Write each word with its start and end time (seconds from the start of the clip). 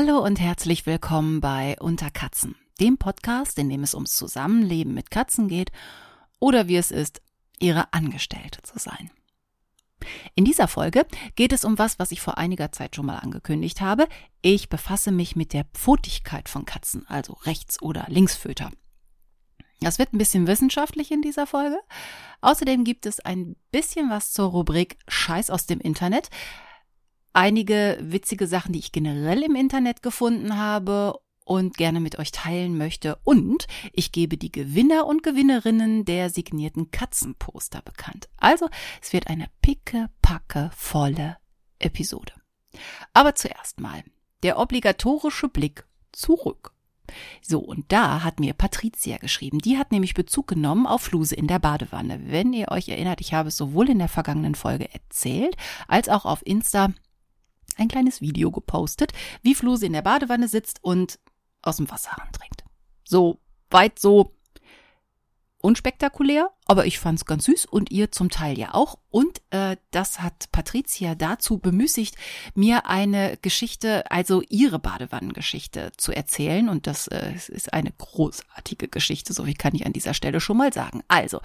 Hallo 0.00 0.24
und 0.24 0.38
herzlich 0.38 0.86
willkommen 0.86 1.40
bei 1.40 1.74
Unter 1.80 2.08
Katzen, 2.08 2.54
dem 2.78 2.98
Podcast, 2.98 3.58
in 3.58 3.68
dem 3.68 3.82
es 3.82 3.94
ums 3.94 4.14
Zusammenleben 4.14 4.94
mit 4.94 5.10
Katzen 5.10 5.48
geht 5.48 5.72
oder 6.38 6.68
wie 6.68 6.76
es 6.76 6.92
ist, 6.92 7.20
ihre 7.58 7.92
Angestellte 7.92 8.62
zu 8.62 8.78
sein. 8.78 9.10
In 10.36 10.44
dieser 10.44 10.68
Folge 10.68 11.04
geht 11.34 11.52
es 11.52 11.64
um 11.64 11.80
was, 11.80 11.98
was 11.98 12.12
ich 12.12 12.20
vor 12.20 12.38
einiger 12.38 12.70
Zeit 12.70 12.94
schon 12.94 13.06
mal 13.06 13.18
angekündigt 13.18 13.80
habe. 13.80 14.06
Ich 14.40 14.68
befasse 14.68 15.10
mich 15.10 15.34
mit 15.34 15.52
der 15.52 15.64
Pfotigkeit 15.64 16.48
von 16.48 16.64
Katzen, 16.64 17.04
also 17.08 17.32
Rechts- 17.42 17.82
oder 17.82 18.06
Linksföter. 18.06 18.70
Das 19.80 19.98
wird 19.98 20.12
ein 20.12 20.18
bisschen 20.18 20.46
wissenschaftlich 20.46 21.10
in 21.10 21.22
dieser 21.22 21.48
Folge. 21.48 21.80
Außerdem 22.40 22.84
gibt 22.84 23.04
es 23.04 23.18
ein 23.18 23.56
bisschen 23.72 24.10
was 24.10 24.30
zur 24.32 24.50
Rubrik 24.50 24.96
Scheiß 25.08 25.50
aus 25.50 25.66
dem 25.66 25.80
Internet 25.80 26.30
einige 27.32 27.98
witzige 28.00 28.46
Sachen, 28.46 28.72
die 28.72 28.78
ich 28.78 28.92
generell 28.92 29.42
im 29.42 29.54
Internet 29.54 30.02
gefunden 30.02 30.56
habe 30.56 31.18
und 31.44 31.76
gerne 31.76 32.00
mit 32.00 32.18
euch 32.18 32.30
teilen 32.30 32.76
möchte. 32.76 33.18
Und 33.24 33.66
ich 33.92 34.12
gebe 34.12 34.36
die 34.36 34.52
Gewinner 34.52 35.06
und 35.06 35.22
Gewinnerinnen 35.22 36.04
der 36.04 36.30
signierten 36.30 36.90
Katzenposter 36.90 37.80
bekannt. 37.82 38.28
Also 38.36 38.68
es 39.02 39.12
wird 39.12 39.28
eine 39.28 39.48
picke, 39.62 40.10
packe, 40.20 40.70
volle 40.76 41.38
Episode. 41.78 42.32
Aber 43.14 43.34
zuerst 43.34 43.80
mal 43.80 44.04
der 44.42 44.58
obligatorische 44.58 45.48
Blick 45.48 45.86
zurück. 46.12 46.72
So, 47.40 47.60
und 47.60 47.90
da 47.90 48.22
hat 48.22 48.38
mir 48.38 48.52
Patricia 48.52 49.16
geschrieben. 49.16 49.60
Die 49.60 49.78
hat 49.78 49.92
nämlich 49.92 50.12
Bezug 50.12 50.48
genommen 50.48 50.86
auf 50.86 51.02
Fluse 51.02 51.34
in 51.34 51.46
der 51.46 51.58
Badewanne. 51.58 52.20
Wenn 52.26 52.52
ihr 52.52 52.70
euch 52.70 52.90
erinnert, 52.90 53.22
ich 53.22 53.32
habe 53.32 53.48
es 53.48 53.56
sowohl 53.56 53.88
in 53.88 53.98
der 53.98 54.08
vergangenen 54.08 54.54
Folge 54.54 54.92
erzählt, 54.92 55.56
als 55.86 56.10
auch 56.10 56.26
auf 56.26 56.46
Insta 56.46 56.92
ein 57.78 57.88
kleines 57.88 58.20
Video 58.20 58.50
gepostet, 58.50 59.12
wie 59.42 59.54
Fluse 59.54 59.86
in 59.86 59.92
der 59.92 60.02
Badewanne 60.02 60.48
sitzt 60.48 60.78
und 60.82 61.18
aus 61.62 61.76
dem 61.76 61.90
Wasserhahn 61.90 62.32
trinkt. 62.32 62.64
So 63.04 63.40
weit 63.70 63.98
so 63.98 64.34
unspektakulär, 65.60 66.50
aber 66.66 66.86
ich 66.86 66.98
fand's 66.98 67.24
ganz 67.24 67.44
süß 67.46 67.66
und 67.66 67.90
ihr 67.90 68.12
zum 68.12 68.30
Teil 68.30 68.58
ja 68.58 68.74
auch. 68.74 68.98
Und 69.10 69.42
äh, 69.50 69.76
das 69.90 70.20
hat 70.20 70.50
Patricia 70.52 71.14
dazu 71.14 71.58
bemüßigt, 71.58 72.14
mir 72.54 72.86
eine 72.86 73.36
Geschichte, 73.42 74.08
also 74.10 74.42
ihre 74.48 74.78
Badewannengeschichte 74.78 75.92
zu 75.96 76.12
erzählen. 76.12 76.68
Und 76.68 76.86
das 76.86 77.08
äh, 77.08 77.32
ist 77.48 77.72
eine 77.72 77.92
großartige 77.92 78.88
Geschichte, 78.88 79.32
so 79.32 79.46
wie 79.46 79.54
kann 79.54 79.74
ich 79.74 79.84
an 79.84 79.92
dieser 79.92 80.14
Stelle 80.14 80.40
schon 80.40 80.56
mal 80.56 80.72
sagen. 80.72 81.02
Also, 81.08 81.40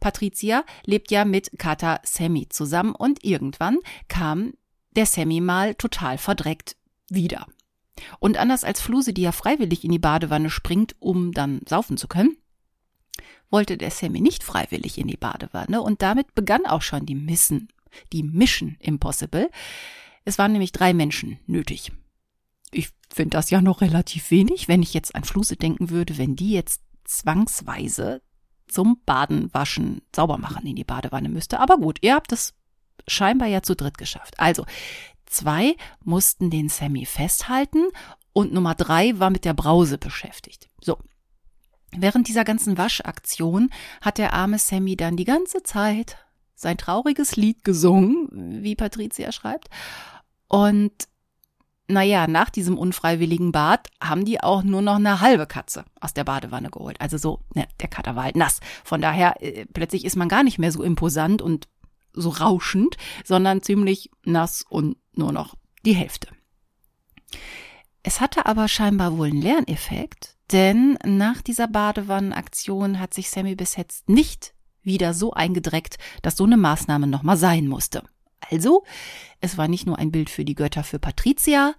Patricia 0.00 0.64
lebt 0.84 1.10
ja 1.10 1.24
mit 1.24 1.58
Kata 1.58 2.00
Sammy 2.04 2.48
zusammen 2.48 2.94
und 2.94 3.22
irgendwann 3.22 3.78
kam 4.08 4.54
der 4.98 5.06
Sammy 5.06 5.40
mal 5.40 5.76
total 5.76 6.18
verdreckt 6.18 6.76
wieder. 7.08 7.46
Und 8.18 8.36
anders 8.36 8.64
als 8.64 8.80
Fluse, 8.80 9.12
die 9.12 9.22
ja 9.22 9.30
freiwillig 9.30 9.84
in 9.84 9.92
die 9.92 10.00
Badewanne 10.00 10.50
springt, 10.50 10.96
um 10.98 11.30
dann 11.30 11.60
saufen 11.68 11.96
zu 11.96 12.08
können, 12.08 12.36
wollte 13.48 13.78
der 13.78 13.92
Sammy 13.92 14.20
nicht 14.20 14.42
freiwillig 14.42 14.98
in 14.98 15.06
die 15.06 15.16
Badewanne 15.16 15.82
und 15.82 16.02
damit 16.02 16.34
begann 16.34 16.66
auch 16.66 16.82
schon 16.82 17.06
die 17.06 17.14
Missen, 17.14 17.68
die 18.12 18.24
Mission 18.24 18.76
Impossible. 18.80 19.48
Es 20.24 20.36
waren 20.36 20.50
nämlich 20.50 20.72
drei 20.72 20.92
Menschen 20.92 21.38
nötig. 21.46 21.92
Ich 22.72 22.88
finde 23.08 23.36
das 23.36 23.50
ja 23.50 23.60
noch 23.60 23.82
relativ 23.82 24.32
wenig, 24.32 24.66
wenn 24.66 24.82
ich 24.82 24.94
jetzt 24.94 25.14
an 25.14 25.22
Fluse 25.22 25.56
denken 25.56 25.90
würde, 25.90 26.18
wenn 26.18 26.34
die 26.34 26.50
jetzt 26.50 26.82
zwangsweise 27.04 28.20
zum 28.66 29.00
Baden, 29.06 29.54
Waschen, 29.54 30.02
Saubermachen 30.14 30.66
in 30.66 30.74
die 30.74 30.82
Badewanne 30.82 31.28
müsste. 31.28 31.60
Aber 31.60 31.78
gut, 31.78 31.98
ihr 32.02 32.16
habt 32.16 32.32
es 32.32 32.57
scheinbar 33.08 33.48
ja 33.48 33.62
zu 33.62 33.74
dritt 33.74 33.98
geschafft. 33.98 34.38
Also, 34.38 34.64
zwei 35.26 35.76
mussten 36.04 36.50
den 36.50 36.68
Sammy 36.68 37.04
festhalten 37.04 37.86
und 38.32 38.52
Nummer 38.52 38.74
drei 38.74 39.18
war 39.18 39.30
mit 39.30 39.44
der 39.44 39.54
Brause 39.54 39.98
beschäftigt. 39.98 40.68
So. 40.80 40.98
Während 41.96 42.28
dieser 42.28 42.44
ganzen 42.44 42.76
Waschaktion 42.76 43.70
hat 44.02 44.18
der 44.18 44.34
arme 44.34 44.58
Sammy 44.58 44.94
dann 44.94 45.16
die 45.16 45.24
ganze 45.24 45.62
Zeit 45.62 46.18
sein 46.54 46.76
trauriges 46.76 47.36
Lied 47.36 47.64
gesungen, 47.64 48.62
wie 48.62 48.74
Patricia 48.74 49.32
schreibt. 49.32 49.68
Und 50.48 50.92
naja, 51.88 52.26
nach 52.26 52.50
diesem 52.50 52.76
unfreiwilligen 52.76 53.50
Bad 53.50 53.88
haben 54.02 54.26
die 54.26 54.42
auch 54.42 54.62
nur 54.62 54.82
noch 54.82 54.96
eine 54.96 55.20
halbe 55.20 55.46
Katze 55.46 55.84
aus 56.00 56.12
der 56.12 56.24
Badewanne 56.24 56.68
geholt. 56.70 57.00
Also 57.00 57.16
so, 57.16 57.40
ne, 57.54 57.66
der 57.80 57.88
Kater 57.88 58.14
war 58.14 58.24
halt 58.24 58.36
nass. 58.36 58.60
Von 58.84 59.00
daher, 59.00 59.42
äh, 59.42 59.64
plötzlich 59.64 60.04
ist 60.04 60.16
man 60.16 60.28
gar 60.28 60.42
nicht 60.42 60.58
mehr 60.58 60.70
so 60.70 60.82
imposant 60.82 61.40
und 61.40 61.66
so 62.12 62.30
rauschend, 62.30 62.96
sondern 63.24 63.62
ziemlich 63.62 64.10
nass 64.24 64.64
und 64.68 64.96
nur 65.14 65.32
noch 65.32 65.54
die 65.84 65.94
Hälfte. 65.94 66.28
Es 68.02 68.20
hatte 68.20 68.46
aber 68.46 68.68
scheinbar 68.68 69.18
wohl 69.18 69.28
einen 69.28 69.42
Lerneffekt, 69.42 70.36
denn 70.52 70.98
nach 71.04 71.42
dieser 71.42 71.68
Badewannenaktion 71.68 72.98
hat 72.98 73.12
sich 73.12 73.30
Sammy 73.30 73.54
bis 73.54 73.76
jetzt 73.76 74.08
nicht 74.08 74.54
wieder 74.82 75.12
so 75.12 75.32
eingedreckt, 75.32 75.98
dass 76.22 76.36
so 76.36 76.44
eine 76.44 76.56
Maßnahme 76.56 77.06
nochmal 77.06 77.36
sein 77.36 77.66
musste. 77.66 78.02
Also, 78.50 78.84
es 79.40 79.58
war 79.58 79.68
nicht 79.68 79.86
nur 79.86 79.98
ein 79.98 80.10
Bild 80.10 80.30
für 80.30 80.44
die 80.44 80.54
Götter 80.54 80.84
für 80.84 80.98
Patricia, 80.98 81.74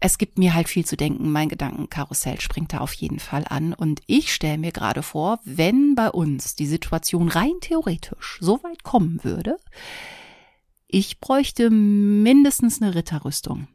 es 0.00 0.18
gibt 0.18 0.38
mir 0.38 0.54
halt 0.54 0.68
viel 0.68 0.84
zu 0.84 0.96
denken. 0.96 1.30
Mein 1.30 1.48
Gedankenkarussell 1.48 2.40
springt 2.40 2.72
da 2.72 2.78
auf 2.78 2.92
jeden 2.92 3.18
Fall 3.18 3.44
an. 3.48 3.72
Und 3.74 4.00
ich 4.06 4.32
stelle 4.32 4.58
mir 4.58 4.72
gerade 4.72 5.02
vor, 5.02 5.40
wenn 5.44 5.94
bei 5.94 6.10
uns 6.10 6.54
die 6.54 6.66
Situation 6.66 7.28
rein 7.28 7.54
theoretisch 7.60 8.38
so 8.40 8.62
weit 8.62 8.84
kommen 8.84 9.22
würde, 9.24 9.58
ich 10.86 11.20
bräuchte 11.20 11.70
mindestens 11.70 12.80
eine 12.80 12.94
Ritterrüstung. 12.94 13.68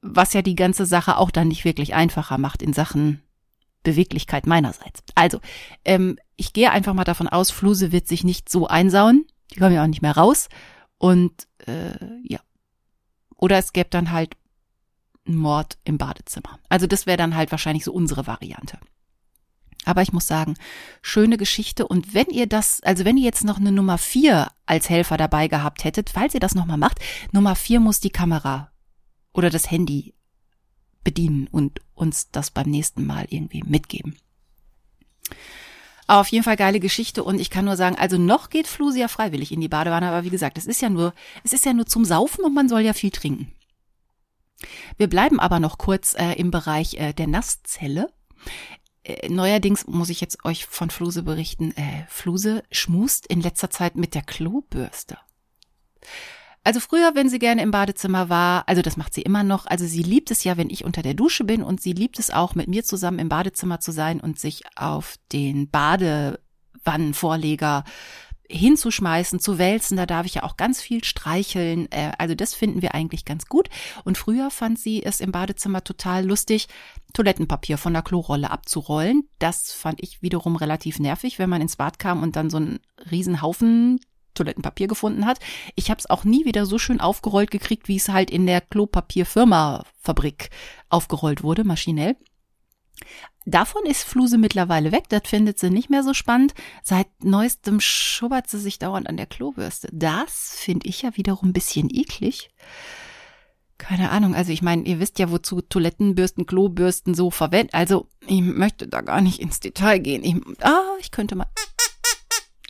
Was 0.00 0.32
ja 0.32 0.42
die 0.42 0.56
ganze 0.56 0.86
Sache 0.86 1.18
auch 1.18 1.30
dann 1.30 1.48
nicht 1.48 1.64
wirklich 1.64 1.94
einfacher 1.94 2.38
macht 2.38 2.62
in 2.62 2.72
Sachen 2.72 3.22
Beweglichkeit 3.82 4.46
meinerseits. 4.46 5.02
Also, 5.14 5.40
ähm, 5.84 6.18
ich 6.36 6.52
gehe 6.52 6.70
einfach 6.70 6.94
mal 6.94 7.04
davon 7.04 7.28
aus, 7.28 7.50
Fluse 7.50 7.92
wird 7.92 8.08
sich 8.08 8.24
nicht 8.24 8.48
so 8.48 8.66
einsauen. 8.66 9.26
Die 9.52 9.58
kommen 9.58 9.74
ja 9.74 9.82
auch 9.82 9.88
nicht 9.88 10.02
mehr 10.02 10.16
raus. 10.16 10.48
Und 10.98 11.46
äh, 11.66 11.92
ja. 12.24 12.40
Oder 13.36 13.58
es 13.58 13.72
gäbe 13.72 13.88
dann 13.90 14.10
halt 14.10 14.36
Mord 15.36 15.78
im 15.84 15.98
Badezimmer. 15.98 16.58
Also 16.68 16.86
das 16.86 17.06
wäre 17.06 17.16
dann 17.16 17.36
halt 17.36 17.50
wahrscheinlich 17.50 17.84
so 17.84 17.92
unsere 17.92 18.26
Variante. 18.26 18.78
Aber 19.84 20.02
ich 20.02 20.12
muss 20.12 20.26
sagen, 20.26 20.56
schöne 21.00 21.38
Geschichte. 21.38 21.86
Und 21.86 22.12
wenn 22.14 22.26
ihr 22.26 22.46
das, 22.46 22.82
also 22.82 23.04
wenn 23.04 23.16
ihr 23.16 23.24
jetzt 23.24 23.44
noch 23.44 23.58
eine 23.58 23.72
Nummer 23.72 23.98
vier 23.98 24.48
als 24.66 24.90
Helfer 24.90 25.16
dabei 25.16 25.48
gehabt 25.48 25.84
hättet, 25.84 26.10
falls 26.10 26.34
ihr 26.34 26.40
das 26.40 26.54
nochmal 26.54 26.76
macht, 26.76 26.98
Nummer 27.32 27.56
vier 27.56 27.80
muss 27.80 28.00
die 28.00 28.10
Kamera 28.10 28.70
oder 29.32 29.50
das 29.50 29.70
Handy 29.70 30.14
bedienen 31.02 31.48
und 31.50 31.80
uns 31.94 32.30
das 32.30 32.50
beim 32.50 32.68
nächsten 32.68 33.06
Mal 33.06 33.26
irgendwie 33.30 33.62
mitgeben. 33.62 34.16
Aber 36.06 36.20
auf 36.22 36.28
jeden 36.28 36.44
Fall 36.44 36.56
geile 36.56 36.80
Geschichte 36.80 37.22
und 37.22 37.40
ich 37.40 37.50
kann 37.50 37.64
nur 37.64 37.76
sagen, 37.76 37.96
also 37.96 38.18
noch 38.18 38.50
geht 38.50 38.66
Flusia 38.66 39.06
freiwillig 39.06 39.52
in 39.52 39.60
die 39.60 39.68
Badewanne, 39.68 40.08
aber 40.08 40.24
wie 40.24 40.30
gesagt, 40.30 40.58
es 40.58 40.66
ist 40.66 40.82
ja 40.82 40.90
nur, 40.90 41.14
es 41.44 41.52
ist 41.52 41.64
ja 41.64 41.72
nur 41.72 41.86
zum 41.86 42.04
Saufen 42.04 42.44
und 42.44 42.52
man 42.52 42.68
soll 42.68 42.80
ja 42.80 42.92
viel 42.92 43.12
trinken. 43.12 43.52
Wir 44.96 45.08
bleiben 45.08 45.40
aber 45.40 45.60
noch 45.60 45.78
kurz 45.78 46.14
äh, 46.14 46.32
im 46.32 46.50
Bereich 46.50 46.94
äh, 46.94 47.12
der 47.12 47.26
Nasszelle. 47.26 48.12
Äh, 49.02 49.28
neuerdings 49.28 49.86
muss 49.86 50.10
ich 50.10 50.20
jetzt 50.20 50.44
euch 50.44 50.66
von 50.66 50.90
Fluse 50.90 51.22
berichten. 51.22 51.76
Äh, 51.76 52.04
Fluse 52.08 52.62
schmust 52.70 53.26
in 53.26 53.40
letzter 53.40 53.70
Zeit 53.70 53.96
mit 53.96 54.14
der 54.14 54.22
Klobürste. 54.22 55.18
Also 56.62 56.78
früher, 56.78 57.14
wenn 57.14 57.30
sie 57.30 57.38
gerne 57.38 57.62
im 57.62 57.70
Badezimmer 57.70 58.28
war, 58.28 58.68
also 58.68 58.82
das 58.82 58.98
macht 58.98 59.14
sie 59.14 59.22
immer 59.22 59.42
noch, 59.42 59.64
also 59.64 59.86
sie 59.86 60.02
liebt 60.02 60.30
es 60.30 60.44
ja, 60.44 60.58
wenn 60.58 60.68
ich 60.68 60.84
unter 60.84 61.00
der 61.00 61.14
Dusche 61.14 61.44
bin 61.44 61.62
und 61.62 61.80
sie 61.80 61.94
liebt 61.94 62.18
es 62.18 62.30
auch, 62.30 62.54
mit 62.54 62.68
mir 62.68 62.84
zusammen 62.84 63.18
im 63.18 63.30
Badezimmer 63.30 63.80
zu 63.80 63.92
sein 63.92 64.20
und 64.20 64.38
sich 64.38 64.64
auf 64.76 65.14
den 65.32 65.70
Badewannenvorleger 65.70 67.84
hinzuschmeißen, 68.50 69.38
zu 69.38 69.58
wälzen, 69.58 69.96
da 69.96 70.06
darf 70.06 70.26
ich 70.26 70.34
ja 70.34 70.42
auch 70.42 70.56
ganz 70.56 70.82
viel 70.82 71.04
streicheln. 71.04 71.90
Äh, 71.92 72.12
also 72.18 72.34
das 72.34 72.54
finden 72.54 72.82
wir 72.82 72.94
eigentlich 72.94 73.24
ganz 73.24 73.46
gut. 73.46 73.68
Und 74.04 74.18
früher 74.18 74.50
fand 74.50 74.78
sie 74.78 75.02
es 75.04 75.20
im 75.20 75.32
Badezimmer 75.32 75.84
total 75.84 76.26
lustig, 76.26 76.68
Toilettenpapier 77.12 77.78
von 77.78 77.92
der 77.92 78.02
Klorolle 78.02 78.50
abzurollen. 78.50 79.28
Das 79.38 79.72
fand 79.72 80.02
ich 80.02 80.22
wiederum 80.22 80.56
relativ 80.56 80.98
nervig, 80.98 81.38
wenn 81.38 81.50
man 81.50 81.62
ins 81.62 81.76
Bad 81.76 81.98
kam 81.98 82.22
und 82.22 82.36
dann 82.36 82.50
so 82.50 82.56
einen 82.56 82.80
Riesenhaufen 83.10 84.00
Toilettenpapier 84.34 84.86
gefunden 84.86 85.26
hat. 85.26 85.38
Ich 85.74 85.90
habe 85.90 85.98
es 85.98 86.08
auch 86.08 86.24
nie 86.24 86.44
wieder 86.44 86.66
so 86.66 86.78
schön 86.78 87.00
aufgerollt 87.00 87.50
gekriegt, 87.50 87.88
wie 87.88 87.96
es 87.96 88.08
halt 88.08 88.30
in 88.30 88.46
der 88.46 88.60
Klopapierfirma-Fabrik 88.60 90.50
aufgerollt 90.88 91.42
wurde, 91.42 91.64
maschinell. 91.64 92.16
Davon 93.46 93.84
ist 93.86 94.04
Fluse 94.04 94.38
mittlerweile 94.38 94.92
weg, 94.92 95.08
das 95.08 95.22
findet 95.24 95.58
sie 95.58 95.70
nicht 95.70 95.90
mehr 95.90 96.02
so 96.02 96.12
spannend. 96.12 96.54
Seit 96.82 97.08
neuestem 97.24 97.80
schubbert 97.80 98.48
sie 98.48 98.58
sich 98.58 98.78
dauernd 98.78 99.08
an 99.08 99.16
der 99.16 99.26
Klobürste. 99.26 99.88
Das 99.92 100.56
finde 100.58 100.86
ich 100.88 101.02
ja 101.02 101.16
wiederum 101.16 101.48
ein 101.48 101.54
bisschen 101.54 101.88
eklig. 101.90 102.50
Keine 103.78 104.10
Ahnung, 104.10 104.34
also 104.34 104.52
ich 104.52 104.60
meine, 104.60 104.82
ihr 104.82 105.00
wisst 105.00 105.18
ja, 105.18 105.30
wozu 105.30 105.62
Toilettenbürsten, 105.62 106.44
Klobürsten 106.44 107.14
so 107.14 107.30
verwenden. 107.30 107.72
Also 107.72 108.08
ich 108.26 108.42
möchte 108.42 108.86
da 108.86 109.00
gar 109.00 109.22
nicht 109.22 109.40
ins 109.40 109.58
Detail 109.58 110.00
gehen. 110.00 110.22
Ich, 110.22 110.36
ah, 110.62 110.96
ich 111.00 111.10
könnte 111.10 111.34
mal. 111.34 111.46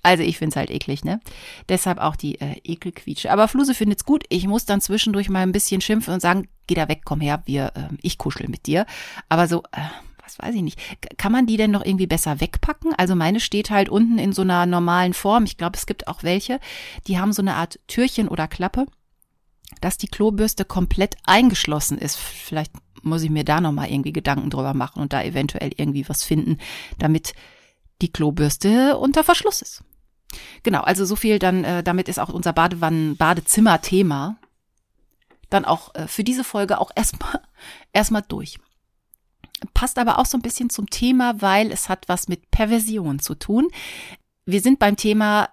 Also 0.02 0.22
ich 0.22 0.38
find's 0.38 0.56
halt 0.56 0.70
eklig, 0.70 1.04
ne? 1.04 1.20
Deshalb 1.68 1.98
auch 1.98 2.16
die 2.16 2.40
äh, 2.40 2.60
Ekelquietsche. 2.62 3.30
Aber 3.30 3.48
Fluse 3.48 3.74
findet's 3.74 4.04
gut. 4.04 4.24
Ich 4.28 4.46
muss 4.46 4.64
dann 4.64 4.80
zwischendurch 4.80 5.28
mal 5.28 5.40
ein 5.42 5.52
bisschen 5.52 5.80
schimpfen 5.80 6.14
und 6.14 6.20
sagen, 6.20 6.48
geh 6.68 6.74
da 6.74 6.88
weg, 6.88 7.02
komm 7.04 7.20
her, 7.20 7.42
wir, 7.44 7.72
äh, 7.74 7.94
ich 8.02 8.16
kuschel 8.16 8.48
mit 8.48 8.66
dir. 8.66 8.86
Aber 9.28 9.48
so, 9.48 9.64
äh, 9.72 9.80
was 10.38 10.46
weiß 10.46 10.54
ich 10.54 10.62
nicht. 10.62 10.78
Kann 11.16 11.32
man 11.32 11.46
die 11.46 11.56
denn 11.56 11.70
noch 11.70 11.84
irgendwie 11.84 12.06
besser 12.06 12.40
wegpacken? 12.40 12.94
Also 12.94 13.14
meine 13.14 13.40
steht 13.40 13.70
halt 13.70 13.88
unten 13.88 14.18
in 14.18 14.32
so 14.32 14.42
einer 14.42 14.66
normalen 14.66 15.14
Form. 15.14 15.44
Ich 15.44 15.56
glaube, 15.56 15.76
es 15.76 15.86
gibt 15.86 16.08
auch 16.08 16.22
welche, 16.22 16.60
die 17.06 17.18
haben 17.18 17.32
so 17.32 17.42
eine 17.42 17.54
Art 17.54 17.78
Türchen 17.86 18.28
oder 18.28 18.48
Klappe, 18.48 18.86
dass 19.80 19.98
die 19.98 20.08
Klobürste 20.08 20.64
komplett 20.64 21.16
eingeschlossen 21.24 21.98
ist. 21.98 22.16
Vielleicht 22.16 22.72
muss 23.02 23.22
ich 23.22 23.30
mir 23.30 23.44
da 23.44 23.60
nochmal 23.60 23.90
irgendwie 23.90 24.12
Gedanken 24.12 24.50
drüber 24.50 24.74
machen 24.74 25.00
und 25.00 25.12
da 25.12 25.22
eventuell 25.22 25.72
irgendwie 25.76 26.08
was 26.08 26.24
finden, 26.24 26.58
damit 26.98 27.34
die 28.02 28.12
Klobürste 28.12 28.96
unter 28.98 29.24
Verschluss 29.24 29.62
ist. 29.62 29.82
Genau, 30.62 30.82
also 30.82 31.04
so 31.04 31.16
viel 31.16 31.38
dann, 31.38 31.64
äh, 31.64 31.82
damit 31.82 32.08
ist 32.08 32.18
auch 32.18 32.28
unser 32.28 32.52
Badewannen, 32.52 33.16
Badezimmer-Thema 33.16 34.36
dann 35.50 35.64
auch 35.64 35.94
äh, 35.94 36.06
für 36.06 36.24
diese 36.24 36.44
Folge 36.44 36.80
auch 36.80 36.90
erstmal 36.94 37.40
erstmal 37.92 38.22
durch. 38.22 38.58
Passt 39.74 39.98
aber 39.98 40.18
auch 40.18 40.26
so 40.26 40.38
ein 40.38 40.42
bisschen 40.42 40.70
zum 40.70 40.88
Thema, 40.88 41.40
weil 41.40 41.70
es 41.70 41.88
hat 41.88 42.08
was 42.08 42.28
mit 42.28 42.50
Perversion 42.50 43.18
zu 43.18 43.34
tun. 43.34 43.68
Wir 44.44 44.60
sind 44.60 44.78
beim 44.78 44.96
Thema 44.96 45.50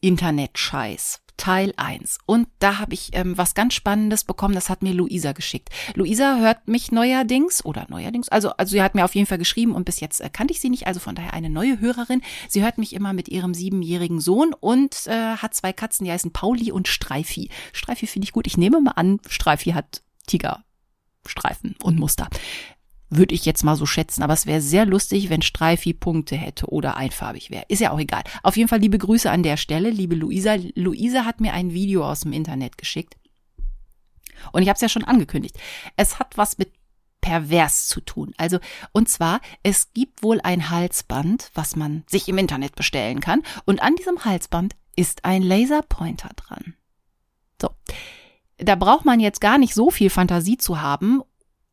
Internetscheiß. 0.00 1.20
Teil 1.38 1.72
1. 1.76 2.18
Und 2.26 2.48
da 2.58 2.78
habe 2.78 2.92
ich 2.92 3.10
ähm, 3.12 3.38
was 3.38 3.54
ganz 3.54 3.72
Spannendes 3.72 4.24
bekommen, 4.24 4.54
das 4.54 4.68
hat 4.68 4.82
mir 4.82 4.92
Luisa 4.92 5.32
geschickt. 5.32 5.70
Luisa 5.94 6.38
hört 6.38 6.68
mich 6.68 6.92
neuerdings 6.92 7.64
oder 7.64 7.86
neuerdings, 7.88 8.28
also, 8.28 8.50
also 8.50 8.72
sie 8.72 8.82
hat 8.82 8.94
mir 8.94 9.04
auf 9.04 9.14
jeden 9.14 9.26
Fall 9.26 9.38
geschrieben 9.38 9.74
und 9.74 9.84
bis 9.84 10.00
jetzt 10.00 10.20
äh, 10.20 10.28
kannte 10.30 10.52
ich 10.52 10.60
sie 10.60 10.68
nicht, 10.68 10.86
also 10.86 11.00
von 11.00 11.14
daher 11.14 11.32
eine 11.32 11.48
neue 11.48 11.80
Hörerin. 11.80 12.22
Sie 12.48 12.62
hört 12.62 12.76
mich 12.76 12.92
immer 12.92 13.12
mit 13.12 13.28
ihrem 13.28 13.54
siebenjährigen 13.54 14.20
Sohn 14.20 14.52
und 14.52 15.06
äh, 15.06 15.36
hat 15.36 15.54
zwei 15.54 15.72
Katzen, 15.72 16.04
die 16.04 16.12
heißen 16.12 16.32
Pauli 16.32 16.72
und 16.72 16.88
Streifi. 16.88 17.50
Streifi 17.72 18.06
finde 18.06 18.24
ich 18.24 18.32
gut. 18.32 18.46
Ich 18.46 18.58
nehme 18.58 18.80
mal 18.80 18.92
an, 18.92 19.20
Streifi 19.28 19.70
hat 19.70 20.02
Tigerstreifen 20.26 21.76
und 21.82 21.98
Muster. 21.98 22.28
Würde 23.10 23.34
ich 23.34 23.44
jetzt 23.44 23.64
mal 23.64 23.76
so 23.76 23.86
schätzen. 23.86 24.22
Aber 24.22 24.34
es 24.34 24.46
wäre 24.46 24.60
sehr 24.60 24.84
lustig, 24.84 25.30
wenn 25.30 25.42
Streifi 25.42 25.94
Punkte 25.94 26.36
hätte 26.36 26.66
oder 26.66 26.96
einfarbig 26.96 27.50
wäre. 27.50 27.64
Ist 27.68 27.80
ja 27.80 27.90
auch 27.90 28.00
egal. 28.00 28.22
Auf 28.42 28.56
jeden 28.56 28.68
Fall 28.68 28.80
liebe 28.80 28.98
Grüße 28.98 29.30
an 29.30 29.42
der 29.42 29.56
Stelle, 29.56 29.90
liebe 29.90 30.14
Luisa. 30.14 30.56
Luisa 30.74 31.24
hat 31.24 31.40
mir 31.40 31.54
ein 31.54 31.72
Video 31.72 32.06
aus 32.06 32.20
dem 32.20 32.32
Internet 32.32 32.76
geschickt. 32.76 33.16
Und 34.52 34.62
ich 34.62 34.68
habe 34.68 34.76
es 34.76 34.82
ja 34.82 34.88
schon 34.88 35.04
angekündigt. 35.04 35.58
Es 35.96 36.18
hat 36.18 36.36
was 36.36 36.58
mit 36.58 36.72
pervers 37.20 37.88
zu 37.88 38.00
tun. 38.00 38.32
Also, 38.36 38.58
und 38.92 39.08
zwar, 39.08 39.40
es 39.62 39.92
gibt 39.92 40.22
wohl 40.22 40.40
ein 40.42 40.70
Halsband, 40.70 41.50
was 41.54 41.76
man 41.76 42.04
sich 42.06 42.28
im 42.28 42.38
Internet 42.38 42.76
bestellen 42.76 43.20
kann. 43.20 43.42
Und 43.64 43.82
an 43.82 43.96
diesem 43.96 44.24
Halsband 44.24 44.76
ist 44.96 45.24
ein 45.24 45.42
Laserpointer 45.42 46.30
dran. 46.36 46.74
So. 47.60 47.70
Da 48.56 48.74
braucht 48.74 49.04
man 49.04 49.20
jetzt 49.20 49.40
gar 49.40 49.58
nicht 49.58 49.74
so 49.74 49.90
viel 49.90 50.10
Fantasie 50.10 50.58
zu 50.58 50.80
haben, 50.80 51.22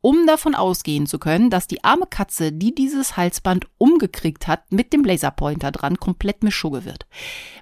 um 0.06 0.28
davon 0.28 0.54
ausgehen 0.54 1.07
zu 1.07 1.18
können, 1.18 1.50
dass 1.50 1.66
die 1.66 1.84
arme 1.84 2.06
Katze, 2.07 2.52
die 2.52 2.75
dieses 2.75 3.18
Halsband 3.18 3.66
umgekriegt 3.80 4.48
hat, 4.48 4.72
mit 4.72 4.94
dem 4.94 5.04
Laserpointer 5.04 5.72
dran, 5.72 5.98
komplett 5.98 6.44
Mischugge 6.44 6.86
wird. 6.86 7.07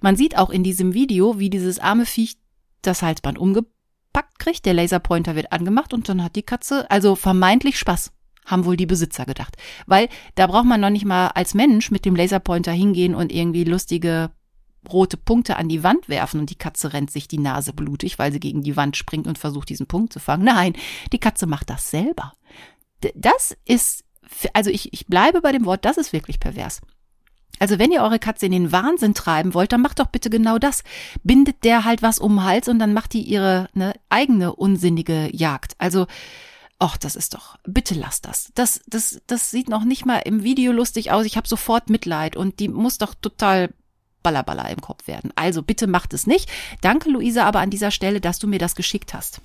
Man 0.01 0.17
sieht 0.17 0.37
auch 0.37 0.49
in 0.49 0.61
diesem 0.61 0.93
Video, 0.93 1.39
wie 1.39 1.49
dieses 1.49 1.79
arme 1.79 2.05
Viech 2.05 2.35
das 2.81 3.01
Halsband 3.01 3.37
umgepackt 3.37 4.39
kriegt, 4.39 4.65
der 4.65 4.73
Laserpointer 4.73 5.37
wird 5.37 5.53
angemacht 5.53 5.93
und 5.93 6.09
dann 6.09 6.21
hat 6.21 6.35
die 6.35 6.43
Katze 6.43 6.91
also 6.91 7.15
vermeintlich 7.15 7.79
Spaß 7.79 8.11
haben 8.45 8.65
wohl 8.65 8.75
die 8.75 8.87
Besitzer 8.87 9.25
gedacht. 9.25 9.55
Weil 9.87 10.09
da 10.35 10.47
braucht 10.47 10.65
man 10.65 10.81
noch 10.81 10.89
nicht 10.89 11.05
mal 11.05 11.27
als 11.27 11.53
Mensch 11.53 11.91
mit 11.91 12.03
dem 12.03 12.17
Laserpointer 12.17 12.73
hingehen 12.73 13.15
und 13.15 13.31
irgendwie 13.31 13.63
lustige 13.63 14.31
rote 14.91 15.17
Punkte 15.17 15.57
an 15.57 15.69
die 15.69 15.83
Wand 15.83 16.09
werfen 16.09 16.39
und 16.39 16.49
die 16.49 16.55
Katze 16.55 16.93
rennt 16.93 17.11
sich 17.11 17.27
die 17.27 17.39
Nase 17.39 17.73
blutig, 17.73 18.19
weil 18.19 18.31
sie 18.31 18.39
gegen 18.39 18.63
die 18.63 18.75
Wand 18.75 18.97
springt 18.97 19.27
und 19.27 19.37
versucht, 19.37 19.69
diesen 19.69 19.87
Punkt 19.87 20.13
zu 20.13 20.19
fangen. 20.19 20.43
Nein, 20.43 20.73
die 21.11 21.19
Katze 21.19 21.47
macht 21.47 21.69
das 21.69 21.89
selber. 21.89 22.33
Das 23.15 23.55
ist, 23.65 24.03
also 24.53 24.69
ich, 24.69 24.93
ich 24.93 25.07
bleibe 25.07 25.41
bei 25.41 25.51
dem 25.51 25.65
Wort, 25.65 25.85
das 25.85 25.97
ist 25.97 26.13
wirklich 26.13 26.39
pervers. 26.39 26.81
Also 27.59 27.79
wenn 27.79 27.91
ihr 27.91 28.01
eure 28.01 28.19
Katze 28.19 28.47
in 28.47 28.51
den 28.51 28.71
Wahnsinn 28.71 29.13
treiben 29.13 29.53
wollt, 29.53 29.71
dann 29.71 29.81
macht 29.81 29.99
doch 29.99 30.07
bitte 30.07 30.29
genau 30.29 30.57
das. 30.57 30.83
Bindet 31.23 31.63
der 31.63 31.85
halt 31.85 32.01
was 32.01 32.19
um 32.19 32.35
den 32.35 32.43
Hals 32.43 32.67
und 32.67 32.79
dann 32.79 32.93
macht 32.93 33.13
die 33.13 33.21
ihre 33.21 33.69
ne, 33.73 33.93
eigene 34.09 34.55
unsinnige 34.55 35.29
Jagd. 35.33 35.75
Also, 35.77 36.07
ach, 36.79 36.97
das 36.97 37.15
ist 37.15 37.33
doch, 37.35 37.57
bitte 37.63 37.93
lasst 37.93 38.25
das. 38.25 38.51
Das, 38.55 38.81
das, 38.87 39.21
das 39.27 39.51
sieht 39.51 39.69
noch 39.69 39.85
nicht 39.85 40.05
mal 40.05 40.19
im 40.19 40.43
Video 40.43 40.71
lustig 40.71 41.11
aus. 41.11 41.25
Ich 41.25 41.37
habe 41.37 41.47
sofort 41.47 41.89
Mitleid 41.89 42.35
und 42.35 42.59
die 42.59 42.67
muss 42.67 42.97
doch 42.97 43.13
total 43.13 43.69
Ballerballer 44.23 44.69
im 44.69 44.81
Kopf 44.81 45.07
werden. 45.07 45.31
Also 45.35 45.61
bitte 45.61 45.87
macht 45.87 46.13
es 46.13 46.25
nicht. 46.25 46.49
Danke, 46.81 47.09
Luisa, 47.09 47.45
aber 47.45 47.59
an 47.59 47.69
dieser 47.69 47.91
Stelle, 47.91 48.21
dass 48.21 48.39
du 48.39 48.47
mir 48.47 48.59
das 48.59 48.75
geschickt 48.75 49.13
hast. 49.13 49.41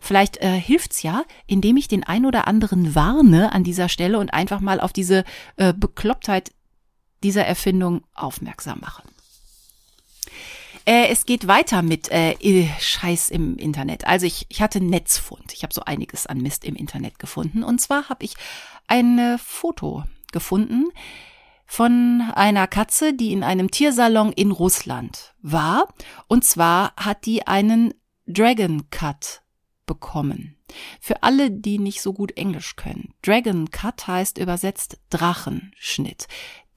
Vielleicht 0.00 0.38
äh, 0.38 0.58
hilft's 0.58 1.02
ja, 1.02 1.24
indem 1.46 1.76
ich 1.76 1.88
den 1.88 2.04
ein 2.04 2.26
oder 2.26 2.48
anderen 2.48 2.94
warne 2.94 3.52
an 3.52 3.64
dieser 3.64 3.88
Stelle 3.88 4.18
und 4.18 4.32
einfach 4.32 4.60
mal 4.60 4.80
auf 4.80 4.92
diese 4.92 5.24
äh, 5.56 5.72
Beklopptheit 5.72 6.52
dieser 7.22 7.44
Erfindung 7.46 8.02
aufmerksam 8.14 8.80
mache. 8.80 9.02
Äh, 10.86 11.08
es 11.08 11.24
geht 11.24 11.46
weiter 11.46 11.82
mit 11.82 12.10
äh, 12.10 12.68
Scheiß 12.78 13.30
im 13.30 13.56
Internet. 13.56 14.06
Also 14.06 14.26
ich, 14.26 14.46
ich 14.50 14.60
hatte 14.60 14.80
Netzfund. 14.82 15.52
Ich 15.54 15.62
habe 15.62 15.72
so 15.72 15.82
einiges 15.82 16.26
an 16.26 16.38
Mist 16.38 16.64
im 16.64 16.76
Internet 16.76 17.18
gefunden. 17.18 17.62
Und 17.64 17.80
zwar 17.80 18.08
habe 18.08 18.24
ich 18.24 18.34
ein 18.86 19.18
äh, 19.18 19.38
Foto 19.38 20.04
gefunden 20.30 20.90
von 21.66 22.22
einer 22.34 22.66
Katze, 22.66 23.14
die 23.14 23.32
in 23.32 23.42
einem 23.42 23.70
Tiersalon 23.70 24.32
in 24.32 24.50
Russland 24.50 25.34
war. 25.40 25.88
Und 26.28 26.44
zwar 26.44 26.94
hat 26.96 27.26
die 27.26 27.46
einen 27.46 27.94
Dragon 28.26 28.90
Cut 28.90 29.42
bekommen. 29.86 30.56
Für 31.00 31.22
alle, 31.22 31.50
die 31.50 31.78
nicht 31.78 32.00
so 32.00 32.12
gut 32.12 32.36
Englisch 32.36 32.76
können. 32.76 33.14
Dragon 33.22 33.70
Cut 33.70 34.06
heißt 34.06 34.38
übersetzt 34.38 34.98
Drachenschnitt. 35.10 36.26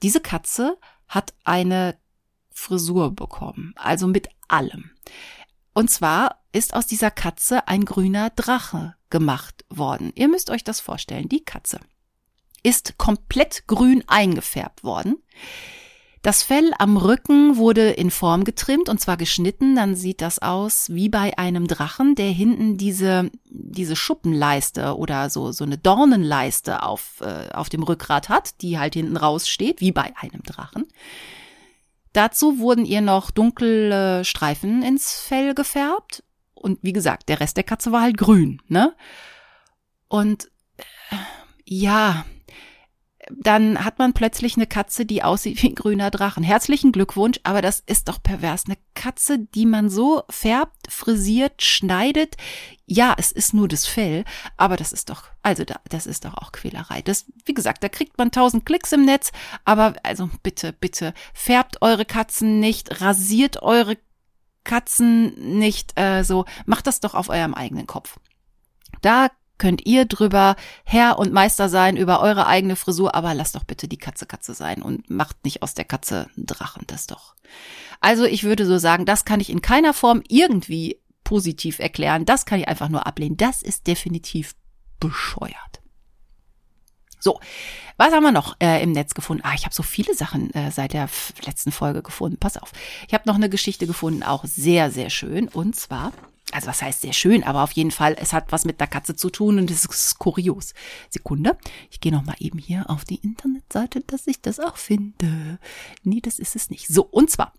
Diese 0.02 0.20
Katze 0.20 0.78
hat 1.08 1.34
eine 1.44 1.96
Frisur 2.50 3.12
bekommen, 3.12 3.72
also 3.76 4.06
mit 4.06 4.28
allem. 4.48 4.90
Und 5.74 5.90
zwar 5.90 6.42
ist 6.52 6.74
aus 6.74 6.86
dieser 6.86 7.10
Katze 7.10 7.68
ein 7.68 7.84
grüner 7.84 8.30
Drache 8.30 8.96
gemacht 9.10 9.64
worden. 9.68 10.12
Ihr 10.14 10.28
müsst 10.28 10.50
euch 10.50 10.64
das 10.64 10.80
vorstellen, 10.80 11.28
die 11.28 11.44
Katze 11.44 11.80
ist 12.62 12.98
komplett 12.98 13.66
grün 13.66 14.04
eingefärbt 14.06 14.84
worden. 14.84 15.16
Das 16.22 16.42
Fell 16.42 16.72
am 16.78 16.96
Rücken 16.96 17.56
wurde 17.56 17.90
in 17.90 18.10
Form 18.10 18.42
getrimmt 18.44 18.88
und 18.88 19.00
zwar 19.00 19.16
geschnitten. 19.16 19.76
Dann 19.76 19.94
sieht 19.94 20.20
das 20.20 20.40
aus 20.40 20.90
wie 20.90 21.08
bei 21.08 21.38
einem 21.38 21.68
Drachen, 21.68 22.16
der 22.16 22.30
hinten 22.30 22.76
diese, 22.76 23.30
diese 23.44 23.94
Schuppenleiste 23.94 24.96
oder 24.96 25.30
so, 25.30 25.52
so 25.52 25.64
eine 25.64 25.78
Dornenleiste 25.78 26.82
auf, 26.82 27.20
äh, 27.20 27.50
auf 27.52 27.68
dem 27.68 27.84
Rückgrat 27.84 28.28
hat, 28.28 28.60
die 28.62 28.78
halt 28.78 28.94
hinten 28.94 29.16
raussteht, 29.16 29.80
wie 29.80 29.92
bei 29.92 30.12
einem 30.16 30.42
Drachen. 30.42 30.86
Dazu 32.12 32.58
wurden 32.58 32.84
ihr 32.84 33.00
noch 33.00 33.30
dunkle 33.30 34.24
Streifen 34.24 34.82
ins 34.82 35.20
Fell 35.20 35.54
gefärbt. 35.54 36.24
Und 36.54 36.80
wie 36.82 36.92
gesagt, 36.92 37.28
der 37.28 37.38
Rest 37.38 37.56
der 37.56 37.64
Katze 37.64 37.92
war 37.92 38.02
halt 38.02 38.18
grün, 38.18 38.60
ne? 38.66 38.96
Und 40.08 40.50
ja, 41.68 42.24
dann 43.30 43.84
hat 43.84 43.98
man 43.98 44.14
plötzlich 44.14 44.56
eine 44.56 44.66
Katze, 44.66 45.04
die 45.04 45.22
aussieht 45.22 45.62
wie 45.62 45.68
ein 45.68 45.74
grüner 45.74 46.10
Drachen. 46.10 46.42
Herzlichen 46.42 46.92
Glückwunsch, 46.92 47.38
aber 47.42 47.60
das 47.60 47.80
ist 47.80 48.08
doch 48.08 48.22
pervers. 48.22 48.64
Eine 48.66 48.78
Katze, 48.94 49.38
die 49.38 49.66
man 49.66 49.90
so 49.90 50.22
färbt, 50.30 50.90
frisiert, 50.90 51.62
schneidet. 51.62 52.36
Ja, 52.86 53.14
es 53.18 53.30
ist 53.30 53.52
nur 53.52 53.68
das 53.68 53.86
Fell, 53.86 54.24
aber 54.56 54.76
das 54.76 54.94
ist 54.94 55.10
doch, 55.10 55.24
also 55.42 55.64
da, 55.64 55.78
das 55.90 56.06
ist 56.06 56.24
doch 56.24 56.34
auch 56.38 56.52
Quälerei. 56.52 57.02
Das, 57.02 57.26
wie 57.44 57.52
gesagt, 57.52 57.82
da 57.82 57.90
kriegt 57.90 58.16
man 58.16 58.30
tausend 58.30 58.64
Klicks 58.64 58.92
im 58.92 59.04
Netz, 59.04 59.30
aber 59.66 59.96
also 60.04 60.30
bitte, 60.42 60.72
bitte, 60.72 61.12
färbt 61.34 61.82
eure 61.82 62.06
Katzen 62.06 62.60
nicht, 62.60 63.02
rasiert 63.02 63.62
eure 63.62 63.98
Katzen 64.64 65.58
nicht 65.58 65.98
äh, 66.00 66.24
so, 66.24 66.46
macht 66.64 66.86
das 66.86 67.00
doch 67.00 67.14
auf 67.14 67.28
eurem 67.28 67.52
eigenen 67.52 67.86
Kopf. 67.86 68.18
Da 69.02 69.28
könnt 69.58 69.86
ihr 69.86 70.04
drüber 70.04 70.56
Herr 70.84 71.18
und 71.18 71.32
Meister 71.32 71.68
sein 71.68 71.96
über 71.96 72.20
eure 72.20 72.46
eigene 72.46 72.76
Frisur, 72.76 73.14
aber 73.14 73.34
lasst 73.34 73.54
doch 73.54 73.64
bitte 73.64 73.88
die 73.88 73.98
Katze 73.98 74.26
Katze 74.26 74.54
sein 74.54 74.82
und 74.82 75.10
macht 75.10 75.44
nicht 75.44 75.62
aus 75.62 75.74
der 75.74 75.84
Katze 75.84 76.28
einen 76.36 76.46
Drachen, 76.46 76.84
das 76.86 77.06
doch. 77.06 77.34
Also 78.00 78.24
ich 78.24 78.44
würde 78.44 78.66
so 78.66 78.78
sagen, 78.78 79.04
das 79.04 79.24
kann 79.24 79.40
ich 79.40 79.50
in 79.50 79.62
keiner 79.62 79.94
Form 79.94 80.22
irgendwie 80.28 81.00
positiv 81.24 81.78
erklären. 81.78 82.24
Das 82.24 82.46
kann 82.46 82.60
ich 82.60 82.68
einfach 82.68 82.88
nur 82.88 83.06
ablehnen. 83.06 83.36
Das 83.36 83.62
ist 83.62 83.86
definitiv 83.86 84.54
bescheuert. 85.00 85.82
So, 87.20 87.40
was 87.96 88.12
haben 88.12 88.22
wir 88.22 88.32
noch 88.32 88.56
äh, 88.60 88.82
im 88.82 88.92
Netz 88.92 89.12
gefunden? 89.12 89.42
Ah, 89.44 89.54
ich 89.54 89.64
habe 89.64 89.74
so 89.74 89.82
viele 89.82 90.14
Sachen 90.14 90.54
äh, 90.54 90.70
seit 90.70 90.92
der 90.92 91.08
letzten 91.44 91.72
Folge 91.72 92.02
gefunden. 92.02 92.38
Pass 92.38 92.56
auf. 92.56 92.72
Ich 93.08 93.12
habe 93.12 93.24
noch 93.26 93.34
eine 93.34 93.50
Geschichte 93.50 93.86
gefunden, 93.86 94.22
auch 94.22 94.44
sehr, 94.44 94.90
sehr 94.90 95.10
schön. 95.10 95.48
Und 95.48 95.74
zwar 95.74 96.12
also 96.52 96.68
was 96.68 96.82
heißt 96.82 97.02
sehr 97.02 97.12
schön, 97.12 97.44
aber 97.44 97.62
auf 97.62 97.72
jeden 97.72 97.90
Fall, 97.90 98.16
es 98.18 98.32
hat 98.32 98.52
was 98.52 98.64
mit 98.64 98.80
der 98.80 98.86
Katze 98.86 99.16
zu 99.16 99.30
tun 99.30 99.58
und 99.58 99.70
es 99.70 99.84
ist 99.84 100.18
kurios. 100.18 100.74
Sekunde, 101.10 101.56
ich 101.90 102.00
gehe 102.00 102.12
noch 102.12 102.24
mal 102.24 102.36
eben 102.38 102.58
hier 102.58 102.88
auf 102.88 103.04
die 103.04 103.16
Internetseite, 103.16 104.00
dass 104.00 104.26
ich 104.26 104.40
das 104.40 104.60
auch 104.60 104.76
finde. 104.76 105.58
Nee, 106.02 106.20
das 106.20 106.38
ist 106.38 106.56
es 106.56 106.70
nicht. 106.70 106.88
So, 106.88 107.02
und 107.02 107.30
zwar 107.30 107.52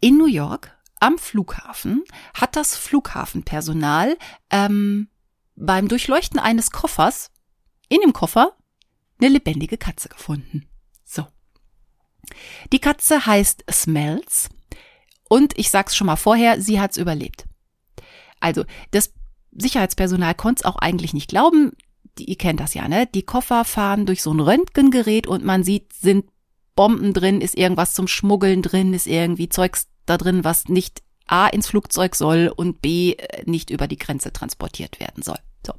In 0.00 0.18
New 0.18 0.26
York 0.26 0.76
am 1.00 1.18
Flughafen 1.18 2.02
hat 2.34 2.56
das 2.56 2.76
Flughafenpersonal 2.76 4.16
ähm, 4.50 5.08
beim 5.56 5.88
Durchleuchten 5.88 6.38
eines 6.38 6.70
Koffers 6.70 7.30
in 7.88 8.00
dem 8.00 8.12
Koffer 8.12 8.56
eine 9.20 9.28
lebendige 9.28 9.78
Katze 9.78 10.08
gefunden. 10.08 10.66
So. 11.04 11.26
Die 12.72 12.80
Katze 12.80 13.26
heißt 13.26 13.64
Smells 13.70 14.48
und 15.34 15.58
ich 15.58 15.68
sag's 15.68 15.96
schon 15.96 16.06
mal 16.06 16.14
vorher, 16.14 16.60
sie 16.60 16.80
hat's 16.80 16.96
überlebt. 16.96 17.46
Also, 18.38 18.62
das 18.92 19.12
Sicherheitspersonal 19.50 20.36
konnte 20.36 20.60
es 20.60 20.64
auch 20.64 20.76
eigentlich 20.76 21.12
nicht 21.12 21.28
glauben. 21.28 21.72
Die, 22.18 22.30
ihr 22.30 22.38
kennt 22.38 22.60
das 22.60 22.74
ja, 22.74 22.86
ne? 22.86 23.08
Die 23.12 23.24
Koffer 23.24 23.64
fahren 23.64 24.06
durch 24.06 24.22
so 24.22 24.32
ein 24.32 24.38
Röntgengerät 24.38 25.26
und 25.26 25.44
man 25.44 25.64
sieht, 25.64 25.92
sind 25.92 26.26
Bomben 26.76 27.12
drin, 27.14 27.40
ist 27.40 27.56
irgendwas 27.56 27.94
zum 27.94 28.06
Schmuggeln 28.06 28.62
drin, 28.62 28.94
ist 28.94 29.08
irgendwie 29.08 29.48
Zeugs 29.48 29.88
da 30.06 30.18
drin, 30.18 30.44
was 30.44 30.68
nicht 30.68 31.02
A 31.26 31.48
ins 31.48 31.66
Flugzeug 31.66 32.14
soll 32.14 32.52
und 32.54 32.80
B 32.80 33.14
äh, 33.14 33.42
nicht 33.44 33.70
über 33.70 33.88
die 33.88 33.98
Grenze 33.98 34.32
transportiert 34.32 35.00
werden 35.00 35.24
soll. 35.24 35.38
So. 35.66 35.72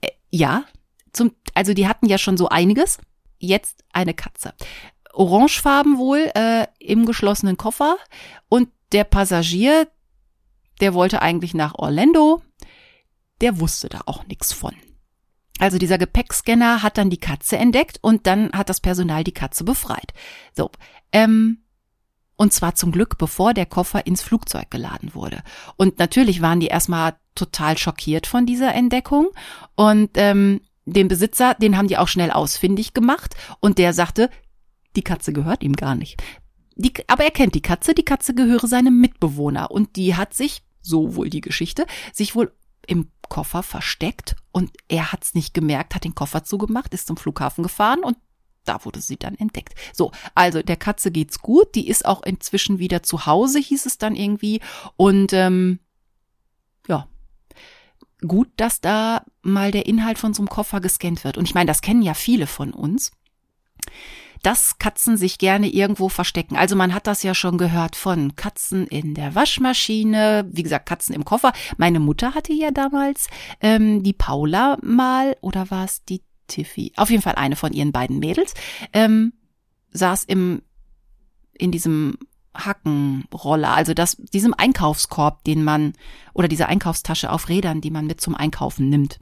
Äh, 0.00 0.08
ja, 0.30 0.64
zum, 1.12 1.30
also 1.54 1.74
die 1.74 1.86
hatten 1.86 2.06
ja 2.06 2.18
schon 2.18 2.36
so 2.36 2.48
einiges. 2.48 2.98
Jetzt 3.38 3.84
eine 3.92 4.14
Katze. 4.14 4.52
Orangefarben 5.12 5.96
wohl 5.96 6.28
äh, 6.34 6.66
im 6.78 7.06
geschlossenen 7.06 7.56
Koffer 7.56 7.96
und 8.48 8.68
der 8.92 9.04
Passagier, 9.04 9.88
der 10.80 10.94
wollte 10.94 11.22
eigentlich 11.22 11.54
nach 11.54 11.74
Orlando, 11.74 12.42
der 13.40 13.60
wusste 13.60 13.88
da 13.88 14.00
auch 14.06 14.26
nichts 14.26 14.52
von. 14.52 14.74
Also 15.58 15.78
dieser 15.78 15.98
Gepäckscanner 15.98 16.82
hat 16.82 16.98
dann 16.98 17.10
die 17.10 17.18
Katze 17.18 17.56
entdeckt 17.56 17.98
und 18.00 18.26
dann 18.26 18.52
hat 18.52 18.68
das 18.68 18.80
Personal 18.80 19.24
die 19.24 19.32
Katze 19.32 19.64
befreit. 19.64 20.12
So, 20.54 20.70
ähm, 21.12 21.58
und 22.36 22.52
zwar 22.52 22.76
zum 22.76 22.92
Glück, 22.92 23.18
bevor 23.18 23.52
der 23.52 23.66
Koffer 23.66 24.06
ins 24.06 24.22
Flugzeug 24.22 24.70
geladen 24.70 25.14
wurde. 25.14 25.42
Und 25.76 25.98
natürlich 25.98 26.40
waren 26.40 26.60
die 26.60 26.68
erstmal 26.68 27.16
total 27.34 27.76
schockiert 27.76 28.28
von 28.28 28.46
dieser 28.46 28.72
Entdeckung. 28.74 29.30
Und 29.74 30.10
ähm, 30.14 30.60
den 30.84 31.08
Besitzer, 31.08 31.54
den 31.54 31.76
haben 31.76 31.88
die 31.88 31.98
auch 31.98 32.06
schnell 32.06 32.30
ausfindig 32.30 32.94
gemacht. 32.94 33.34
Und 33.58 33.78
der 33.78 33.92
sagte, 33.92 34.30
die 34.94 35.02
Katze 35.02 35.32
gehört 35.32 35.64
ihm 35.64 35.74
gar 35.74 35.96
nicht. 35.96 36.22
Die, 36.78 36.92
aber 37.08 37.24
er 37.24 37.32
kennt 37.32 37.56
die 37.56 37.62
Katze, 37.62 37.92
die 37.92 38.04
Katze 38.04 38.34
gehöre 38.34 38.66
seinem 38.68 39.00
Mitbewohner. 39.00 39.70
Und 39.70 39.96
die 39.96 40.14
hat 40.14 40.32
sich, 40.32 40.62
so 40.80 41.16
wohl 41.16 41.28
die 41.28 41.40
Geschichte, 41.40 41.86
sich 42.12 42.34
wohl 42.34 42.52
im 42.86 43.10
Koffer 43.28 43.62
versteckt 43.62 44.36
und 44.52 44.70
er 44.88 45.12
hat's 45.12 45.34
nicht 45.34 45.52
gemerkt, 45.52 45.94
hat 45.94 46.04
den 46.04 46.14
Koffer 46.14 46.44
zugemacht, 46.44 46.94
ist 46.94 47.08
zum 47.08 47.18
Flughafen 47.18 47.62
gefahren 47.62 48.02
und 48.02 48.16
da 48.64 48.84
wurde 48.84 49.00
sie 49.00 49.16
dann 49.16 49.34
entdeckt. 49.34 49.74
So, 49.92 50.12
also 50.34 50.62
der 50.62 50.76
Katze 50.76 51.10
geht's 51.10 51.40
gut, 51.40 51.74
die 51.74 51.88
ist 51.88 52.06
auch 52.06 52.22
inzwischen 52.22 52.78
wieder 52.78 53.02
zu 53.02 53.26
Hause, 53.26 53.58
hieß 53.58 53.86
es 53.86 53.98
dann 53.98 54.14
irgendwie. 54.14 54.60
Und 54.96 55.32
ähm, 55.32 55.80
ja, 56.86 57.08
gut, 58.26 58.48
dass 58.56 58.80
da 58.80 59.24
mal 59.42 59.72
der 59.72 59.86
Inhalt 59.86 60.18
von 60.18 60.32
so 60.32 60.42
einem 60.42 60.48
Koffer 60.48 60.80
gescannt 60.80 61.24
wird. 61.24 61.38
Und 61.38 61.44
ich 61.44 61.54
meine, 61.54 61.66
das 61.66 61.82
kennen 61.82 62.02
ja 62.02 62.14
viele 62.14 62.46
von 62.46 62.72
uns 62.72 63.10
dass 64.42 64.78
Katzen 64.78 65.16
sich 65.16 65.38
gerne 65.38 65.68
irgendwo 65.68 66.08
verstecken. 66.08 66.56
Also 66.56 66.76
man 66.76 66.94
hat 66.94 67.06
das 67.06 67.22
ja 67.22 67.34
schon 67.34 67.58
gehört 67.58 67.96
von 67.96 68.36
Katzen 68.36 68.86
in 68.86 69.14
der 69.14 69.34
Waschmaschine, 69.34 70.48
wie 70.50 70.62
gesagt, 70.62 70.86
Katzen 70.86 71.14
im 71.14 71.24
Koffer. 71.24 71.52
Meine 71.76 72.00
Mutter 72.00 72.34
hatte 72.34 72.52
ja 72.52 72.70
damals 72.70 73.28
ähm, 73.60 74.02
die 74.02 74.12
Paula 74.12 74.78
mal, 74.82 75.36
oder 75.40 75.70
war 75.70 75.84
es 75.84 76.04
die 76.04 76.22
Tiffy, 76.46 76.92
auf 76.96 77.10
jeden 77.10 77.22
Fall 77.22 77.34
eine 77.34 77.56
von 77.56 77.72
ihren 77.72 77.92
beiden 77.92 78.18
Mädels, 78.18 78.54
ähm, 78.92 79.32
saß 79.90 80.24
im, 80.24 80.62
in 81.52 81.70
diesem 81.70 82.18
Hackenroller, 82.54 83.74
also 83.74 83.94
das, 83.94 84.16
diesem 84.16 84.54
Einkaufskorb, 84.54 85.44
den 85.44 85.62
man, 85.62 85.92
oder 86.34 86.48
diese 86.48 86.68
Einkaufstasche 86.68 87.30
auf 87.30 87.48
Rädern, 87.48 87.80
die 87.80 87.90
man 87.90 88.06
mit 88.06 88.20
zum 88.20 88.34
Einkaufen 88.34 88.88
nimmt. 88.88 89.20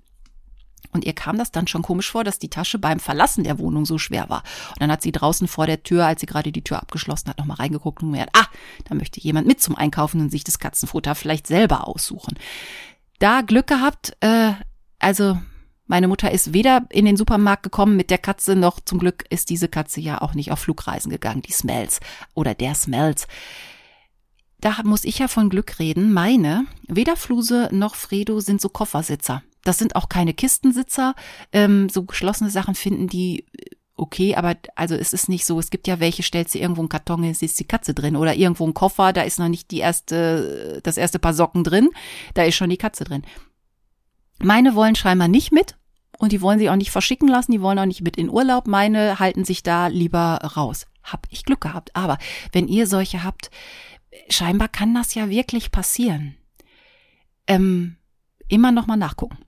Und 0.92 1.04
ihr 1.04 1.14
kam 1.14 1.38
das 1.38 1.52
dann 1.52 1.66
schon 1.66 1.82
komisch 1.82 2.10
vor, 2.10 2.24
dass 2.24 2.38
die 2.38 2.50
Tasche 2.50 2.78
beim 2.78 3.00
Verlassen 3.00 3.44
der 3.44 3.58
Wohnung 3.58 3.86
so 3.86 3.98
schwer 3.98 4.28
war. 4.28 4.42
Und 4.70 4.80
dann 4.80 4.90
hat 4.90 5.02
sie 5.02 5.12
draußen 5.12 5.48
vor 5.48 5.66
der 5.66 5.82
Tür, 5.82 6.06
als 6.06 6.20
sie 6.20 6.26
gerade 6.26 6.52
die 6.52 6.64
Tür 6.64 6.80
abgeschlossen 6.80 7.28
hat, 7.28 7.38
nochmal 7.38 7.58
reingeguckt 7.58 8.02
und 8.02 8.12
gemerkt, 8.12 8.36
ah, 8.36 8.46
da 8.84 8.94
möchte 8.94 9.20
jemand 9.20 9.46
mit 9.46 9.60
zum 9.60 9.76
Einkaufen 9.76 10.20
und 10.20 10.30
sich 10.30 10.44
das 10.44 10.58
Katzenfutter 10.58 11.14
vielleicht 11.14 11.46
selber 11.46 11.86
aussuchen. 11.86 12.38
Da 13.18 13.40
Glück 13.40 13.66
gehabt, 13.66 14.16
äh, 14.20 14.52
also 14.98 15.38
meine 15.86 16.08
Mutter 16.08 16.30
ist 16.32 16.52
weder 16.52 16.84
in 16.90 17.04
den 17.04 17.16
Supermarkt 17.16 17.62
gekommen 17.62 17.96
mit 17.96 18.10
der 18.10 18.18
Katze, 18.18 18.56
noch 18.56 18.80
zum 18.80 18.98
Glück 18.98 19.24
ist 19.30 19.50
diese 19.50 19.68
Katze 19.68 20.00
ja 20.00 20.20
auch 20.20 20.34
nicht 20.34 20.50
auf 20.50 20.58
Flugreisen 20.58 21.10
gegangen, 21.10 21.42
die 21.42 21.52
Smells 21.52 22.00
oder 22.34 22.54
der 22.54 22.74
Smells. 22.74 23.28
Da 24.58 24.78
muss 24.84 25.04
ich 25.04 25.18
ja 25.18 25.28
von 25.28 25.48
Glück 25.48 25.78
reden. 25.78 26.12
Meine, 26.12 26.66
weder 26.88 27.16
Fluse 27.16 27.68
noch 27.72 27.94
Fredo 27.94 28.40
sind 28.40 28.60
so 28.60 28.68
Koffersitzer. 28.68 29.42
Das 29.66 29.78
sind 29.78 29.96
auch 29.96 30.08
keine 30.08 30.32
Kistensitzer. 30.32 31.14
Ähm, 31.52 31.88
so 31.88 32.04
geschlossene 32.04 32.50
Sachen 32.50 32.74
finden 32.74 33.08
die 33.08 33.46
äh, 33.58 33.76
okay, 33.96 34.36
aber 34.36 34.56
also 34.74 34.94
es 34.94 35.12
ist 35.12 35.28
nicht 35.28 35.46
so, 35.46 35.58
es 35.58 35.70
gibt 35.70 35.88
ja 35.88 36.00
welche, 36.00 36.22
stellst 36.22 36.54
du 36.54 36.58
irgendwo 36.58 36.82
einen 36.82 36.88
Karton, 36.88 37.24
ist 37.24 37.58
die 37.58 37.64
Katze 37.64 37.94
drin 37.94 38.14
oder 38.14 38.34
irgendwo 38.34 38.66
ein 38.66 38.74
Koffer, 38.74 39.12
da 39.12 39.22
ist 39.22 39.38
noch 39.38 39.48
nicht 39.48 39.70
die 39.70 39.78
erste, 39.78 40.80
das 40.82 40.98
erste 40.98 41.18
Paar 41.18 41.32
Socken 41.32 41.64
drin, 41.64 41.88
da 42.34 42.44
ist 42.44 42.56
schon 42.56 42.70
die 42.70 42.76
Katze 42.76 43.04
drin. 43.04 43.22
Meine 44.38 44.74
wollen 44.74 44.94
scheinbar 44.94 45.28
nicht 45.28 45.50
mit 45.50 45.76
und 46.18 46.32
die 46.32 46.42
wollen 46.42 46.58
sich 46.58 46.70
auch 46.70 46.76
nicht 46.76 46.90
verschicken 46.90 47.28
lassen, 47.28 47.52
die 47.52 47.62
wollen 47.62 47.78
auch 47.78 47.86
nicht 47.86 48.02
mit 48.02 48.16
in 48.16 48.30
Urlaub. 48.30 48.66
Meine 48.66 49.18
halten 49.18 49.44
sich 49.44 49.62
da 49.62 49.86
lieber 49.86 50.40
raus. 50.56 50.86
Hab 51.02 51.26
ich 51.30 51.44
Glück 51.44 51.60
gehabt. 51.60 51.94
Aber 51.94 52.18
wenn 52.52 52.68
ihr 52.68 52.86
solche 52.86 53.24
habt, 53.24 53.50
scheinbar 54.28 54.68
kann 54.68 54.94
das 54.94 55.14
ja 55.14 55.30
wirklich 55.30 55.72
passieren. 55.72 56.36
Ähm, 57.46 57.96
immer 58.48 58.72
nochmal 58.72 58.96
nachgucken. 58.96 59.38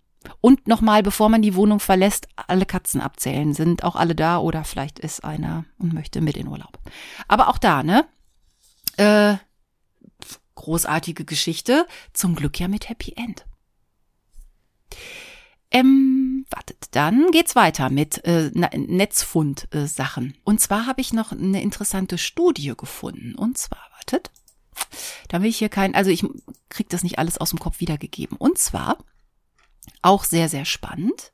Und 0.40 0.68
nochmal, 0.68 1.02
bevor 1.02 1.28
man 1.28 1.42
die 1.42 1.54
Wohnung 1.54 1.80
verlässt, 1.80 2.28
alle 2.36 2.66
Katzen 2.66 3.00
abzählen. 3.00 3.54
Sind 3.54 3.84
auch 3.84 3.96
alle 3.96 4.14
da 4.14 4.38
oder 4.38 4.64
vielleicht 4.64 4.98
ist 4.98 5.24
einer 5.24 5.64
und 5.78 5.92
möchte 5.92 6.20
mit 6.20 6.36
in 6.36 6.48
Urlaub. 6.48 6.78
Aber 7.26 7.48
auch 7.48 7.58
da, 7.58 7.82
ne? 7.82 8.06
Äh, 8.96 9.36
großartige 10.54 11.24
Geschichte. 11.24 11.86
Zum 12.12 12.34
Glück 12.34 12.58
ja 12.60 12.68
mit 12.68 12.88
Happy 12.88 13.14
End. 13.16 13.46
Ähm, 15.70 16.46
wartet, 16.50 16.88
dann 16.92 17.30
geht's 17.30 17.54
weiter 17.54 17.90
mit 17.90 18.24
äh, 18.24 18.50
Netzfund-Sachen. 18.54 20.30
Äh, 20.30 20.38
und 20.44 20.60
zwar 20.60 20.86
habe 20.86 21.00
ich 21.00 21.12
noch 21.12 21.32
eine 21.32 21.62
interessante 21.62 22.16
Studie 22.16 22.72
gefunden. 22.76 23.34
Und 23.34 23.58
zwar, 23.58 23.82
wartet, 23.94 24.30
da 25.28 25.42
will 25.42 25.50
ich 25.50 25.58
hier 25.58 25.68
kein, 25.68 25.94
also 25.94 26.10
ich 26.10 26.24
krieg 26.68 26.88
das 26.88 27.02
nicht 27.02 27.18
alles 27.18 27.38
aus 27.38 27.50
dem 27.50 27.58
Kopf 27.58 27.80
wiedergegeben. 27.80 28.36
Und 28.36 28.58
zwar, 28.58 28.98
auch 30.02 30.24
sehr, 30.24 30.48
sehr 30.48 30.64
spannend, 30.64 31.32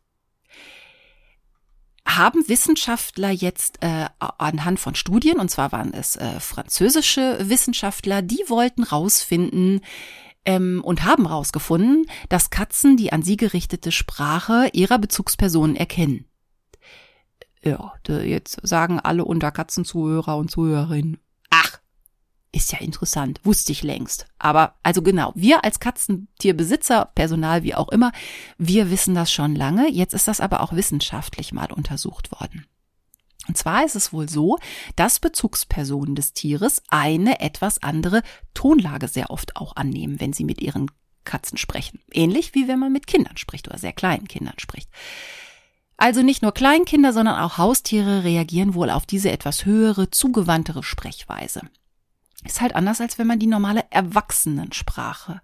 haben 2.06 2.49
Wissenschaftler 2.49 3.30
jetzt 3.30 3.83
äh, 3.83 4.06
anhand 4.18 4.78
von 4.78 4.94
Studien, 4.94 5.38
und 5.38 5.50
zwar 5.50 5.73
waren 5.73 5.92
es 5.94 6.16
äh, 6.16 6.38
französische 6.38 7.38
Wissenschaftler, 7.49 8.23
die 8.23 8.44
wollten 8.49 8.83
rausfinden, 8.83 9.80
ähm, 10.44 10.83
und 10.85 11.04
haben 11.04 11.28
herausgefunden, 11.28 12.06
dass 12.28 12.50
Katzen 12.50 12.97
die 12.97 13.12
an 13.12 13.23
sie 13.23 13.37
gerichtete 13.37 13.92
Sprache 13.92 14.68
ihrer 14.73 14.99
Bezugspersonen 14.99 15.76
erkennen. 15.76 16.26
Ja, 17.62 17.94
jetzt 18.06 18.59
sagen 18.62 19.00
alle 19.00 19.25
unter 19.25 19.50
Katzenzuhörer 19.50 20.37
und 20.37 20.50
Zuhörerinnen, 20.50 21.18
ist 22.54 22.73
ja 22.73 22.78
interessant, 22.78 23.40
wusste 23.42 23.73
ich 23.73 23.82
längst. 23.82 24.26
Aber 24.38 24.75
also 24.82 25.02
genau, 25.02 25.32
wir 25.34 25.64
als 25.64 25.80
Katzentierbesitzer, 25.80 27.11
Personal 27.14 27.62
wie 27.62 27.75
auch 27.75 27.88
immer, 27.88 28.12
wir 28.58 28.90
wissen 28.90 29.14
das 29.14 29.32
schon 29.32 29.54
lange. 29.54 29.90
Jetzt 29.90 30.14
ist 30.14 30.28
das 30.28 30.40
aber 30.40 30.61
auch 30.61 30.73
wissenschaftlich 30.73 31.52
mal 31.52 31.73
untersucht 31.73 32.30
worden. 32.32 32.66
Und 33.46 33.58
zwar 33.58 33.84
ist 33.84 33.96
es 33.96 34.12
wohl 34.12 34.28
so, 34.28 34.58
dass 34.96 35.20
Bezugspersonen 35.20 36.14
des 36.14 36.32
Tieres 36.32 36.82
eine 36.88 37.40
etwas 37.40 37.82
andere 37.82 38.23
Tonlage 38.54 39.08
sehr 39.08 39.30
oft 39.30 39.56
auch 39.56 39.76
annehmen, 39.76 40.20
wenn 40.20 40.32
sie 40.32 40.44
mit 40.44 40.62
ihren 40.62 40.90
Katzen 41.25 41.58
sprechen. 41.58 42.00
Ähnlich 42.12 42.54
wie 42.54 42.68
wenn 42.68 42.78
man 42.78 42.92
mit 42.92 43.06
Kindern 43.06 43.37
spricht 43.37 43.68
oder 43.68 43.78
sehr 43.78 43.92
kleinen 43.92 44.28
Kindern 44.28 44.58
spricht. 44.58 44.88
Also 45.96 46.23
nicht 46.23 46.42
nur 46.42 46.52
Kleinkinder, 46.52 47.12
sondern 47.12 47.38
auch 47.38 47.58
Haustiere 47.58 48.25
reagieren 48.25 48.75
wohl 48.75 48.90
auf 48.90 49.06
diese 49.06 49.30
etwas 49.30 49.64
höhere, 49.64 50.11
zugewandtere 50.11 50.82
Sprechweise. 50.82 51.62
Ist 52.45 52.61
halt 52.61 52.75
anders, 52.77 53.01
als 53.01 53.19
wenn 53.19 53.27
man 53.27 53.39
die 53.39 53.47
normale 53.47 53.85
Erwachsenensprache 53.91 55.41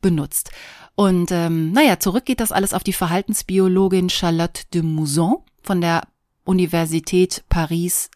benutzt. 0.00 0.50
Und 0.94 1.30
ähm, 1.30 1.72
naja, 1.72 1.98
zurück 1.98 2.24
geht 2.24 2.40
das 2.40 2.52
alles 2.52 2.74
auf 2.74 2.84
die 2.84 2.92
Verhaltensbiologin 2.92 4.10
Charlotte 4.10 4.64
de 4.74 4.82
Mouzon 4.82 5.36
von 5.62 5.80
der 5.80 6.02
Universität 6.44 7.44
Paris 7.48 8.10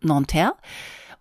Nanterre. 0.00 0.54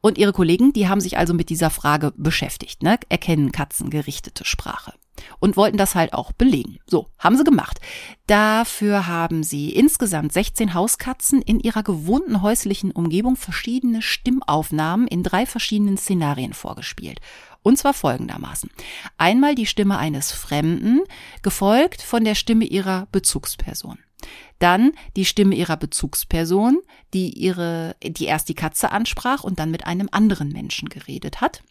Und 0.02 0.18
ihre 0.18 0.34
Kollegen, 0.34 0.72
die 0.72 0.88
haben 0.88 1.02
sich 1.02 1.18
also 1.18 1.34
mit 1.34 1.50
dieser 1.50 1.70
Frage 1.70 2.14
beschäftigt, 2.16 2.84
ne? 2.84 3.00
Erkennen 3.10 3.52
Katzen 3.52 3.90
gerichtete 3.90 4.46
Sprache. 4.46 4.94
Und 5.40 5.58
wollten 5.58 5.78
das 5.78 5.96
halt 5.96 6.14
auch 6.14 6.32
belegen. 6.32 6.80
So, 6.88 7.08
haben 7.18 7.38
sie 7.38 7.44
gemacht. 7.44 7.80
Dafür 8.28 9.08
haben 9.08 9.44
sie 9.44 9.72
insgesamt 9.72 10.34
16 10.34 10.74
Hauskatzen 10.74 11.42
in 11.42 11.60
ihrer 11.60 11.84
gewohnten 11.84 12.42
häuslichen 12.42 12.92
Umgebung 12.92 13.36
verschiedene 13.36 14.02
Stimmaufnahmen 14.02 15.08
in 15.08 15.24
drei 15.24 15.46
verschiedenen 15.46 15.98
Szenarien 15.98 16.54
vorgespielt. 16.54 17.20
Und 17.62 17.78
zwar 17.78 17.94
folgendermaßen. 17.94 18.70
Einmal 19.18 19.56
die 19.56 19.66
Stimme 19.66 19.98
eines 19.98 20.32
Fremden, 20.32 21.02
gefolgt 21.42 22.02
von 22.02 22.24
der 22.24 22.36
Stimme 22.36 22.66
ihrer 22.66 23.08
Bezugsperson. 23.12 24.00
Dann 24.60 24.92
die 25.16 25.26
Stimme 25.26 25.56
ihrer 25.56 25.78
Bezugsperson, 25.78 26.80
die 27.14 27.30
ihre, 27.32 27.96
die 28.04 28.26
erst 28.26 28.50
die 28.50 28.56
Katze 28.56 28.92
ansprach 28.92 29.44
und 29.44 29.60
dann 29.60 29.72
mit 29.72 29.88
einem 29.88 30.10
anderen 30.12 30.50
Menschen 30.50 30.90
geredet 30.90 31.42
hat. 31.42 31.64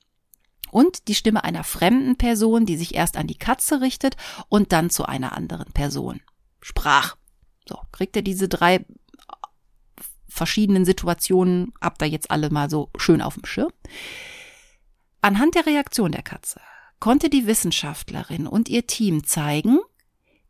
Und 0.71 1.09
die 1.09 1.15
Stimme 1.15 1.45
einer 1.45 1.65
fremden 1.65 2.17
Person, 2.17 2.67
die 2.67 2.77
sich 2.77 2.95
erst 2.95 3.17
an 3.17 3.27
die 3.27 3.39
Katze 3.39 3.81
richtet 3.81 4.17
und 4.49 4.73
dann 4.73 4.91
zu 4.91 5.05
einer 5.05 5.33
anderen 5.33 5.73
Person 5.73 6.21
sprach. 6.61 7.17
So, 7.69 7.79
kriegt 7.93 8.17
ihr 8.17 8.23
diese 8.23 8.49
drei 8.49 8.85
verschiedenen 10.29 10.85
Situationen, 10.85 11.73
habt 11.81 12.03
ihr 12.03 12.09
jetzt 12.09 12.31
alle 12.31 12.51
mal 12.51 12.71
so 12.71 12.91
schön 12.97 13.21
auf 13.21 13.35
dem 13.35 13.45
Schirm. 13.45 13.73
Anhand 15.21 15.55
der 15.55 15.67
Reaktion 15.67 16.13
der 16.13 16.23
Katze 16.23 16.61
konnte 17.01 17.29
die 17.29 17.47
Wissenschaftlerin 17.47 18.47
und 18.47 18.69
ihr 18.69 18.87
Team 18.87 19.25
zeigen, 19.25 19.79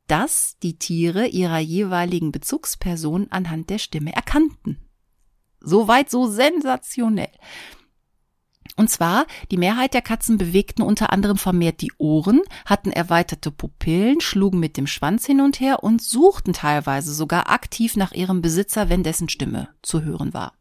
dass 0.07 0.57
die 0.63 0.79
Tiere 0.79 1.27
ihrer 1.27 1.59
jeweiligen 1.59 2.33
Bezugsperson 2.33 3.29
anhand 3.31 3.71
der 3.71 3.79
Stimme 3.79 4.15
erkannten. 4.15 4.79
Soweit 5.61 6.11
so 6.11 6.27
sensationell. 6.27 7.33
Und 8.77 8.91
zwar, 8.91 9.27
die 9.51 9.57
Mehrheit 9.57 9.95
der 9.95 10.03
Katzen 10.03 10.39
bewegten 10.39 10.83
unter 10.83 11.13
anderem 11.13 11.37
vermehrt 11.37 11.81
die 11.81 11.93
Ohren, 11.99 12.43
hatten 12.65 12.93
erweiterte 12.93 13.51
Pupillen, 13.51 14.21
schlugen 14.21 14.61
mit 14.61 14.77
dem 14.77 14.87
Schwanz 14.87 15.27
hin 15.27 15.41
und 15.41 15.61
her 15.61 15.83
und 15.83 16.03
suchten 16.03 16.53
teilweise 16.53 17.13
sogar 17.13 17.51
aktiv 17.51 17.97
nach 17.97 18.13
ihrem 18.13 18.43
Besitzer, 18.43 18.89
wenn 18.89 19.03
dessen 19.03 19.29
Stimme 19.29 19.69
zu 19.83 20.03
hören 20.03 20.35
war. 20.35 20.53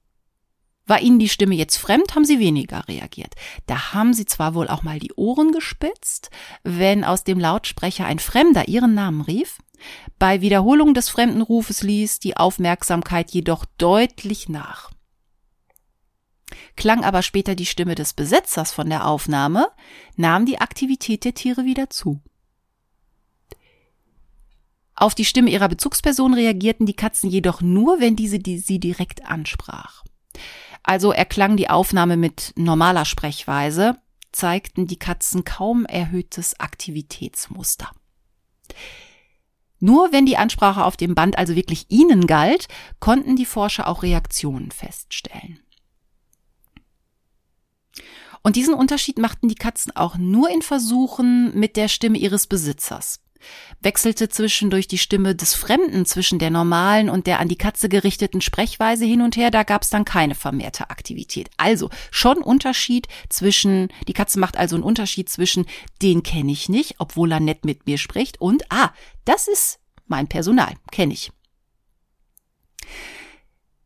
War 0.86 1.02
ihnen 1.02 1.20
die 1.20 1.30
Stimme 1.30 1.54
jetzt 1.54 1.78
fremd, 1.78 2.16
haben 2.16 2.24
sie 2.24 2.40
weniger 2.40 2.88
reagiert. 2.88 3.34
Da 3.66 3.94
haben 3.94 4.14
sie 4.14 4.26
zwar 4.26 4.56
wohl 4.56 4.70
auch 4.70 4.84
mal 4.84 5.00
die 5.00 5.12
Ohren 5.14 5.52
gespitzt, 5.52 6.30
wenn 6.64 7.04
aus 7.04 7.26
dem 7.26 7.40
Lautsprecher 7.40 8.06
ein 8.06 8.20
Fremder 8.20 8.70
ihren 8.70 8.94
Namen 8.94 9.20
rief, 9.20 9.58
bei 10.18 10.42
Wiederholung 10.42 10.94
des 10.94 11.10
fremden 11.10 11.42
Rufes 11.42 11.84
ließ 11.84 12.20
die 12.20 12.38
Aufmerksamkeit 12.38 13.32
jedoch 13.32 13.66
deutlich 13.78 14.50
nach. 14.50 14.92
Klang 16.78 17.04
aber 17.04 17.24
später 17.24 17.56
die 17.56 17.66
Stimme 17.66 17.96
des 17.96 18.14
Besetzers 18.14 18.72
von 18.72 18.90
der 18.90 19.06
Aufnahme, 19.06 19.68
nahm 20.16 20.46
die 20.46 20.62
Aktivität 20.62 21.26
der 21.26 21.34
Tiere 21.34 21.66
wieder 21.66 21.90
zu. 21.90 22.22
Auf 24.96 25.14
die 25.14 25.26
Stimme 25.26 25.50
ihrer 25.50 25.68
Bezugsperson 25.68 26.34
reagierten 26.34 26.86
die 26.86 26.96
Katzen 26.96 27.30
jedoch 27.30 27.62
nur, 27.62 28.00
wenn 28.00 28.16
diese 28.16 28.40
die 28.40 28.60
sie 28.60 28.80
direkt 28.80 29.26
ansprach. 29.26 30.04
Also 30.84 31.12
erklang 31.12 31.58
die 31.58 31.70
Aufnahme 31.70 32.16
mit 32.16 32.54
normaler 32.56 33.06
Sprechweise, 33.06 33.98
zeigten 34.32 34.88
die 34.88 35.00
Katzen 35.00 35.44
kaum 35.44 35.86
erhöhtes 35.86 36.60
Aktivitätsmuster. 36.60 37.92
Nur 39.80 40.12
wenn 40.12 40.26
die 40.26 40.38
Ansprache 40.38 40.84
auf 40.84 40.98
dem 40.98 41.16
Band 41.16 41.38
also 41.38 41.56
wirklich 41.56 41.86
ihnen 41.90 42.26
galt, 42.28 42.68
konnten 43.00 43.36
die 43.36 43.46
Forscher 43.46 43.88
auch 43.88 44.04
Reaktionen 44.04 44.72
feststellen. 44.72 45.60
Und 48.48 48.56
diesen 48.56 48.75
Unterschied 48.75 49.18
machten 49.18 49.50
die 49.50 49.56
Katzen 49.56 49.94
auch 49.94 50.16
nur 50.18 50.50
in 50.50 50.62
Versuchen 50.62 51.54
mit 51.60 51.75
der 51.75 51.89
Stimme 51.89 52.18
ihres 52.18 52.48
Besitzers 52.48 53.20
wechselte 53.82 54.30
zwischendurch 54.30 54.88
die 54.88 54.98
Stimme 54.98 55.36
des 55.36 55.54
Fremden 55.54 56.06
zwischen 56.06 56.39
der 56.39 56.50
normalen 56.50 57.10
und 57.10 57.28
der 57.28 57.39
an 57.39 57.50
die 57.50 57.58
Katze 57.58 57.89
gerichteten 57.89 58.39
Sprechweise 58.39 59.04
hin 59.04 59.22
und 59.22 59.36
her, 59.36 59.52
da 59.52 59.63
gab 59.63 59.84
es 59.84 59.89
dann 59.89 60.06
keine 60.06 60.34
vermehrte 60.34 60.89
Aktivität. 60.89 61.50
Also 61.58 61.89
schon 62.10 62.38
Unterschied 62.38 63.08
zwischen, 63.28 63.89
die 64.08 64.13
Katze 64.13 64.39
macht 64.39 64.56
also 64.56 64.78
einen 64.78 64.84
Unterschied 64.84 65.30
zwischen, 65.30 65.65
den 66.02 66.24
kenne 66.24 66.54
ich 66.54 66.69
nicht, 66.69 66.95
obwohl 67.00 67.34
er 67.34 67.41
nett 67.41 67.65
mit 67.65 67.86
mir 67.86 67.98
spricht, 67.98 68.39
und, 68.39 68.63
ah, 68.72 68.91
das 69.26 69.48
ist 69.48 69.80
mein 70.08 70.28
Personal, 70.28 70.74
kenne 70.91 71.13
ich. 71.13 71.32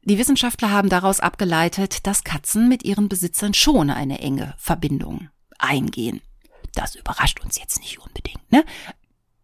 Die 0.04 0.18
Wissenschaftler 0.18 0.72
haben 0.72 0.90
daraus 0.90 1.20
abgeleitet, 1.20 2.08
dass 2.08 2.24
Katzen 2.24 2.68
mit 2.68 2.84
ihren 2.84 3.08
Besitzern 3.08 3.54
schon 3.54 3.90
eine 3.90 4.20
enge 4.20 4.56
Verbindung 4.58 5.30
eingehen. 5.60 6.22
Das 6.74 6.96
überrascht 6.96 7.42
uns 7.44 7.60
jetzt 7.60 7.80
nicht 7.82 8.00
unbedingt, 8.00 8.52
ne? 8.52 8.64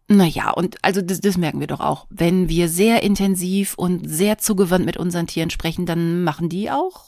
Naja, 0.09 0.51
und 0.51 0.83
also 0.83 1.01
das, 1.01 1.19
das 1.19 1.37
merken 1.37 1.59
wir 1.59 1.67
doch 1.67 1.81
auch. 1.81 2.07
Wenn 2.09 2.47
wir 2.47 2.69
sehr 2.69 3.03
intensiv 3.03 3.73
und 3.75 4.09
sehr 4.09 4.37
zugewandt 4.37 4.85
mit 4.85 4.95
unseren 4.97 5.27
Tieren 5.27 5.49
sprechen, 5.49 5.85
dann 5.85 6.23
machen 6.23 6.47
die 6.47 6.71
auch 6.71 7.05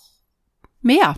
mehr, 0.82 1.16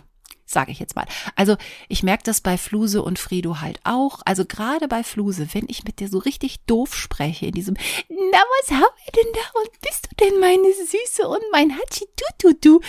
sage 0.52 0.72
ich 0.72 0.78
jetzt 0.78 0.96
mal. 0.96 1.06
Also 1.36 1.56
ich 1.88 2.02
merke 2.02 2.24
das 2.24 2.40
bei 2.40 2.58
Fluse 2.58 3.02
und 3.02 3.18
Frido 3.18 3.60
halt 3.60 3.80
auch. 3.84 4.20
Also 4.24 4.44
gerade 4.44 4.88
bei 4.88 5.02
Fluse, 5.02 5.48
wenn 5.52 5.66
ich 5.68 5.84
mit 5.84 6.00
der 6.00 6.08
so 6.08 6.18
richtig 6.18 6.64
doof 6.66 6.94
spreche, 6.94 7.46
in 7.46 7.52
diesem, 7.52 7.74
na 8.08 8.38
was 8.60 8.70
haben 8.70 8.96
wir 9.04 9.12
denn 9.12 9.32
da 9.32 9.60
und 9.60 9.80
bist 9.80 10.08
du 10.10 10.24
denn 10.24 10.40
meine 10.40 10.72
Süße 10.72 11.28
und 11.28 11.42
mein 11.52 11.76
Hatschi 11.76 12.04
du 12.16 12.50
du 12.50 12.58
du. 12.60 12.80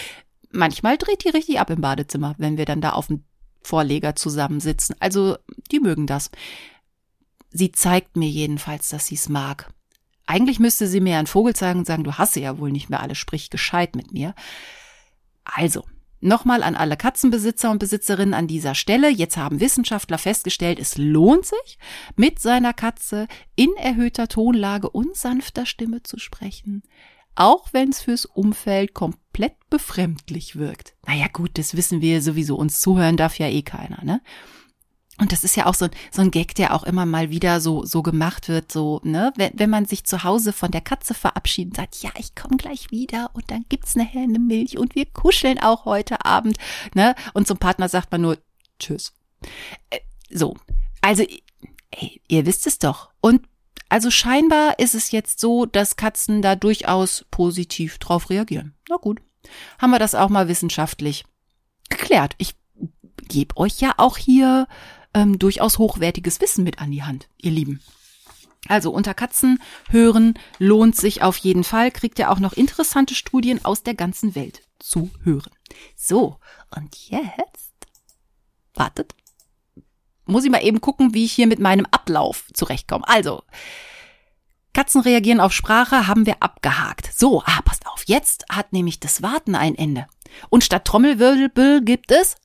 Manchmal 0.51 0.97
dreht 0.97 1.23
die 1.23 1.29
richtig 1.29 1.59
ab 1.59 1.69
im 1.69 1.81
Badezimmer, 1.81 2.35
wenn 2.37 2.57
wir 2.57 2.65
dann 2.65 2.81
da 2.81 2.91
auf 2.91 3.07
dem 3.07 3.23
Vorleger 3.63 4.15
zusammensitzen. 4.15 4.95
Also 4.99 5.37
die 5.71 5.79
mögen 5.79 6.05
das. 6.05 6.29
Sie 7.49 7.71
zeigt 7.71 8.17
mir 8.17 8.29
jedenfalls, 8.29 8.89
dass 8.89 9.07
sie 9.07 9.15
es 9.15 9.29
mag. 9.29 9.71
Eigentlich 10.25 10.59
müsste 10.59 10.87
sie 10.87 11.01
mir 11.01 11.17
einen 11.17 11.27
Vogel 11.27 11.55
zeigen 11.55 11.79
und 11.79 11.85
sagen, 11.85 12.03
du 12.03 12.17
hasse 12.17 12.39
ja 12.39 12.57
wohl 12.57 12.71
nicht 12.71 12.89
mehr 12.89 13.01
alle, 13.01 13.15
sprich 13.15 13.49
gescheit 13.49 13.95
mit 13.95 14.13
mir. 14.13 14.33
Also, 15.43 15.85
nochmal 16.23 16.63
an 16.63 16.75
alle 16.75 16.97
Katzenbesitzer 16.97 17.71
und 17.71 17.79
Besitzerinnen 17.79 18.33
an 18.33 18.47
dieser 18.47 18.75
Stelle. 18.75 19.09
Jetzt 19.09 19.37
haben 19.37 19.59
Wissenschaftler 19.59 20.17
festgestellt, 20.17 20.79
es 20.79 20.97
lohnt 20.97 21.45
sich, 21.45 21.77
mit 22.15 22.39
seiner 22.39 22.73
Katze 22.73 23.27
in 23.55 23.73
erhöhter 23.77 24.27
Tonlage 24.27 24.89
und 24.89 25.15
sanfter 25.15 25.65
Stimme 25.65 26.03
zu 26.03 26.19
sprechen. 26.19 26.83
Auch 27.35 27.69
wenn 27.71 27.89
es 27.89 28.01
fürs 28.01 28.25
Umfeld 28.25 28.93
komplett 28.93 29.55
befremdlich 29.69 30.55
wirkt. 30.55 30.93
Naja, 31.07 31.27
gut, 31.31 31.57
das 31.57 31.75
wissen 31.75 32.01
wir 32.01 32.21
sowieso. 32.21 32.55
Uns 32.55 32.79
zuhören 32.79 33.17
darf 33.17 33.39
ja 33.39 33.47
eh 33.47 33.63
keiner, 33.63 34.03
ne? 34.03 34.21
Und 35.19 35.31
das 35.31 35.43
ist 35.43 35.55
ja 35.55 35.67
auch 35.67 35.75
so, 35.75 35.87
so 36.11 36.21
ein 36.21 36.31
Gag, 36.31 36.55
der 36.55 36.73
auch 36.73 36.83
immer 36.83 37.05
mal 37.05 37.29
wieder 37.29 37.61
so, 37.61 37.85
so 37.85 38.01
gemacht 38.01 38.49
wird, 38.49 38.71
so, 38.71 38.99
ne, 39.03 39.31
wenn, 39.35 39.51
wenn 39.53 39.69
man 39.69 39.85
sich 39.85 40.05
zu 40.05 40.23
Hause 40.23 40.53
von 40.53 40.71
der 40.71 40.81
Katze 40.81 41.13
verabschiedet, 41.13 41.75
sagt, 41.75 42.01
ja, 42.01 42.09
ich 42.17 42.33
komme 42.33 42.57
gleich 42.57 42.89
wieder 42.89 43.29
und 43.33 43.51
dann 43.51 43.65
gibt's 43.69 43.95
eine 43.95 44.39
Milch 44.39 44.77
und 44.77 44.95
wir 44.95 45.05
kuscheln 45.05 45.59
auch 45.59 45.85
heute 45.85 46.25
Abend, 46.25 46.57
ne, 46.95 47.13
und 47.33 47.47
zum 47.47 47.57
Partner 47.57 47.89
sagt 47.89 48.11
man 48.11 48.21
nur, 48.21 48.39
tschüss. 48.79 49.13
Äh, 49.91 49.99
so. 50.31 50.55
Also, 51.01 51.23
ey, 51.91 52.21
ihr 52.27 52.45
wisst 52.47 52.65
es 52.65 52.79
doch. 52.79 53.11
Und 53.21 53.45
also 53.89 54.09
scheinbar 54.09 54.79
ist 54.79 54.95
es 54.95 55.11
jetzt 55.11 55.39
so, 55.39 55.67
dass 55.67 55.95
Katzen 55.95 56.41
da 56.41 56.55
durchaus 56.55 57.25
positiv 57.29 57.99
drauf 57.99 58.31
reagieren. 58.31 58.73
Na 58.89 58.95
gut. 58.95 59.21
Haben 59.77 59.91
wir 59.91 59.99
das 59.99 60.15
auch 60.15 60.29
mal 60.29 60.47
wissenschaftlich 60.47 61.25
geklärt. 61.89 62.33
Ich 62.39 62.55
gebe 63.27 63.55
euch 63.57 63.79
ja 63.81 63.93
auch 63.97 64.17
hier 64.17 64.67
ähm, 65.13 65.39
durchaus 65.39 65.77
hochwertiges 65.77 66.41
Wissen 66.41 66.63
mit 66.63 66.79
an 66.79 66.91
die 66.91 67.03
Hand, 67.03 67.27
ihr 67.37 67.51
Lieben. 67.51 67.81
Also 68.67 68.91
unter 68.91 69.13
Katzen 69.13 69.61
hören 69.89 70.35
lohnt 70.57 70.95
sich 70.95 71.21
auf 71.21 71.37
jeden 71.37 71.63
Fall, 71.63 71.91
kriegt 71.91 72.19
ihr 72.19 72.31
auch 72.31 72.39
noch 72.39 72.53
interessante 72.53 73.13
Studien 73.13 73.63
aus 73.65 73.83
der 73.83 73.93
ganzen 73.93 74.35
Welt 74.35 74.61
zu 74.79 75.09
hören. 75.23 75.51
So, 75.95 76.37
und 76.75 76.95
jetzt 77.09 77.73
wartet. 78.73 79.15
Muss 80.25 80.45
ich 80.45 80.51
mal 80.51 80.63
eben 80.63 80.79
gucken, 80.79 81.13
wie 81.13 81.25
ich 81.25 81.33
hier 81.33 81.47
mit 81.47 81.59
meinem 81.59 81.85
Ablauf 81.91 82.45
zurechtkomme. 82.53 83.07
Also, 83.07 83.43
Katzen 84.73 85.01
reagieren 85.01 85.41
auf 85.41 85.51
Sprache 85.51 86.07
haben 86.07 86.25
wir 86.25 86.41
abgehakt. 86.41 87.11
So, 87.13 87.43
ah, 87.45 87.61
passt 87.63 87.85
auf, 87.87 88.03
jetzt 88.07 88.45
hat 88.49 88.71
nämlich 88.71 88.99
das 88.99 89.21
Warten 89.21 89.55
ein 89.55 89.75
Ende. 89.75 90.07
Und 90.49 90.63
statt 90.63 90.85
Trommelwirbel 90.85 91.83
gibt 91.83 92.11
es 92.11 92.35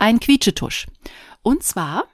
ein 0.00 0.18
Quietschetusch. 0.18 0.86
Und 1.42 1.62
zwar 1.62 2.06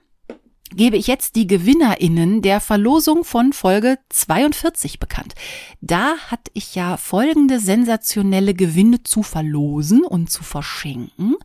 gebe 0.71 0.97
ich 0.97 1.07
jetzt 1.07 1.35
die 1.35 1.47
GewinnerInnen 1.47 2.41
der 2.41 2.59
Verlosung 2.59 3.23
von 3.23 3.53
Folge 3.53 3.97
42 4.09 4.99
bekannt. 4.99 5.33
Da 5.79 6.17
hatte 6.27 6.51
ich 6.53 6.75
ja 6.75 6.97
folgende 6.97 7.59
sensationelle 7.59 8.53
Gewinne 8.53 9.03
zu 9.03 9.23
verlosen 9.23 10.03
und 10.03 10.29
zu 10.29 10.43
verschenken. 10.43 11.35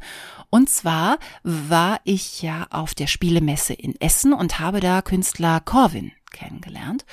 Und 0.50 0.68
zwar 0.68 1.18
war 1.44 2.00
ich 2.04 2.42
ja 2.42 2.66
auf 2.70 2.94
der 2.94 3.06
Spielemesse 3.06 3.74
in 3.74 3.98
Essen 4.00 4.32
und 4.32 4.58
habe 4.58 4.80
da 4.80 5.02
Künstler 5.02 5.60
Corwin 5.60 6.12
kennengelernt. 6.32 7.04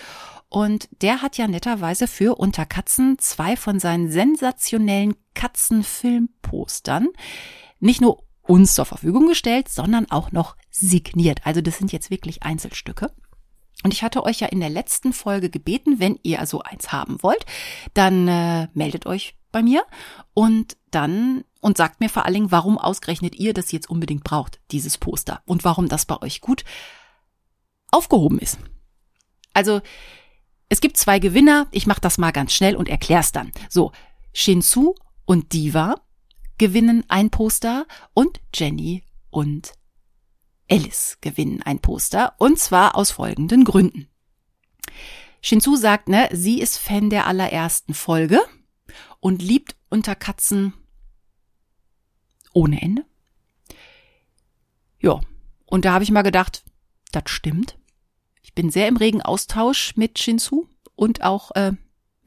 Und 0.50 0.90
der 1.04 1.22
hat 1.22 1.38
ja 1.38 1.48
netterweise 1.48 2.08
für 2.08 2.36
Unter 2.36 2.66
Katzen 2.66 3.20
zwei 3.20 3.56
von 3.56 3.80
seinen 3.80 4.10
sensationellen 4.10 5.16
Katzenfilmpostern 5.36 7.10
nicht 7.80 8.02
nur 8.02 8.24
uns 8.50 8.74
zur 8.74 8.86
Verfügung 8.86 9.28
gestellt, 9.28 9.70
sondern 9.70 10.10
auch 10.10 10.32
noch 10.32 10.56
signiert. 10.72 11.46
Also 11.46 11.62
das 11.62 11.78
sind 11.78 11.92
jetzt 11.92 12.10
wirklich 12.10 12.42
Einzelstücke. 12.42 13.12
Und 13.84 13.94
ich 13.94 14.02
hatte 14.02 14.24
euch 14.24 14.40
ja 14.40 14.48
in 14.48 14.60
der 14.60 14.72
letzten 14.72 15.14
Folge 15.14 15.52
gebeten, 15.52 16.00
wenn 16.00 16.20
ihr 16.24 16.40
also 16.40 16.62
eins 16.64 16.92
haben 16.92 17.22
wollt, 17.22 17.46
dann 17.94 18.28
äh, 18.28 18.68
meldet 18.74 19.06
euch 19.06 19.36
bei 19.52 19.62
mir 19.62 19.84
und 20.34 20.78
dann 20.90 21.44
und 21.62 21.78
sagt 21.78 22.00
mir 22.00 22.10
vor 22.10 22.26
allen 22.26 22.34
Dingen, 22.34 22.52
warum 22.52 22.80
ausgerechnet 22.80 23.36
ihr 23.36 23.54
das 23.54 23.72
jetzt 23.72 23.90
unbedingt 23.90 24.24
braucht, 24.24 24.60
dieses 24.72 24.98
Poster 24.98 25.42
und 25.46 25.64
warum 25.64 25.88
das 25.88 26.06
bei 26.06 26.20
euch 26.22 26.42
gut 26.42 26.66
aufgehoben 27.92 28.40
ist. 28.40 28.58
Also 29.54 29.82
es 30.70 30.82
gibt 30.82 30.98
zwei 30.98 31.20
Gewinner, 31.20 31.68
ich 31.72 31.86
mache 31.86 32.02
das 32.02 32.18
mal 32.18 32.32
ganz 32.32 32.54
schnell 32.54 32.76
und 32.76 32.90
erklär's 32.90 33.32
dann. 33.32 33.52
So, 33.70 33.92
Shinsu 34.34 34.96
und 35.26 35.54
Diva 35.54 35.96
gewinnen 36.60 37.04
ein 37.08 37.32
Poster 37.32 37.88
und 38.14 38.40
Jenny 38.54 39.04
und 39.32 39.74
Alice 40.70 41.18
gewinnen 41.22 41.64
ein 41.64 41.80
Poster 41.80 42.36
und 42.38 42.60
zwar 42.60 42.96
aus 42.96 43.10
folgenden 43.10 43.64
Gründen. 43.64 44.08
Shinsu 45.42 45.76
sagt, 45.76 46.10
ne, 46.10 46.30
sie 46.32 46.62
ist 46.62 46.78
Fan 46.78 47.10
der 47.10 47.26
allerersten 47.26 47.96
Folge 47.96 48.40
und 49.20 49.42
liebt 49.42 49.76
unter 49.90 50.14
Katzen 50.14 50.74
ohne 52.54 52.82
Ende. 52.82 53.06
Ja, 55.02 55.22
und 55.66 55.86
da 55.86 55.94
habe 55.94 56.04
ich 56.04 56.12
mal 56.12 56.24
gedacht, 56.24 56.64
das 57.12 57.24
stimmt. 57.28 57.80
Ich 58.42 58.54
bin 58.54 58.70
sehr 58.70 58.88
im 58.88 58.98
regen 58.98 59.22
Austausch 59.22 59.96
mit 59.96 60.20
Shinsu 60.20 60.68
und 60.96 61.24
auch 61.24 61.52
äh, 61.56 61.72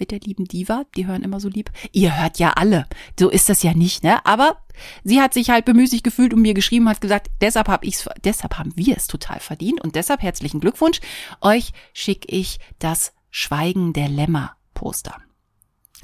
mit 0.02 0.10
der 0.10 0.18
lieben 0.18 0.46
Diva. 0.46 0.84
Die 0.96 1.06
hören 1.06 1.22
immer 1.22 1.38
so 1.38 1.48
lieb. 1.48 1.70
Ihr 1.92 2.20
hört 2.20 2.40
ja 2.40 2.50
alle. 2.50 2.88
So 3.18 3.30
ist 3.30 3.48
das 3.48 3.62
ja 3.62 3.72
nicht, 3.72 4.02
ne? 4.02 4.26
Aber 4.26 4.56
sie 5.04 5.20
hat 5.20 5.32
sich 5.32 5.50
halt 5.50 5.64
bemüßigt 5.64 6.02
gefühlt 6.02 6.34
und 6.34 6.42
mir 6.42 6.54
geschrieben, 6.54 6.88
hat 6.88 7.00
gesagt, 7.00 7.30
deshalb 7.40 7.68
habe 7.68 7.86
ich's, 7.86 8.08
deshalb 8.24 8.58
haben 8.58 8.72
wir 8.74 8.96
es 8.96 9.06
total 9.06 9.38
verdient 9.38 9.80
und 9.80 9.94
deshalb 9.94 10.20
herzlichen 10.22 10.58
Glückwunsch. 10.58 11.00
Euch 11.40 11.72
schicke 11.94 12.26
ich 12.34 12.58
das 12.80 13.12
Schweigen 13.30 13.92
der 13.92 14.08
Lämmer 14.08 14.56
Poster. 14.74 15.16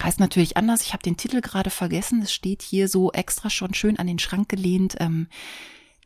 Heißt 0.00 0.20
natürlich 0.20 0.56
anders. 0.56 0.82
Ich 0.82 0.92
habe 0.92 1.02
den 1.02 1.16
Titel 1.16 1.40
gerade 1.40 1.70
vergessen. 1.70 2.22
Es 2.22 2.32
steht 2.32 2.62
hier 2.62 2.86
so 2.86 3.10
extra 3.10 3.50
schon 3.50 3.74
schön 3.74 3.98
an 3.98 4.06
den 4.06 4.20
Schrank 4.20 4.48
gelehnt. 4.48 4.94
Ähm, 5.00 5.26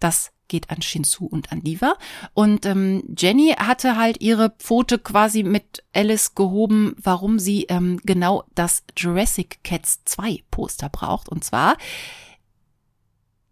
das 0.00 0.32
geht 0.52 0.68
an 0.70 0.82
Shinsu 0.82 1.24
und 1.24 1.50
an 1.50 1.62
Diva. 1.62 1.96
Und 2.34 2.66
ähm, 2.66 3.02
Jenny 3.16 3.54
hatte 3.58 3.96
halt 3.96 4.20
ihre 4.20 4.50
Pfote 4.50 4.98
quasi 4.98 5.42
mit 5.42 5.82
Alice 5.94 6.34
gehoben, 6.34 6.94
warum 7.02 7.38
sie 7.38 7.64
ähm, 7.70 7.98
genau 8.04 8.44
das 8.54 8.84
Jurassic 8.96 9.64
Cats 9.64 10.02
2 10.04 10.44
Poster 10.50 10.90
braucht. 10.90 11.30
Und 11.30 11.42
zwar, 11.42 11.78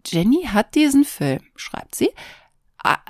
Jenny 0.07 0.45
hat 0.45 0.75
diesen 0.75 1.05
Film, 1.05 1.41
schreibt 1.57 1.95
sie, 1.95 2.11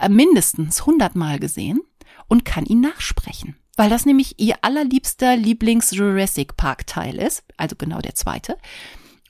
mindestens 0.08 0.80
100 0.80 1.16
Mal 1.16 1.40
gesehen 1.40 1.80
und 2.28 2.44
kann 2.44 2.66
ihn 2.66 2.80
nachsprechen. 2.80 3.56
Weil 3.76 3.90
das 3.90 4.06
nämlich 4.06 4.38
ihr 4.38 4.56
allerliebster 4.62 5.36
Lieblings-Jurassic 5.36 6.56
Park 6.56 6.86
Teil 6.86 7.16
ist, 7.16 7.42
also 7.56 7.74
genau 7.76 7.98
der 8.00 8.14
zweite. 8.14 8.56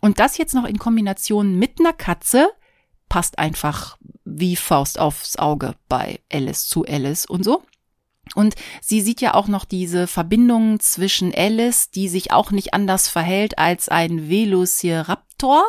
Und 0.00 0.18
das 0.18 0.36
jetzt 0.36 0.54
noch 0.54 0.64
in 0.64 0.78
Kombination 0.78 1.58
mit 1.58 1.78
einer 1.78 1.92
Katze 1.92 2.50
passt 3.10 3.38
einfach 3.38 3.98
wie 4.24 4.56
Faust 4.56 4.98
aufs 4.98 5.36
Auge 5.36 5.74
bei 5.90 6.20
Alice 6.32 6.66
zu 6.66 6.86
Alice 6.86 7.26
und 7.26 7.44
so. 7.44 7.62
Und 8.34 8.54
sie 8.80 9.02
sieht 9.02 9.20
ja 9.20 9.34
auch 9.34 9.48
noch 9.48 9.64
diese 9.66 10.06
Verbindung 10.06 10.80
zwischen 10.80 11.34
Alice, 11.34 11.90
die 11.90 12.08
sich 12.08 12.32
auch 12.32 12.52
nicht 12.52 12.72
anders 12.72 13.08
verhält 13.08 13.58
als 13.58 13.88
ein 13.88 14.30
Velociraptor, 14.30 15.64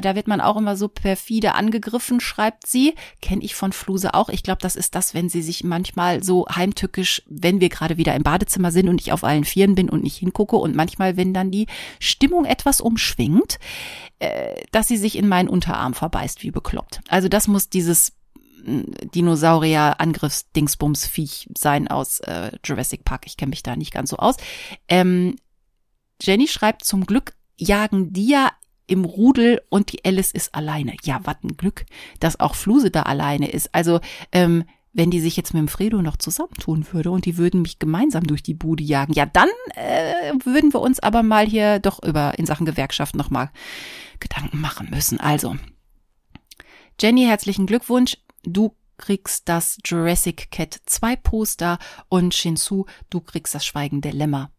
da 0.00 0.14
wird 0.14 0.26
man 0.26 0.40
auch 0.40 0.56
immer 0.56 0.76
so 0.76 0.88
perfide 0.88 1.54
angegriffen, 1.54 2.20
schreibt 2.20 2.66
sie. 2.66 2.94
Kenne 3.20 3.42
ich 3.42 3.54
von 3.54 3.72
Fluse 3.72 4.14
auch. 4.14 4.28
Ich 4.28 4.42
glaube, 4.42 4.60
das 4.60 4.76
ist 4.76 4.94
das, 4.94 5.14
wenn 5.14 5.28
sie 5.28 5.42
sich 5.42 5.64
manchmal 5.64 6.22
so 6.22 6.46
heimtückisch, 6.48 7.22
wenn 7.26 7.60
wir 7.60 7.68
gerade 7.68 7.96
wieder 7.96 8.14
im 8.14 8.22
Badezimmer 8.22 8.72
sind 8.72 8.88
und 8.88 9.00
ich 9.00 9.12
auf 9.12 9.24
allen 9.24 9.44
Vieren 9.44 9.74
bin 9.74 9.88
und 9.88 10.02
nicht 10.02 10.16
hingucke 10.16 10.56
und 10.56 10.74
manchmal, 10.74 11.16
wenn 11.16 11.34
dann 11.34 11.50
die 11.50 11.66
Stimmung 12.00 12.44
etwas 12.44 12.80
umschwingt, 12.80 13.58
äh, 14.18 14.62
dass 14.72 14.88
sie 14.88 14.96
sich 14.96 15.16
in 15.16 15.28
meinen 15.28 15.48
Unterarm 15.48 15.94
verbeißt 15.94 16.42
wie 16.42 16.50
bekloppt. 16.50 17.00
Also 17.08 17.28
das 17.28 17.48
muss 17.48 17.68
dieses 17.68 18.12
mm, 18.64 18.82
Dinosaurier-Angriffs-Dingsbums-Viech 19.14 21.50
sein 21.56 21.88
aus 21.88 22.20
äh, 22.20 22.52
Jurassic 22.64 23.04
Park. 23.04 23.26
Ich 23.26 23.36
kenne 23.36 23.50
mich 23.50 23.62
da 23.62 23.76
nicht 23.76 23.92
ganz 23.92 24.08
so 24.10 24.16
aus. 24.16 24.36
Ähm, 24.88 25.36
Jenny 26.20 26.48
schreibt, 26.48 26.84
zum 26.84 27.06
Glück 27.06 27.34
jagen 27.56 28.12
die 28.12 28.28
ja 28.28 28.50
im 28.86 29.04
Rudel 29.04 29.62
und 29.68 29.92
die 29.92 30.04
Alice 30.04 30.32
ist 30.32 30.54
alleine. 30.54 30.94
Ja, 31.02 31.20
wat 31.24 31.42
ein 31.44 31.56
Glück, 31.56 31.86
dass 32.20 32.40
auch 32.40 32.54
Fluse 32.54 32.90
da 32.90 33.02
alleine 33.02 33.50
ist. 33.50 33.74
Also, 33.74 34.00
ähm, 34.32 34.64
wenn 34.92 35.10
die 35.10 35.20
sich 35.20 35.36
jetzt 35.36 35.52
mit 35.52 35.60
dem 35.60 35.68
Fredo 35.68 36.00
noch 36.00 36.16
zusammentun 36.16 36.86
würde 36.92 37.10
und 37.10 37.26
die 37.26 37.36
würden 37.36 37.60
mich 37.60 37.78
gemeinsam 37.78 38.26
durch 38.26 38.42
die 38.42 38.54
Bude 38.54 38.82
jagen, 38.82 39.12
ja, 39.12 39.26
dann 39.26 39.50
äh, 39.74 40.32
würden 40.44 40.72
wir 40.72 40.80
uns 40.80 41.00
aber 41.00 41.22
mal 41.22 41.46
hier 41.46 41.80
doch 41.80 42.02
über 42.02 42.38
in 42.38 42.46
Sachen 42.46 42.64
Gewerkschaft 42.64 43.14
nochmal 43.14 43.50
Gedanken 44.20 44.60
machen 44.60 44.88
müssen. 44.90 45.20
Also, 45.20 45.56
Jenny, 46.98 47.26
herzlichen 47.26 47.66
Glückwunsch. 47.66 48.16
Du 48.42 48.74
kriegst 48.96 49.48
das 49.50 49.76
Jurassic 49.84 50.50
Cat 50.50 50.80
2 50.86 51.16
Poster 51.16 51.78
und 52.08 52.34
Shinsu, 52.34 52.86
du 53.10 53.20
kriegst 53.20 53.54
das 53.54 53.66
Schweigen 53.66 54.00
der 54.00 54.14
Lämmer 54.14 54.50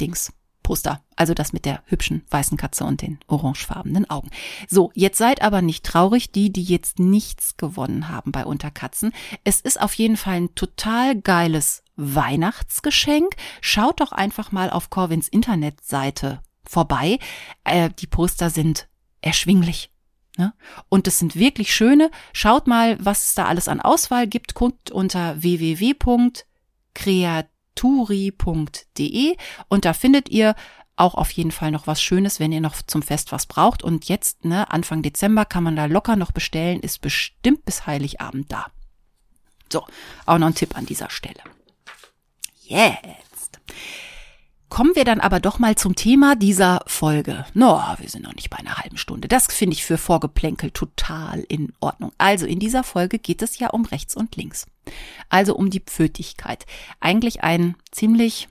Dings. 0.00 0.32
Poster. 0.66 1.00
Also 1.14 1.32
das 1.32 1.52
mit 1.52 1.64
der 1.64 1.84
hübschen 1.86 2.24
weißen 2.28 2.58
Katze 2.58 2.82
und 2.82 3.00
den 3.00 3.20
orangefarbenen 3.28 4.10
Augen. 4.10 4.30
So, 4.66 4.90
jetzt 4.94 5.16
seid 5.16 5.40
aber 5.40 5.62
nicht 5.62 5.84
traurig, 5.84 6.32
die, 6.32 6.52
die 6.52 6.64
jetzt 6.64 6.98
nichts 6.98 7.56
gewonnen 7.56 8.08
haben 8.08 8.32
bei 8.32 8.44
Unterkatzen. 8.44 9.12
Es 9.44 9.60
ist 9.60 9.80
auf 9.80 9.94
jeden 9.94 10.16
Fall 10.16 10.34
ein 10.34 10.56
total 10.56 11.14
geiles 11.14 11.84
Weihnachtsgeschenk. 11.94 13.36
Schaut 13.60 14.00
doch 14.00 14.10
einfach 14.10 14.50
mal 14.50 14.68
auf 14.70 14.90
Corvins 14.90 15.28
Internetseite 15.28 16.40
vorbei. 16.64 17.20
Äh, 17.62 17.90
die 18.00 18.08
Poster 18.08 18.50
sind 18.50 18.88
erschwinglich. 19.20 19.92
Ne? 20.36 20.52
Und 20.88 21.06
es 21.06 21.20
sind 21.20 21.36
wirklich 21.36 21.72
schöne. 21.76 22.10
Schaut 22.32 22.66
mal, 22.66 22.98
was 22.98 23.28
es 23.28 23.34
da 23.36 23.44
alles 23.44 23.68
an 23.68 23.80
Auswahl 23.80 24.26
gibt. 24.26 24.54
Guckt 24.54 24.90
unter 24.90 25.40
www.kreativ 25.40 26.42
turi.de 27.76 29.36
und 29.68 29.84
da 29.84 29.92
findet 29.92 30.28
ihr 30.28 30.56
auch 30.96 31.14
auf 31.14 31.30
jeden 31.30 31.52
Fall 31.52 31.70
noch 31.70 31.86
was 31.86 32.02
Schönes, 32.02 32.40
wenn 32.40 32.52
ihr 32.52 32.60
noch 32.60 32.74
zum 32.82 33.02
Fest 33.02 33.30
was 33.30 33.46
braucht. 33.46 33.82
Und 33.82 34.08
jetzt, 34.08 34.44
ne, 34.44 34.70
Anfang 34.70 35.02
Dezember 35.02 35.44
kann 35.44 35.62
man 35.62 35.76
da 35.76 35.84
locker 35.84 36.16
noch 36.16 36.32
bestellen, 36.32 36.80
ist 36.80 37.02
bestimmt 37.02 37.64
bis 37.64 37.86
Heiligabend 37.86 38.50
da. 38.50 38.66
So, 39.70 39.84
auch 40.24 40.38
noch 40.38 40.46
ein 40.48 40.54
Tipp 40.54 40.76
an 40.76 40.86
dieser 40.86 41.10
Stelle. 41.10 41.42
Jetzt. 42.62 43.60
Kommen 44.68 44.96
wir 44.96 45.04
dann 45.04 45.20
aber 45.20 45.38
doch 45.38 45.58
mal 45.58 45.76
zum 45.76 45.94
Thema 45.94 46.34
dieser 46.34 46.82
Folge. 46.86 47.46
No, 47.54 47.80
wir 47.98 48.08
sind 48.08 48.24
noch 48.24 48.34
nicht 48.34 48.50
bei 48.50 48.58
einer 48.58 48.76
halben 48.76 48.96
Stunde. 48.96 49.28
Das 49.28 49.46
finde 49.46 49.74
ich 49.74 49.84
für 49.84 49.96
Vorgeplänkel 49.96 50.72
total 50.72 51.40
in 51.48 51.72
Ordnung. 51.80 52.12
Also 52.18 52.46
in 52.46 52.58
dieser 52.58 52.82
Folge 52.82 53.18
geht 53.18 53.42
es 53.42 53.58
ja 53.58 53.70
um 53.70 53.84
rechts 53.84 54.16
und 54.16 54.34
links. 54.34 54.66
Also 55.28 55.54
um 55.54 55.70
die 55.70 55.80
Pfötigkeit. 55.80 56.66
Eigentlich 57.00 57.44
ein 57.44 57.76
ziemlich 57.92 58.48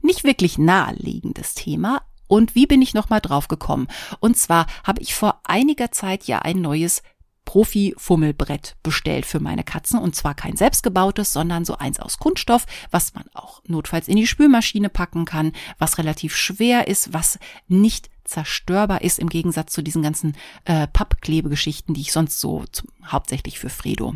nicht 0.00 0.24
wirklich 0.24 0.56
naheliegendes 0.56 1.54
Thema. 1.54 2.02
Und 2.26 2.54
wie 2.54 2.66
bin 2.66 2.80
ich 2.80 2.94
nochmal 2.94 3.20
drauf 3.20 3.48
gekommen? 3.48 3.88
Und 4.20 4.38
zwar 4.38 4.66
habe 4.82 5.02
ich 5.02 5.14
vor 5.14 5.40
einiger 5.44 5.92
Zeit 5.92 6.24
ja 6.24 6.38
ein 6.38 6.62
neues 6.62 7.02
Profi-Fummelbrett 7.44 8.76
bestellt 8.82 9.26
für 9.26 9.40
meine 9.40 9.64
Katzen 9.64 9.98
und 9.98 10.14
zwar 10.14 10.34
kein 10.34 10.56
selbstgebautes, 10.56 11.32
sondern 11.32 11.64
so 11.64 11.76
eins 11.76 12.00
aus 12.00 12.18
Kunststoff, 12.18 12.66
was 12.90 13.14
man 13.14 13.24
auch 13.34 13.62
notfalls 13.66 14.08
in 14.08 14.16
die 14.16 14.26
Spülmaschine 14.26 14.88
packen 14.88 15.24
kann, 15.24 15.52
was 15.78 15.98
relativ 15.98 16.34
schwer 16.34 16.88
ist, 16.88 17.12
was 17.12 17.38
nicht 17.68 18.10
zerstörbar 18.24 19.02
ist 19.02 19.18
im 19.18 19.28
Gegensatz 19.28 19.72
zu 19.72 19.82
diesen 19.82 20.02
ganzen 20.02 20.36
äh, 20.64 20.86
Pappklebegeschichten, 20.86 21.94
die 21.94 22.00
ich 22.00 22.12
sonst 22.12 22.40
so 22.40 22.64
zum, 22.72 22.88
hauptsächlich 23.06 23.58
für 23.58 23.68
Fredo 23.68 24.14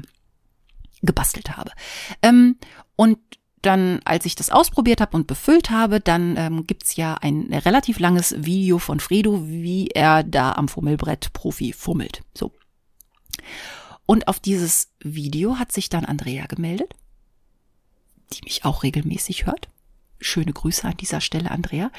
gebastelt 1.03 1.57
habe. 1.57 1.71
Ähm, 2.23 2.57
und 2.97 3.19
dann, 3.63 4.01
als 4.05 4.25
ich 4.25 4.35
das 4.35 4.51
ausprobiert 4.51 5.01
habe 5.01 5.17
und 5.17 5.27
befüllt 5.27 5.71
habe, 5.71 6.01
dann 6.01 6.37
ähm, 6.37 6.67
gibt's 6.67 6.97
ja 6.97 7.15
ein 7.15 7.53
relativ 7.53 7.99
langes 7.99 8.35
Video 8.39 8.79
von 8.79 9.01
Fredo, 9.01 9.47
wie 9.47 9.89
er 9.89 10.23
da 10.23 10.53
am 10.53 10.69
Fummelbrett 10.69 11.33
Profi 11.33 11.73
fummelt. 11.73 12.23
So. 12.35 12.53
Und 14.07 14.29
auf 14.29 14.41
dieses 14.41 14.91
Video 15.01 15.59
hat 15.59 15.73
sich 15.73 15.89
dann 15.89 16.05
Andrea 16.05 16.47
gemeldet, 16.47 16.95
die 18.33 18.43
mich 18.45 18.65
auch 18.65 18.83
regelmäßig 18.83 19.47
hört. 19.47 19.69
Schöne 20.21 20.53
Grüße 20.53 20.87
an 20.87 20.97
dieser 20.97 21.21
Stelle, 21.21 21.51
Andrea. 21.51 21.91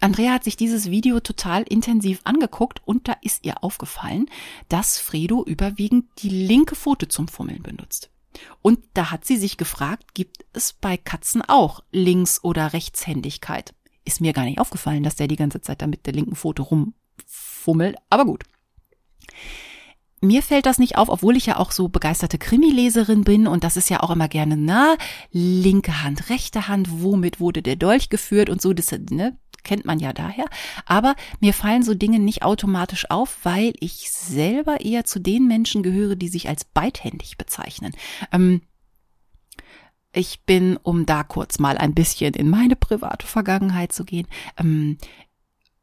Andrea 0.00 0.32
hat 0.34 0.44
sich 0.44 0.56
dieses 0.56 0.90
Video 0.90 1.20
total 1.20 1.62
intensiv 1.62 2.20
angeguckt 2.24 2.80
und 2.84 3.08
da 3.08 3.16
ist 3.22 3.44
ihr 3.46 3.64
aufgefallen, 3.64 4.26
dass 4.68 4.98
Fredo 4.98 5.42
überwiegend 5.44 6.06
die 6.18 6.28
linke 6.28 6.76
Pfote 6.76 7.08
zum 7.08 7.28
Fummeln 7.28 7.62
benutzt. 7.62 8.10
Und 8.60 8.80
da 8.94 9.10
hat 9.10 9.24
sie 9.24 9.36
sich 9.36 9.56
gefragt, 9.56 10.14
gibt 10.14 10.44
es 10.52 10.74
bei 10.74 10.96
Katzen 10.96 11.42
auch 11.42 11.82
Links- 11.90 12.44
oder 12.44 12.74
Rechtshändigkeit? 12.74 13.74
Ist 14.04 14.20
mir 14.20 14.32
gar 14.32 14.44
nicht 14.44 14.60
aufgefallen, 14.60 15.02
dass 15.02 15.16
der 15.16 15.28
die 15.28 15.36
ganze 15.36 15.62
Zeit 15.62 15.80
da 15.80 15.86
mit 15.86 16.06
der 16.06 16.12
linken 16.12 16.36
Pfote 16.36 16.62
rumfummelt, 16.62 17.96
aber 18.10 18.26
gut. 18.26 18.44
Mir 20.20 20.42
fällt 20.42 20.66
das 20.66 20.78
nicht 20.78 20.96
auf, 20.96 21.08
obwohl 21.08 21.36
ich 21.36 21.46
ja 21.46 21.58
auch 21.58 21.72
so 21.72 21.88
begeisterte 21.88 22.38
Krimileserin 22.38 23.22
bin 23.22 23.46
und 23.46 23.64
das 23.64 23.76
ist 23.76 23.90
ja 23.90 24.02
auch 24.02 24.10
immer 24.10 24.28
gerne, 24.28 24.56
na, 24.56 24.96
linke 25.30 26.02
Hand, 26.02 26.30
rechte 26.30 26.68
Hand, 26.68 26.88
womit 27.02 27.38
wurde 27.38 27.62
der 27.62 27.76
Dolch 27.76 28.08
geführt 28.08 28.48
und 28.48 28.62
so, 28.62 28.72
das 28.72 28.92
ne, 29.10 29.36
kennt 29.62 29.84
man 29.84 29.98
ja 29.98 30.12
daher. 30.12 30.46
Aber 30.86 31.14
mir 31.40 31.52
fallen 31.52 31.82
so 31.82 31.94
Dinge 31.94 32.18
nicht 32.18 32.42
automatisch 32.42 33.10
auf, 33.10 33.38
weil 33.42 33.74
ich 33.80 34.10
selber 34.10 34.80
eher 34.80 35.04
zu 35.04 35.18
den 35.18 35.46
Menschen 35.46 35.82
gehöre, 35.82 36.16
die 36.16 36.28
sich 36.28 36.48
als 36.48 36.64
beidhändig 36.64 37.36
bezeichnen. 37.36 37.92
Ähm, 38.32 38.62
ich 40.12 40.44
bin, 40.44 40.78
um 40.82 41.04
da 41.04 41.24
kurz 41.24 41.58
mal 41.58 41.76
ein 41.76 41.92
bisschen 41.92 42.32
in 42.32 42.48
meine 42.48 42.74
private 42.74 43.26
Vergangenheit 43.26 43.92
zu 43.92 44.04
gehen, 44.04 44.26
ähm, 44.56 44.96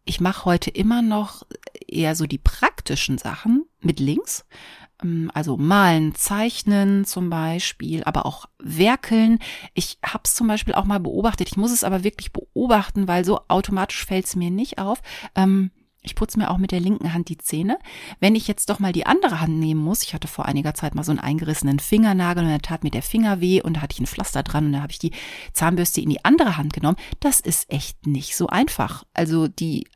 ich 0.05 0.19
mache 0.19 0.45
heute 0.45 0.69
immer 0.69 1.01
noch 1.01 1.43
eher 1.87 2.15
so 2.15 2.25
die 2.25 2.37
praktischen 2.37 3.17
Sachen 3.17 3.65
mit 3.79 3.99
links. 3.99 4.45
Ähm, 5.01 5.31
also 5.33 5.57
malen, 5.57 6.15
zeichnen 6.15 7.05
zum 7.05 7.29
Beispiel, 7.29 8.03
aber 8.03 8.25
auch 8.25 8.45
werkeln. 8.59 9.39
Ich 9.73 9.97
habe 10.03 10.23
es 10.25 10.35
zum 10.35 10.47
Beispiel 10.47 10.73
auch 10.73 10.85
mal 10.85 10.99
beobachtet. 10.99 11.49
Ich 11.49 11.57
muss 11.57 11.71
es 11.71 11.83
aber 11.83 12.03
wirklich 12.03 12.33
beobachten, 12.33 13.07
weil 13.07 13.25
so 13.25 13.41
automatisch 13.47 14.05
fällt 14.05 14.25
es 14.25 14.35
mir 14.35 14.51
nicht 14.51 14.77
auf. 14.77 15.01
Ähm, 15.35 15.71
ich 16.03 16.15
putze 16.15 16.37
mir 16.37 16.51
auch 16.51 16.57
mit 16.57 16.71
der 16.71 16.81
linken 16.81 17.13
Hand 17.13 17.29
die 17.29 17.37
Zähne. 17.37 17.79
Wenn 18.19 18.35
ich 18.35 18.47
jetzt 18.47 18.69
doch 18.69 18.79
mal 18.79 18.91
die 18.91 19.05
andere 19.05 19.39
Hand 19.39 19.57
nehmen 19.57 19.81
muss, 19.81 20.03
ich 20.03 20.13
hatte 20.13 20.27
vor 20.27 20.45
einiger 20.45 20.73
Zeit 20.73 20.95
mal 20.95 21.03
so 21.03 21.11
einen 21.11 21.19
eingerissenen 21.19 21.79
Fingernagel 21.79 22.43
und 22.43 22.51
da 22.51 22.57
tat 22.57 22.83
mir 22.83 22.91
der 22.91 23.01
Finger 23.01 23.39
weh 23.39 23.61
und 23.61 23.77
da 23.77 23.81
hatte 23.81 23.93
ich 23.93 24.01
ein 24.01 24.07
Pflaster 24.07 24.43
dran 24.43 24.67
und 24.67 24.73
da 24.73 24.81
habe 24.81 24.91
ich 24.91 24.99
die 24.99 25.13
Zahnbürste 25.53 26.01
in 26.01 26.09
die 26.09 26.23
andere 26.25 26.57
Hand 26.57 26.73
genommen. 26.73 26.97
Das 27.21 27.39
ist 27.39 27.71
echt 27.71 28.05
nicht 28.05 28.35
so 28.35 28.47
einfach. 28.47 29.05
Also 29.13 29.47
die 29.47 29.87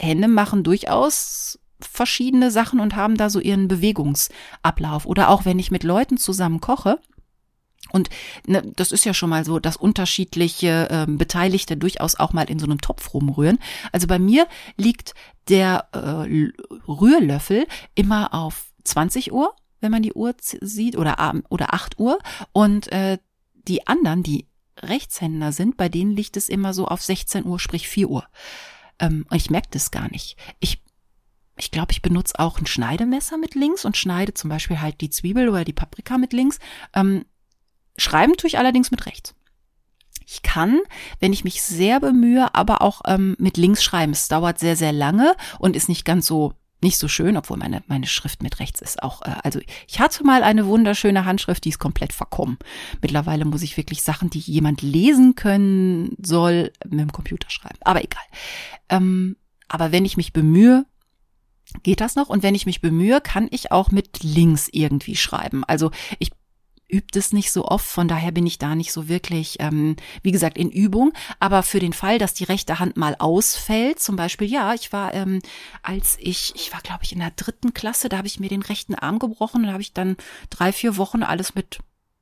Hände 0.00 0.28
machen 0.28 0.64
durchaus 0.64 1.58
verschiedene 1.80 2.50
Sachen 2.50 2.80
und 2.80 2.96
haben 2.96 3.16
da 3.16 3.30
so 3.30 3.40
ihren 3.40 3.68
Bewegungsablauf. 3.68 5.06
Oder 5.06 5.28
auch 5.28 5.44
wenn 5.44 5.58
ich 5.58 5.70
mit 5.70 5.84
Leuten 5.84 6.16
zusammen 6.16 6.60
koche, 6.60 6.98
und 7.92 8.10
ne, 8.46 8.62
das 8.76 8.92
ist 8.92 9.04
ja 9.04 9.14
schon 9.14 9.30
mal 9.30 9.44
so, 9.44 9.58
dass 9.58 9.76
unterschiedliche 9.76 10.88
äh, 10.90 11.06
Beteiligte 11.08 11.76
durchaus 11.76 12.16
auch 12.16 12.32
mal 12.32 12.48
in 12.50 12.58
so 12.58 12.66
einem 12.66 12.80
Topf 12.80 13.14
rumrühren. 13.14 13.58
Also 13.92 14.06
bei 14.06 14.18
mir 14.18 14.46
liegt 14.76 15.14
der 15.48 15.88
äh, 15.92 16.50
Rührlöffel 16.88 17.66
immer 17.94 18.34
auf 18.34 18.72
20 18.84 19.32
Uhr, 19.32 19.54
wenn 19.80 19.90
man 19.90 20.02
die 20.02 20.12
Uhr 20.12 20.34
sieht, 20.40 20.96
oder, 20.96 21.34
oder 21.48 21.74
8 21.74 21.98
Uhr. 21.98 22.18
Und 22.52 22.90
äh, 22.92 23.18
die 23.54 23.86
anderen, 23.86 24.22
die 24.22 24.46
Rechtshänder 24.78 25.52
sind, 25.52 25.76
bei 25.76 25.88
denen 25.88 26.12
liegt 26.12 26.36
es 26.36 26.48
immer 26.48 26.72
so 26.72 26.86
auf 26.86 27.02
16 27.02 27.44
Uhr, 27.44 27.58
sprich 27.58 27.88
4 27.88 28.08
Uhr. 28.08 28.24
Ähm, 28.98 29.26
und 29.28 29.36
ich 29.36 29.50
merke 29.50 29.68
das 29.70 29.90
gar 29.90 30.10
nicht. 30.10 30.36
Ich 30.60 30.82
ich 31.60 31.70
glaube, 31.70 31.92
ich 31.92 32.00
benutze 32.00 32.38
auch 32.38 32.58
ein 32.58 32.66
Schneidemesser 32.66 33.36
mit 33.36 33.54
links 33.54 33.84
und 33.84 33.98
schneide 33.98 34.32
zum 34.32 34.48
Beispiel 34.48 34.80
halt 34.80 35.02
die 35.02 35.10
Zwiebel 35.10 35.50
oder 35.50 35.64
die 35.64 35.74
Paprika 35.74 36.16
mit 36.16 36.32
links. 36.32 36.58
Ähm, 36.94 37.26
Schreiben 38.00 38.36
tue 38.36 38.48
ich 38.48 38.58
allerdings 38.58 38.90
mit 38.90 39.06
rechts. 39.06 39.34
Ich 40.26 40.42
kann, 40.42 40.78
wenn 41.18 41.32
ich 41.32 41.44
mich 41.44 41.62
sehr 41.62 41.98
bemühe, 42.00 42.54
aber 42.54 42.82
auch 42.82 43.02
ähm, 43.06 43.34
mit 43.38 43.56
links 43.56 43.82
schreiben. 43.82 44.12
Es 44.12 44.28
dauert 44.28 44.58
sehr, 44.58 44.76
sehr 44.76 44.92
lange 44.92 45.34
und 45.58 45.74
ist 45.74 45.88
nicht 45.88 46.04
ganz 46.04 46.26
so 46.26 46.54
nicht 46.82 46.96
so 46.96 47.08
schön, 47.08 47.36
obwohl 47.36 47.58
meine 47.58 47.82
meine 47.88 48.06
Schrift 48.06 48.42
mit 48.42 48.58
rechts 48.58 48.80
ist 48.80 49.02
auch. 49.02 49.22
Äh, 49.22 49.34
also 49.42 49.60
ich 49.86 50.00
hatte 50.00 50.24
mal 50.24 50.42
eine 50.42 50.66
wunderschöne 50.66 51.24
Handschrift, 51.24 51.64
die 51.64 51.70
ist 51.70 51.78
komplett 51.78 52.12
verkommen. 52.12 52.58
Mittlerweile 53.02 53.44
muss 53.44 53.62
ich 53.62 53.76
wirklich 53.76 54.02
Sachen, 54.02 54.30
die 54.30 54.38
jemand 54.38 54.82
lesen 54.82 55.34
können 55.34 56.16
soll, 56.22 56.72
mit 56.84 57.00
dem 57.00 57.12
Computer 57.12 57.50
schreiben. 57.50 57.78
Aber 57.82 58.02
egal. 58.02 58.22
Ähm, 58.88 59.36
aber 59.68 59.92
wenn 59.92 60.04
ich 60.04 60.16
mich 60.16 60.32
bemühe, 60.32 60.86
geht 61.82 62.00
das 62.00 62.16
noch. 62.16 62.28
Und 62.28 62.42
wenn 62.42 62.54
ich 62.54 62.66
mich 62.66 62.80
bemühe, 62.80 63.20
kann 63.20 63.48
ich 63.50 63.72
auch 63.72 63.90
mit 63.90 64.22
links 64.22 64.68
irgendwie 64.70 65.16
schreiben. 65.16 65.64
Also 65.64 65.90
ich 66.18 66.30
übt 66.90 67.18
es 67.18 67.32
nicht 67.32 67.52
so 67.52 67.64
oft, 67.66 67.86
von 67.86 68.08
daher 68.08 68.32
bin 68.32 68.46
ich 68.46 68.58
da 68.58 68.74
nicht 68.74 68.92
so 68.92 69.08
wirklich, 69.08 69.56
ähm, 69.60 69.96
wie 70.22 70.32
gesagt, 70.32 70.58
in 70.58 70.70
Übung. 70.70 71.12
Aber 71.38 71.62
für 71.62 71.80
den 71.80 71.92
Fall, 71.92 72.18
dass 72.18 72.34
die 72.34 72.44
rechte 72.44 72.78
Hand 72.78 72.96
mal 72.96 73.16
ausfällt, 73.18 74.00
zum 74.00 74.16
Beispiel, 74.16 74.48
ja, 74.48 74.74
ich 74.74 74.92
war, 74.92 75.14
ähm, 75.14 75.40
als 75.82 76.16
ich, 76.20 76.52
ich 76.54 76.72
war, 76.72 76.80
glaube 76.80 77.04
ich, 77.04 77.12
in 77.12 77.20
der 77.20 77.32
dritten 77.32 77.74
Klasse, 77.74 78.08
da 78.08 78.18
habe 78.18 78.26
ich 78.26 78.40
mir 78.40 78.48
den 78.48 78.62
rechten 78.62 78.94
Arm 78.94 79.18
gebrochen 79.18 79.64
und 79.64 79.72
habe 79.72 79.82
ich 79.82 79.92
dann 79.92 80.16
drei, 80.50 80.72
vier 80.72 80.96
Wochen 80.96 81.22
alles 81.22 81.54
mit 81.54 81.78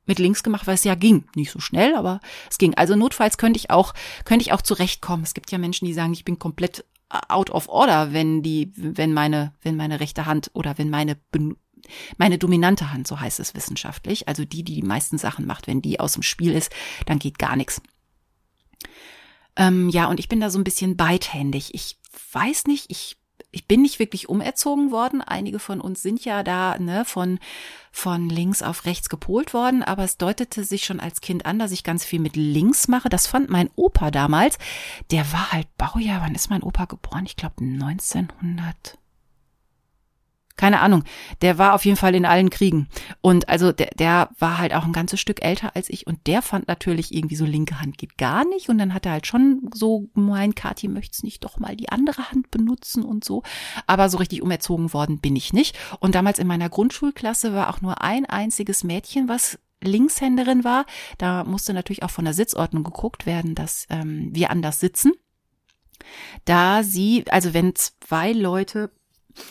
mit 0.09 0.19
links 0.19 0.43
gemacht, 0.43 0.67
weil 0.67 0.75
es 0.75 0.85
ja 0.85 0.95
ging. 0.95 1.25
Nicht 1.37 1.51
so 1.51 1.61
schnell, 1.61 1.95
aber 1.95 2.21
es 2.51 2.57
ging. 2.57 2.75
Also 2.75 2.97
notfalls 2.97 3.37
könnte 3.37 3.59
ich 3.59 3.71
auch, 3.71 3.93
könnte 4.25 4.43
ich 4.43 4.53
auch 4.53 4.63
zurechtkommen. 4.63 5.23
Es 5.23 5.35
gibt 5.35 5.53
ja 5.53 5.59
Menschen, 5.59 5.85
die 5.85 5.93
sagen, 5.93 6.15
ich 6.15 6.25
bin 6.25 6.39
komplett 6.39 6.87
out 7.11 7.51
of 7.51 7.69
order, 7.69 8.13
wenn 8.13 8.43
die, 8.43 8.73
wenn 8.75 9.13
meine, 9.13 9.53
wenn 9.63 9.77
meine 9.77 10.01
rechte 10.01 10.27
Hand 10.27 10.51
oder 10.55 10.79
wenn 10.79 10.91
meine 10.91 11.17
meine 12.17 12.39
dominante 12.39 12.93
Hand, 12.93 13.07
so 13.07 13.21
heißt 13.21 13.41
es 13.41 13.55
wissenschaftlich, 13.55 14.29
also 14.29 14.45
die, 14.45 14.63
die 14.63 14.75
die 14.75 14.87
meisten 14.87 15.19
Sachen 15.19 15.47
macht, 15.47 15.67
wenn 15.67 15.83
die 15.83 16.01
aus 16.01 16.13
dem 16.15 16.23
Spiel 16.23 16.53
ist, 16.53 16.73
dann 17.07 17.19
geht 17.19 17.39
gar 17.39 17.57
nichts. 17.57 17.81
Ähm, 19.57 19.89
ja, 19.89 20.07
und 20.07 20.21
ich 20.21 20.29
bin 20.29 20.41
da 20.41 20.51
so 20.51 20.59
ein 20.59 20.65
bisschen 20.65 20.97
beidhändig. 20.97 21.75
Ich 21.75 21.99
weiß 22.33 22.67
nicht, 22.67 22.87
ich 22.91 23.17
ich 23.51 23.67
bin 23.67 23.83
nicht 23.83 23.99
wirklich 23.99 24.29
umerzogen 24.29 24.91
worden. 24.91 25.23
Einige 25.23 25.59
von 25.59 25.81
uns 25.81 26.03
sind 26.03 26.25
ja 26.25 26.43
da 26.43 26.79
ne, 26.79 27.05
von, 27.05 27.39
von 27.91 28.29
links 28.29 28.63
auf 28.63 28.85
rechts 28.85 29.09
gepolt 29.09 29.55
worden, 29.55 29.83
aber 29.83 30.05
es 30.05 30.19
deutete 30.19 30.65
sich 30.65 30.85
schon 30.85 31.01
als 31.01 31.21
Kind 31.21 31.47
an, 31.47 31.59
dass 31.59 31.73
ich 31.73 31.85
ganz 31.85 32.05
viel 32.05 32.21
mit 32.21 32.37
links 32.37 32.89
mache. 32.89 33.09
Das 33.09 33.27
fand 33.27 33.49
mein 33.49 33.71
Opa 33.75 34.11
damals. 34.11 34.59
Der 35.11 35.33
war 35.33 35.53
halt 35.53 35.67
Baujahr, 35.79 36.21
wann 36.21 36.35
ist 36.35 36.51
mein 36.51 36.63
Opa 36.63 36.85
geboren? 36.85 37.25
Ich 37.27 37.37
glaube 37.37 37.65
1900 37.65 38.99
keine 40.59 40.81
Ahnung, 40.81 41.05
der 41.41 41.57
war 41.57 41.75
auf 41.75 41.87
jeden 41.87 41.97
Fall 41.97 42.15
in 42.15 42.27
allen 42.27 42.51
Kriegen. 42.51 42.89
Und 43.23 43.49
also 43.49 43.73
der, 43.73 43.91
der 43.99 44.29
war 44.39 44.59
halt 44.59 44.75
auch 44.75 44.85
ein 44.85 44.93
ganzes 44.93 45.21
Stück 45.21 45.43
älter 45.43 45.75
als 45.75 45.89
ich 45.89 46.07
und 46.07 46.27
der 46.27 46.43
fand 46.43 46.69
natürlich 46.69 47.15
irgendwie 47.15 47.37
so 47.37 47.47
linke 47.47 47.81
Hand 47.81 47.97
geht 47.97 48.19
gar 48.19 48.47
nicht. 48.47 48.69
Und 48.69 48.77
dann 48.79 48.93
hat 48.93 49.07
er 49.07 49.13
halt 49.13 49.27
schon 49.27 49.71
so 49.73 50.09
mein 50.15 50.55
Kathi, 50.55 50.89
möchtest 50.89 51.25
nicht 51.25 51.45
doch 51.45 51.59
mal 51.59 51.77
die 51.77 51.89
andere 51.89 52.31
Hand 52.31 52.51
benutzen 52.51 53.05
und 53.05 53.25
so. 53.25 53.43
Aber 53.87 54.11
so 54.11 54.19
richtig 54.19 54.43
umerzogen 54.43 54.93
worden 54.93 55.21
bin 55.21 55.37
ich 55.37 55.53
nicht. 55.53 55.79
Und 56.01 56.15
damals 56.15 56.39
in 56.39 56.47
meiner 56.47 56.69
Grundschulklasse 56.69 57.55
war 57.55 57.71
auch 57.71 57.81
nur 57.81 58.03
ein 58.03 58.27
einziges 58.27 58.85
Mädchen, 58.85 59.29
was 59.29 59.59
Linkshänderin 59.83 60.65
war. 60.65 60.87
Da 61.19 61.45
musste 61.45 61.73
natürlich 61.73 62.03
auch 62.03 62.11
von 62.11 62.25
der 62.25 62.35
Sitzordnung 62.35 62.83
geguckt 62.83 63.27
werden, 63.27 63.55
dass 63.55 63.87
ähm, 63.91 64.31
wir 64.33 64.51
anders 64.51 64.81
sitzen. 64.81 65.13
Da 66.45 66.83
sie, 66.83 67.25
also 67.31 67.55
wenn 67.55 67.75
zwei 67.75 68.33
Leute 68.33 68.91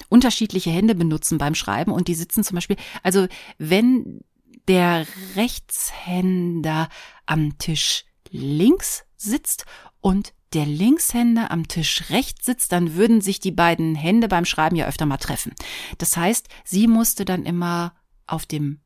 unterschiedliche 0.10 0.70
Hände 0.70 0.96
benutzen 0.96 1.38
beim 1.38 1.56
Schreiben 1.56 1.92
und 1.92 2.08
die 2.08 2.16
sitzen 2.16 2.44
zum 2.44 2.56
Beispiel, 2.56 2.78
also 3.04 3.28
wenn 3.58 4.22
der 4.68 5.06
Rechtshänder 5.36 6.90
am 7.26 7.58
Tisch 7.58 8.06
links 8.30 9.06
sitzt 9.16 9.66
und 10.02 10.34
der 10.54 10.66
Linkshänder 10.66 11.52
am 11.52 11.68
Tisch 11.68 12.10
rechts 12.10 12.46
sitzt, 12.46 12.72
dann 12.72 12.96
würden 12.96 13.22
sich 13.22 13.40
die 13.40 13.52
beiden 13.52 13.96
Hände 13.96 14.28
beim 14.28 14.46
Schreiben 14.46 14.76
ja 14.76 14.88
öfter 14.88 15.06
mal 15.06 15.18
treffen. 15.18 15.54
Das 15.98 16.16
heißt, 16.16 16.48
sie 16.64 16.88
musste 16.88 17.26
dann 17.26 17.46
immer 17.46 17.96
auf 18.28 18.46
dem 18.46 18.80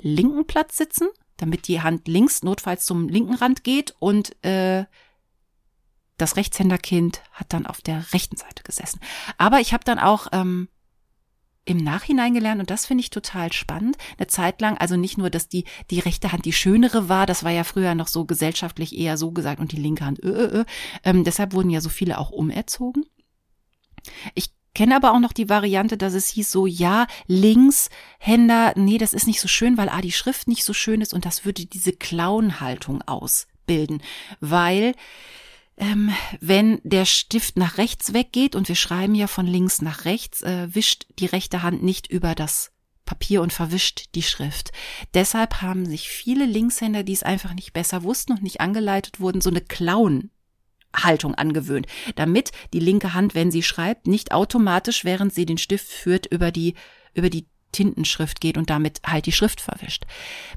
linken 0.00 0.46
Platz 0.46 0.76
sitzen, 0.76 1.08
damit 1.36 1.66
die 1.68 1.80
Hand 1.80 2.06
links 2.06 2.42
notfalls 2.42 2.84
zum 2.84 3.08
linken 3.08 3.34
Rand 3.34 3.64
geht 3.64 3.94
und 3.98 4.42
äh, 4.44 4.84
das 6.18 6.36
Rechtshänderkind 6.36 7.22
hat 7.32 7.52
dann 7.52 7.66
auf 7.66 7.80
der 7.80 8.12
rechten 8.12 8.36
Seite 8.36 8.62
gesessen. 8.62 9.00
Aber 9.38 9.60
ich 9.60 9.72
habe 9.72 9.84
dann 9.84 9.98
auch 9.98 10.26
ähm, 10.32 10.68
im 11.64 11.78
Nachhinein 11.78 12.34
gelernt 12.34 12.60
und 12.60 12.70
das 12.70 12.86
finde 12.86 13.02
ich 13.02 13.10
total 13.10 13.52
spannend. 13.52 13.96
Eine 14.16 14.26
Zeit 14.26 14.60
lang, 14.60 14.78
also 14.78 14.96
nicht 14.96 15.18
nur, 15.18 15.30
dass 15.30 15.48
die 15.48 15.64
die 15.90 16.00
rechte 16.00 16.32
Hand 16.32 16.44
die 16.44 16.52
schönere 16.52 17.08
war, 17.08 17.26
das 17.26 17.44
war 17.44 17.50
ja 17.50 17.62
früher 17.62 17.94
noch 17.94 18.08
so 18.08 18.24
gesellschaftlich 18.24 18.96
eher 18.96 19.16
so 19.16 19.32
gesagt 19.32 19.60
und 19.60 19.72
die 19.72 19.76
linke 19.76 20.04
Hand. 20.04 20.18
Ö, 20.22 20.30
ö, 20.30 20.60
ö. 20.60 20.64
Ähm, 21.04 21.24
deshalb 21.24 21.52
wurden 21.52 21.70
ja 21.70 21.80
so 21.80 21.90
viele 21.90 22.18
auch 22.18 22.30
umerzogen. 22.30 23.04
Ich 24.34 24.50
kenne 24.74 24.96
aber 24.96 25.12
auch 25.12 25.20
noch 25.20 25.32
die 25.32 25.48
Variante, 25.48 25.98
dass 25.98 26.14
es 26.14 26.28
hieß 26.28 26.50
so, 26.50 26.66
ja, 26.66 27.06
Linkshänder, 27.26 28.72
nee, 28.76 28.96
das 28.96 29.12
ist 29.12 29.26
nicht 29.26 29.40
so 29.40 29.48
schön, 29.48 29.76
weil 29.76 29.88
A, 29.88 30.00
die 30.00 30.12
Schrift 30.12 30.48
nicht 30.48 30.64
so 30.64 30.72
schön 30.72 31.00
ist 31.00 31.12
und 31.12 31.26
das 31.26 31.44
würde 31.44 31.66
diese 31.66 31.92
Clown-Haltung 31.92 33.02
ausbilden, 33.02 34.02
weil 34.40 34.94
ähm, 35.78 36.12
wenn 36.40 36.80
der 36.82 37.04
Stift 37.04 37.56
nach 37.56 37.78
rechts 37.78 38.12
weggeht 38.12 38.54
und 38.54 38.68
wir 38.68 38.74
schreiben 38.74 39.14
ja 39.14 39.26
von 39.26 39.46
links 39.46 39.80
nach 39.80 40.04
rechts, 40.04 40.42
äh, 40.42 40.74
wischt 40.74 41.06
die 41.18 41.26
rechte 41.26 41.62
Hand 41.62 41.82
nicht 41.82 42.08
über 42.08 42.34
das 42.34 42.72
Papier 43.04 43.40
und 43.40 43.52
verwischt 43.52 44.14
die 44.14 44.22
Schrift. 44.22 44.70
Deshalb 45.14 45.62
haben 45.62 45.86
sich 45.86 46.10
viele 46.10 46.44
Linkshänder, 46.44 47.04
die 47.04 47.14
es 47.14 47.22
einfach 47.22 47.54
nicht 47.54 47.72
besser 47.72 48.02
wussten 48.02 48.32
und 48.32 48.42
nicht 48.42 48.60
angeleitet 48.60 49.20
wurden, 49.20 49.40
so 49.40 49.50
eine 49.50 49.62
Klauen 49.62 50.30
Haltung 50.94 51.34
angewöhnt, 51.34 51.86
damit 52.16 52.50
die 52.72 52.80
linke 52.80 53.14
Hand, 53.14 53.34
wenn 53.34 53.50
sie 53.50 53.62
schreibt, 53.62 54.06
nicht 54.06 54.32
automatisch, 54.32 55.04
während 55.04 55.32
sie 55.34 55.46
den 55.46 55.58
Stift 55.58 55.86
führt, 55.86 56.26
über 56.26 56.50
die, 56.50 56.74
über 57.14 57.30
die 57.30 57.46
Tintenschrift 57.78 58.40
geht 58.40 58.58
und 58.58 58.70
damit 58.70 59.00
halt 59.06 59.26
die 59.26 59.32
Schrift 59.32 59.60
verwischt. 59.60 60.02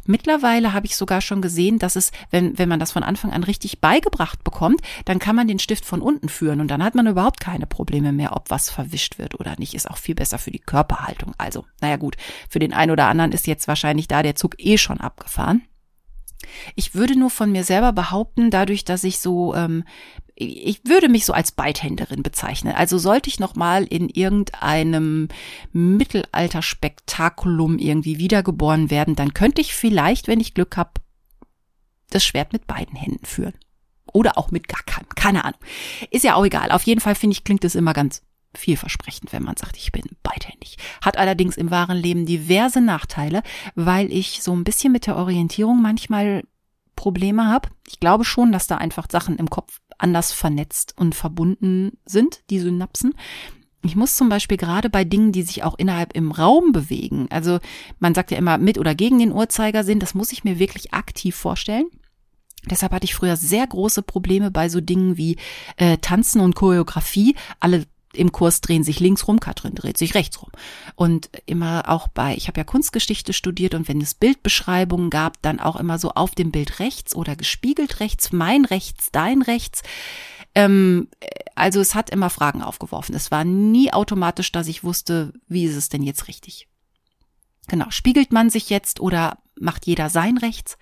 Mittlerweile 0.07 0.73
habe 0.73 0.87
ich 0.87 0.95
sogar 0.95 1.21
schon 1.21 1.39
gesehen, 1.39 1.77
dass 1.77 1.95
es, 1.95 2.11
wenn, 2.31 2.57
wenn 2.57 2.67
man 2.67 2.79
das 2.79 2.91
von 2.91 3.03
Anfang 3.03 3.31
an 3.31 3.43
richtig 3.43 3.79
beigebracht 3.79 4.43
bekommt, 4.43 4.81
dann 5.05 5.19
kann 5.19 5.35
man 5.35 5.47
den 5.47 5.59
Stift 5.59 5.85
von 5.85 6.01
unten 6.01 6.29
führen 6.29 6.61
und 6.61 6.69
dann 6.69 6.83
hat 6.83 6.95
man 6.95 7.05
überhaupt 7.05 7.39
keine 7.39 7.67
Probleme 7.67 8.11
mehr, 8.11 8.35
ob 8.35 8.49
was 8.49 8.71
verwischt 8.71 9.19
wird 9.19 9.39
oder 9.39 9.53
nicht. 9.59 9.75
Ist 9.75 9.87
auch 9.87 9.97
viel 9.97 10.15
besser 10.15 10.39
für 10.39 10.49
die 10.49 10.57
Körperhaltung. 10.57 11.35
Also, 11.37 11.65
naja 11.79 11.97
gut, 11.97 12.17
für 12.49 12.57
den 12.57 12.73
einen 12.73 12.91
oder 12.91 13.05
anderen 13.05 13.33
ist 13.33 13.45
jetzt 13.45 13.67
wahrscheinlich 13.67 14.07
da 14.07 14.23
der 14.23 14.35
Zug 14.35 14.55
eh 14.57 14.79
schon 14.79 14.99
abgefahren. 14.99 15.61
Ich 16.75 16.95
würde 16.95 17.17
nur 17.17 17.29
von 17.29 17.51
mir 17.51 17.63
selber 17.63 17.93
behaupten, 17.93 18.49
dadurch, 18.49 18.83
dass 18.83 19.03
ich 19.03 19.19
so, 19.19 19.53
ähm, 19.53 19.83
ich 20.35 20.81
würde 20.85 21.09
mich 21.09 21.25
so 21.25 21.33
als 21.33 21.51
Beithänderin 21.51 22.23
bezeichnen. 22.23 22.73
Also 22.73 22.97
sollte 22.97 23.29
ich 23.29 23.39
noch 23.39 23.55
mal 23.55 23.83
in 23.83 24.09
irgendeinem 24.09 25.27
Mittelalterspektakulum 25.71 27.77
irgendwie 27.77 28.17
wiedergeboren 28.17 28.89
werden, 28.89 29.15
dann 29.15 29.33
könnte 29.33 29.61
ich 29.61 29.73
vielleicht, 29.73 30.27
wenn 30.27 30.39
ich 30.39 30.53
Glück 30.53 30.77
habe, 30.77 30.91
das 32.09 32.25
Schwert 32.25 32.53
mit 32.53 32.67
beiden 32.67 32.95
Händen 32.95 33.25
führen. 33.25 33.53
Oder 34.13 34.37
auch 34.37 34.51
mit 34.51 34.67
gar 34.67 34.83
keinem. 34.83 35.09
Keine 35.15 35.45
Ahnung. 35.45 35.59
Ist 36.09 36.23
ja 36.23 36.35
auch 36.35 36.45
egal. 36.45 36.71
Auf 36.71 36.83
jeden 36.83 36.99
Fall 36.99 37.15
finde 37.15 37.33
ich, 37.33 37.43
klingt 37.43 37.63
es 37.63 37.75
immer 37.75 37.93
ganz 37.93 38.21
vielversprechend, 38.53 39.31
wenn 39.31 39.43
man 39.43 39.55
sagt, 39.55 39.77
ich 39.77 39.91
bin 39.91 40.03
beidhändig. 40.23 40.77
Hat 41.01 41.17
allerdings 41.17 41.57
im 41.57 41.71
wahren 41.71 41.97
Leben 41.97 42.25
diverse 42.25 42.81
Nachteile, 42.81 43.43
weil 43.75 44.11
ich 44.11 44.43
so 44.43 44.53
ein 44.53 44.63
bisschen 44.63 44.91
mit 44.91 45.07
der 45.07 45.15
Orientierung 45.15 45.81
manchmal 45.81 46.43
Probleme 46.95 47.47
habe. 47.47 47.69
Ich 47.87 47.99
glaube 47.99 48.25
schon, 48.25 48.51
dass 48.51 48.67
da 48.67 48.77
einfach 48.77 49.07
Sachen 49.09 49.37
im 49.37 49.49
Kopf 49.49 49.80
anders 50.01 50.31
vernetzt 50.33 50.93
und 50.97 51.15
verbunden 51.15 51.97
sind, 52.05 52.41
die 52.49 52.59
Synapsen. 52.59 53.13
Ich 53.83 53.95
muss 53.95 54.15
zum 54.15 54.29
Beispiel 54.29 54.57
gerade 54.57 54.89
bei 54.89 55.03
Dingen, 55.03 55.31
die 55.31 55.41
sich 55.41 55.63
auch 55.63 55.77
innerhalb 55.77 56.13
im 56.15 56.31
Raum 56.31 56.71
bewegen, 56.71 57.27
also 57.31 57.59
man 57.99 58.13
sagt 58.13 58.31
ja 58.31 58.37
immer 58.37 58.57
mit 58.57 58.77
oder 58.77 58.93
gegen 58.93 59.17
den 59.19 59.31
Uhrzeigersinn, 59.31 59.99
das 59.99 60.13
muss 60.13 60.31
ich 60.31 60.43
mir 60.43 60.59
wirklich 60.59 60.93
aktiv 60.93 61.35
vorstellen. 61.35 61.85
Deshalb 62.69 62.91
hatte 62.91 63.05
ich 63.05 63.15
früher 63.15 63.37
sehr 63.37 63.65
große 63.65 64.03
Probleme 64.03 64.51
bei 64.51 64.69
so 64.69 64.81
Dingen 64.81 65.17
wie 65.17 65.37
äh, 65.77 65.97
Tanzen 65.97 66.41
und 66.41 66.55
Choreografie. 66.55 67.35
Alle 67.59 67.85
im 68.13 68.31
Kurs 68.31 68.61
drehen 68.61 68.83
sich 68.83 68.99
links 68.99 69.27
rum, 69.27 69.39
Katrin 69.39 69.75
dreht 69.75 69.97
sich 69.97 70.15
rechts 70.15 70.41
rum. 70.41 70.49
Und 70.95 71.29
immer 71.45 71.89
auch 71.89 72.07
bei, 72.07 72.35
ich 72.35 72.47
habe 72.47 72.59
ja 72.59 72.63
Kunstgeschichte 72.63 73.33
studiert 73.33 73.73
und 73.73 73.87
wenn 73.87 74.01
es 74.01 74.13
Bildbeschreibungen 74.13 75.09
gab, 75.09 75.41
dann 75.41 75.59
auch 75.59 75.75
immer 75.75 75.99
so 75.99 76.11
auf 76.11 76.35
dem 76.35 76.51
Bild 76.51 76.79
rechts 76.79 77.15
oder 77.15 77.35
gespiegelt 77.35 77.99
rechts, 77.99 78.31
mein 78.31 78.65
rechts, 78.65 79.09
dein 79.11 79.41
rechts. 79.41 79.83
Ähm, 80.53 81.07
also 81.55 81.79
es 81.79 81.95
hat 81.95 82.09
immer 82.09 82.29
Fragen 82.29 82.61
aufgeworfen. 82.61 83.15
Es 83.15 83.31
war 83.31 83.43
nie 83.43 83.93
automatisch, 83.93 84.51
dass 84.51 84.67
ich 84.67 84.83
wusste, 84.83 85.33
wie 85.47 85.65
ist 85.65 85.75
es 85.75 85.89
denn 85.89 86.03
jetzt 86.03 86.27
richtig. 86.27 86.67
Genau, 87.67 87.89
spiegelt 87.89 88.33
man 88.33 88.49
sich 88.49 88.69
jetzt 88.69 88.99
oder 88.99 89.37
macht 89.55 89.85
jeder 89.85 90.09
sein 90.09 90.37
rechts? 90.37 90.77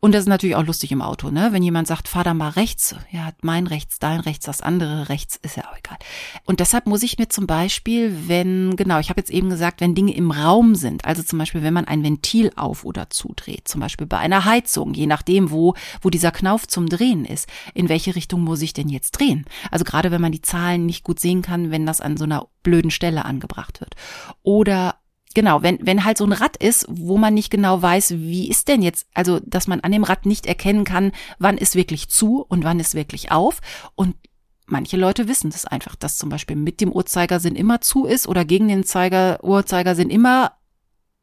Und 0.00 0.14
das 0.14 0.22
ist 0.22 0.28
natürlich 0.28 0.54
auch 0.54 0.64
lustig 0.64 0.92
im 0.92 1.02
Auto, 1.02 1.30
ne? 1.30 1.48
Wenn 1.50 1.62
jemand 1.64 1.88
sagt, 1.88 2.06
fahr 2.06 2.22
da 2.22 2.32
mal 2.32 2.50
rechts, 2.50 2.94
ja, 3.10 3.30
mein 3.42 3.66
rechts, 3.66 3.98
dein 3.98 4.20
rechts, 4.20 4.46
das 4.46 4.60
andere 4.60 5.08
rechts, 5.08 5.36
ist 5.42 5.56
ja 5.56 5.64
auch 5.64 5.76
egal. 5.76 5.98
Und 6.44 6.60
deshalb 6.60 6.86
muss 6.86 7.02
ich 7.02 7.18
mir 7.18 7.28
zum 7.28 7.48
Beispiel, 7.48 8.28
wenn, 8.28 8.76
genau, 8.76 9.00
ich 9.00 9.10
habe 9.10 9.20
jetzt 9.20 9.30
eben 9.30 9.50
gesagt, 9.50 9.80
wenn 9.80 9.96
Dinge 9.96 10.14
im 10.14 10.30
Raum 10.30 10.76
sind, 10.76 11.04
also 11.04 11.24
zum 11.24 11.40
Beispiel, 11.40 11.64
wenn 11.64 11.74
man 11.74 11.86
ein 11.86 12.04
Ventil 12.04 12.52
auf 12.54 12.84
oder 12.84 13.10
zudreht, 13.10 13.66
zum 13.66 13.80
Beispiel 13.80 14.06
bei 14.06 14.18
einer 14.18 14.44
Heizung, 14.44 14.94
je 14.94 15.06
nachdem, 15.06 15.50
wo, 15.50 15.74
wo 16.00 16.10
dieser 16.10 16.30
Knauf 16.30 16.68
zum 16.68 16.88
Drehen 16.88 17.24
ist, 17.24 17.48
in 17.74 17.88
welche 17.88 18.14
Richtung 18.14 18.42
muss 18.42 18.62
ich 18.62 18.72
denn 18.72 18.88
jetzt 18.88 19.12
drehen? 19.12 19.46
Also 19.72 19.84
gerade 19.84 20.12
wenn 20.12 20.20
man 20.20 20.32
die 20.32 20.42
Zahlen 20.42 20.86
nicht 20.86 21.02
gut 21.02 21.18
sehen 21.18 21.42
kann, 21.42 21.72
wenn 21.72 21.86
das 21.86 22.00
an 22.00 22.16
so 22.16 22.22
einer 22.22 22.46
blöden 22.62 22.92
Stelle 22.92 23.24
angebracht 23.24 23.80
wird. 23.80 23.96
Oder 24.44 24.94
genau, 25.34 25.62
wenn, 25.62 25.78
wenn 25.82 26.04
halt 26.04 26.18
so 26.18 26.24
ein 26.24 26.32
Rad 26.32 26.56
ist, 26.56 26.86
wo 26.88 27.18
man 27.18 27.34
nicht 27.34 27.50
genau 27.50 27.80
weiß, 27.80 28.14
wie 28.18 28.48
ist 28.48 28.68
denn 28.68 28.82
jetzt, 28.82 29.06
also 29.14 29.40
dass 29.44 29.66
man 29.66 29.80
an 29.80 29.92
dem 29.92 30.04
Rad 30.04 30.26
nicht 30.26 30.46
erkennen 30.46 30.84
kann, 30.84 31.12
wann 31.38 31.58
ist 31.58 31.74
wirklich 31.74 32.08
zu 32.08 32.44
und 32.48 32.64
wann 32.64 32.80
ist 32.80 32.94
wirklich 32.94 33.30
auf. 33.30 33.60
Und 33.94 34.16
manche 34.66 34.96
Leute 34.96 35.28
wissen 35.28 35.50
das 35.50 35.64
einfach, 35.64 35.96
dass 35.96 36.18
zum 36.18 36.28
Beispiel 36.28 36.56
mit 36.56 36.80
dem 36.80 36.92
Uhrzeigersinn 36.92 37.56
immer 37.56 37.80
zu 37.80 38.04
ist 38.04 38.28
oder 38.28 38.44
gegen 38.44 38.68
den 38.68 38.84
Zeiger, 38.84 39.42
Uhrzeigersinn 39.42 40.10
immer 40.10 40.52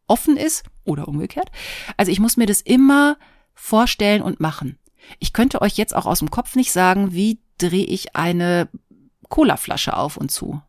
offen 0.07 0.37
ist 0.37 0.63
oder 0.83 1.07
umgekehrt. 1.07 1.51
Also 1.97 2.11
ich 2.11 2.19
muss 2.19 2.37
mir 2.37 2.45
das 2.45 2.61
immer 2.61 3.17
vorstellen 3.53 4.21
und 4.21 4.39
machen. 4.39 4.77
Ich 5.19 5.33
könnte 5.33 5.61
euch 5.61 5.77
jetzt 5.77 5.95
auch 5.95 6.05
aus 6.05 6.19
dem 6.19 6.31
Kopf 6.31 6.55
nicht 6.55 6.71
sagen, 6.71 7.13
wie 7.13 7.39
drehe 7.57 7.85
ich 7.85 8.15
eine 8.15 8.69
Colaflasche 9.29 9.95
auf 9.95 10.17
und 10.17 10.31
zu. 10.31 10.61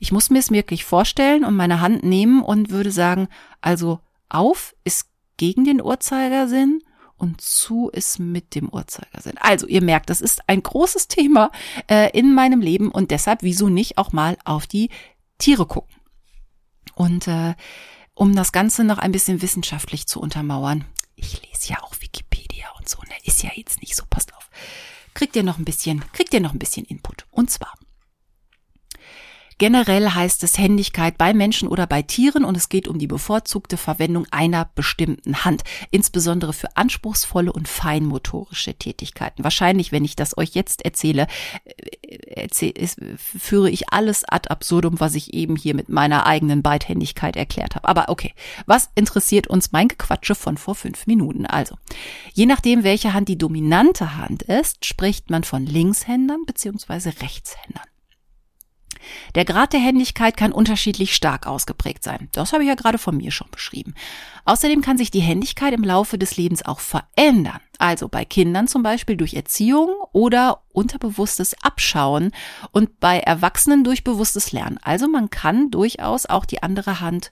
Ich 0.00 0.12
muss 0.12 0.30
mir 0.30 0.38
es 0.38 0.50
wirklich 0.50 0.84
vorstellen 0.84 1.44
und 1.44 1.56
meine 1.56 1.80
Hand 1.80 2.02
nehmen 2.02 2.42
und 2.42 2.70
würde 2.70 2.90
sagen, 2.90 3.28
also 3.60 4.00
auf 4.28 4.74
ist 4.84 5.08
gegen 5.36 5.64
den 5.64 5.80
Uhrzeigersinn 5.82 6.82
und 7.16 7.40
zu 7.40 7.88
ist 7.88 8.18
mit 8.18 8.54
dem 8.54 8.68
Uhrzeigersinn. 8.68 9.38
Also 9.38 9.66
ihr 9.66 9.82
merkt, 9.82 10.10
das 10.10 10.20
ist 10.20 10.48
ein 10.48 10.62
großes 10.62 11.08
Thema 11.08 11.50
äh, 11.90 12.16
in 12.16 12.34
meinem 12.34 12.60
Leben 12.60 12.90
und 12.90 13.10
deshalb 13.10 13.42
wieso 13.42 13.68
nicht 13.68 13.98
auch 13.98 14.12
mal 14.12 14.38
auf 14.44 14.66
die 14.66 14.90
Tiere 15.38 15.66
gucken. 15.66 15.94
Und 16.94 17.28
äh, 17.28 17.54
um 18.14 18.34
das 18.34 18.52
Ganze 18.52 18.84
noch 18.84 18.98
ein 18.98 19.12
bisschen 19.12 19.42
wissenschaftlich 19.42 20.06
zu 20.06 20.20
untermauern, 20.20 20.84
ich 21.14 21.42
lese 21.42 21.72
ja 21.72 21.82
auch 21.82 21.94
Wikipedia 22.00 22.66
und 22.78 22.88
so, 22.88 22.98
ne? 23.02 23.14
Ist 23.24 23.42
ja 23.42 23.50
jetzt 23.54 23.80
nicht 23.80 23.96
so, 23.96 24.04
passt 24.08 24.34
auf. 24.34 24.50
Kriegt 25.14 25.36
ihr 25.36 25.42
noch 25.42 25.58
ein 25.58 25.64
bisschen, 25.64 26.04
kriegt 26.12 26.32
ihr 26.34 26.40
noch 26.40 26.52
ein 26.52 26.58
bisschen 26.58 26.84
Input. 26.84 27.26
Und 27.30 27.50
zwar 27.50 27.74
Generell 29.58 30.10
heißt 30.10 30.44
es 30.44 30.56
Händigkeit 30.56 31.18
bei 31.18 31.34
Menschen 31.34 31.66
oder 31.66 31.88
bei 31.88 32.02
Tieren 32.02 32.44
und 32.44 32.56
es 32.56 32.68
geht 32.68 32.86
um 32.86 32.98
die 32.98 33.08
bevorzugte 33.08 33.76
Verwendung 33.76 34.26
einer 34.30 34.70
bestimmten 34.76 35.44
Hand, 35.44 35.64
insbesondere 35.90 36.52
für 36.52 36.76
anspruchsvolle 36.76 37.52
und 37.52 37.66
feinmotorische 37.66 38.74
Tätigkeiten. 38.74 39.42
Wahrscheinlich, 39.42 39.90
wenn 39.90 40.04
ich 40.04 40.14
das 40.14 40.38
euch 40.38 40.50
jetzt 40.50 40.84
erzähle, 40.84 41.26
äh, 41.64 42.48
führe 43.16 43.68
ich 43.68 43.92
alles 43.92 44.24
ad 44.24 44.48
absurdum, 44.48 45.00
was 45.00 45.16
ich 45.16 45.34
eben 45.34 45.56
hier 45.56 45.74
mit 45.74 45.88
meiner 45.88 46.26
eigenen 46.26 46.62
Beidhändigkeit 46.62 47.36
erklärt 47.36 47.74
habe. 47.74 47.88
Aber 47.88 48.08
okay, 48.08 48.34
was 48.66 48.90
interessiert 48.94 49.48
uns 49.48 49.72
mein 49.72 49.88
Gequatsche 49.88 50.36
von 50.36 50.56
vor 50.56 50.76
fünf 50.76 51.08
Minuten? 51.08 51.46
Also, 51.46 51.76
je 52.32 52.46
nachdem, 52.46 52.84
welche 52.84 53.12
Hand 53.12 53.28
die 53.28 53.38
dominante 53.38 54.16
Hand 54.16 54.44
ist, 54.44 54.86
spricht 54.86 55.30
man 55.30 55.42
von 55.42 55.66
Linkshändern 55.66 56.44
beziehungsweise 56.46 57.08
Rechtshändern. 57.20 57.82
Der 59.34 59.44
Grad 59.44 59.72
der 59.72 59.80
Händigkeit 59.80 60.36
kann 60.36 60.52
unterschiedlich 60.52 61.14
stark 61.14 61.46
ausgeprägt 61.46 62.02
sein. 62.04 62.28
Das 62.32 62.52
habe 62.52 62.62
ich 62.62 62.68
ja 62.68 62.74
gerade 62.74 62.98
von 62.98 63.16
mir 63.16 63.30
schon 63.30 63.50
beschrieben. 63.50 63.94
Außerdem 64.44 64.80
kann 64.80 64.98
sich 64.98 65.10
die 65.10 65.20
Händigkeit 65.20 65.72
im 65.72 65.84
Laufe 65.84 66.18
des 66.18 66.36
Lebens 66.36 66.64
auch 66.64 66.80
verändern. 66.80 67.60
Also 67.78 68.08
bei 68.08 68.24
Kindern 68.24 68.66
zum 68.66 68.82
Beispiel 68.82 69.16
durch 69.16 69.34
Erziehung 69.34 69.90
oder 70.12 70.62
unterbewusstes 70.72 71.54
Abschauen 71.62 72.32
und 72.72 73.00
bei 73.00 73.20
Erwachsenen 73.20 73.84
durch 73.84 74.04
bewusstes 74.04 74.52
Lernen. 74.52 74.78
Also 74.82 75.08
man 75.08 75.30
kann 75.30 75.70
durchaus 75.70 76.26
auch 76.26 76.44
die 76.44 76.62
andere 76.62 77.00
Hand 77.00 77.30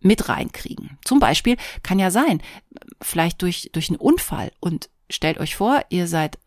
mit 0.00 0.28
reinkriegen. 0.28 0.98
Zum 1.04 1.18
Beispiel 1.18 1.56
kann 1.82 1.98
ja 1.98 2.10
sein, 2.10 2.42
vielleicht 3.00 3.42
durch, 3.42 3.70
durch 3.72 3.88
einen 3.88 3.98
Unfall 3.98 4.52
und 4.60 4.90
stellt 5.10 5.38
euch 5.38 5.56
vor, 5.56 5.82
ihr 5.88 6.06
seid 6.06 6.38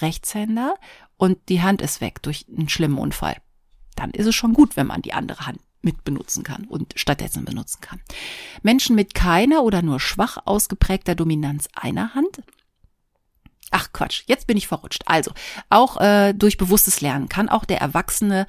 Rechtshänder 0.00 0.74
und 1.18 1.36
die 1.50 1.60
Hand 1.60 1.82
ist 1.82 2.00
weg 2.00 2.22
durch 2.22 2.46
einen 2.48 2.70
schlimmen 2.70 2.96
Unfall. 2.96 3.36
Dann 3.96 4.12
ist 4.12 4.26
es 4.26 4.34
schon 4.34 4.54
gut, 4.54 4.76
wenn 4.76 4.86
man 4.86 5.02
die 5.02 5.12
andere 5.12 5.46
Hand 5.46 5.58
mit 5.82 6.04
benutzen 6.04 6.44
kann 6.44 6.64
und 6.64 6.94
stattdessen 6.96 7.44
benutzen 7.44 7.80
kann. 7.80 8.00
Menschen 8.62 8.96
mit 8.96 9.14
keiner 9.14 9.62
oder 9.62 9.82
nur 9.82 10.00
schwach 10.00 10.38
ausgeprägter 10.44 11.14
Dominanz 11.14 11.68
einer 11.74 12.14
Hand. 12.14 12.42
Ach 13.70 13.92
Quatsch, 13.92 14.22
jetzt 14.26 14.46
bin 14.46 14.56
ich 14.56 14.66
verrutscht. 14.66 15.02
Also, 15.06 15.32
auch 15.68 16.00
äh, 16.00 16.32
durch 16.32 16.56
bewusstes 16.56 17.00
Lernen 17.00 17.28
kann 17.28 17.48
auch 17.48 17.64
der 17.64 17.80
Erwachsene 17.80 18.46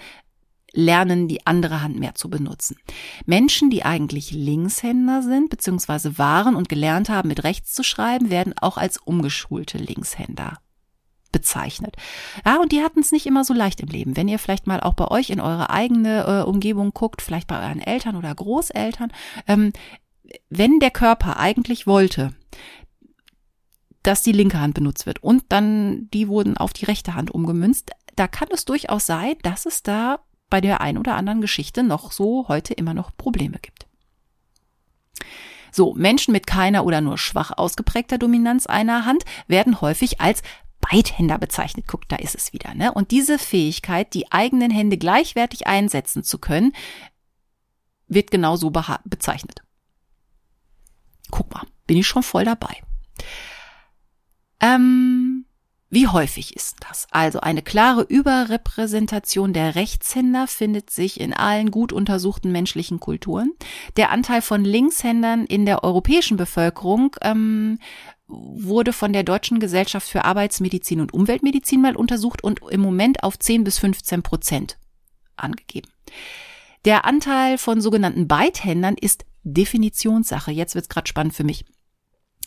lernen, 0.72 1.28
die 1.28 1.46
andere 1.46 1.82
Hand 1.82 2.00
mehr 2.00 2.16
zu 2.16 2.30
benutzen. 2.30 2.78
Menschen, 3.26 3.70
die 3.70 3.84
eigentlich 3.84 4.32
Linkshänder 4.32 5.24
sind, 5.24 5.50
beziehungsweise 5.50 6.18
waren 6.18 6.56
und 6.56 6.70
gelernt 6.70 7.10
haben, 7.10 7.28
mit 7.28 7.44
rechts 7.44 7.74
zu 7.74 7.84
schreiben, 7.84 8.30
werden 8.30 8.54
auch 8.58 8.78
als 8.78 8.98
umgeschulte 8.98 9.78
Linkshänder 9.78 10.60
bezeichnet. 11.32 11.96
Ja, 12.46 12.60
und 12.60 12.72
die 12.72 12.82
hatten 12.82 13.00
es 13.00 13.12
nicht 13.12 13.26
immer 13.26 13.44
so 13.44 13.54
leicht 13.54 13.82
im 13.82 13.90
Leben. 13.90 14.18
Wenn 14.18 14.28
ihr 14.28 14.40
vielleicht 14.40 14.68
mal 14.68 14.82
auch 14.82 14.94
bei 14.94 15.08
euch 15.10 15.30
in 15.30 15.40
eure 15.40 15.70
eigene 15.70 16.26
äh, 16.26 16.44
Umgebung 16.44 16.92
guckt, 16.94 17.22
vielleicht 17.22 17.48
bei 17.48 17.62
euren 17.62 17.80
Eltern 17.80 18.16
oder 18.16 18.34
Großeltern, 18.34 19.12
ähm, 19.48 19.74
wenn 20.50 20.80
der 20.80 20.92
Körper 20.92 21.38
eigentlich 21.38 21.88
wollte, 21.88 22.34
dass 24.04 24.22
die 24.22 24.32
linke 24.32 24.60
Hand 24.60 24.76
benutzt 24.76 25.06
wird 25.06 25.22
und 25.24 25.44
dann 25.50 26.10
die 26.14 26.28
wurden 26.28 26.58
auf 26.58 26.74
die 26.74 26.86
rechte 26.86 27.16
Hand 27.16 27.32
umgemünzt, 27.32 27.92
da 28.16 28.28
kann 28.28 28.48
es 28.52 28.66
durchaus 28.66 29.06
sein, 29.06 29.36
dass 29.44 29.66
es 29.66 29.84
da 29.84 30.20
bei 30.50 30.62
der 30.62 30.82
ein 30.82 30.98
oder 30.98 31.16
anderen 31.16 31.42
Geschichte 31.42 31.84
noch 31.84 32.12
so 32.12 32.48
heute 32.48 32.74
immer 32.74 32.94
noch 32.94 33.16
Probleme 33.16 33.60
gibt. 33.62 33.88
So, 35.72 35.94
Menschen 35.94 36.32
mit 36.32 36.48
keiner 36.48 36.86
oder 36.86 37.02
nur 37.02 37.18
schwach 37.18 37.52
ausgeprägter 37.56 38.18
Dominanz 38.18 38.66
einer 38.66 39.06
Hand 39.06 39.24
werden 39.48 39.82
häufig 39.82 40.20
als 40.20 40.42
Beidhänder 40.82 41.38
bezeichnet. 41.38 41.88
Guckt, 41.88 42.12
da 42.12 42.16
ist 42.16 42.36
es 42.36 42.54
wieder. 42.54 42.74
Ne? 42.74 42.94
Und 42.94 43.12
diese 43.12 43.38
Fähigkeit, 43.38 44.14
die 44.14 44.32
eigenen 44.32 44.72
Hände 44.72 44.98
gleichwertig 44.98 45.68
einsetzen 45.68 46.24
zu 46.24 46.40
können, 46.40 46.74
wird 48.08 48.32
genau 48.32 48.56
so 48.56 48.72
bezeichnet. 48.72 49.62
Guck 51.32 51.54
mal, 51.54 51.66
bin 51.86 51.98
ich 51.98 52.08
schon 52.08 52.24
voll 52.24 52.46
dabei. 52.46 52.76
Ähm, 54.60 55.46
wie 55.92 56.08
häufig 56.08 56.56
ist 56.56 56.78
das? 56.88 57.08
Also 57.10 57.40
eine 57.40 57.64
klare 57.64 58.04
Überrepräsentation 58.04 59.54
der 59.54 59.74
Rechtshänder 59.74 60.46
findet 60.48 60.92
sich 60.92 61.20
in 61.20 61.34
allen 61.34 61.72
gut 61.72 61.92
untersuchten 61.92 62.52
menschlichen 62.52 63.00
Kulturen. 63.00 63.54
Der 63.98 64.12
Anteil 64.12 64.44
von 64.44 64.64
Linkshändern 64.64 65.46
in 65.46 65.66
der 65.66 65.84
europäischen 65.84 66.38
Bevölkerung 66.38 67.16
ähm, 67.22 67.80
wurde 68.28 68.94
von 68.94 69.14
der 69.14 69.24
Deutschen 69.24 69.60
Gesellschaft 69.60 70.08
für 70.08 70.26
Arbeitsmedizin 70.26 71.02
und 71.02 71.12
Umweltmedizin 71.12 71.82
mal 71.82 71.96
untersucht 71.96 72.44
und 72.44 72.62
im 72.70 72.82
Moment 72.82 73.24
auf 73.24 73.40
10 73.40 73.64
bis 73.64 73.80
15 73.80 74.22
Prozent 74.22 74.78
angegeben. 75.38 75.90
Der 76.86 77.06
Anteil 77.06 77.58
von 77.58 77.82
sogenannten 77.82 78.28
Beithändern 78.28 78.96
ist 78.96 79.26
Definitionssache. 79.44 80.52
Jetzt 80.52 80.76
wird's 80.76 80.90
gerade 80.90 81.08
spannend 81.08 81.34
für 81.34 81.44
mich. 81.44 81.66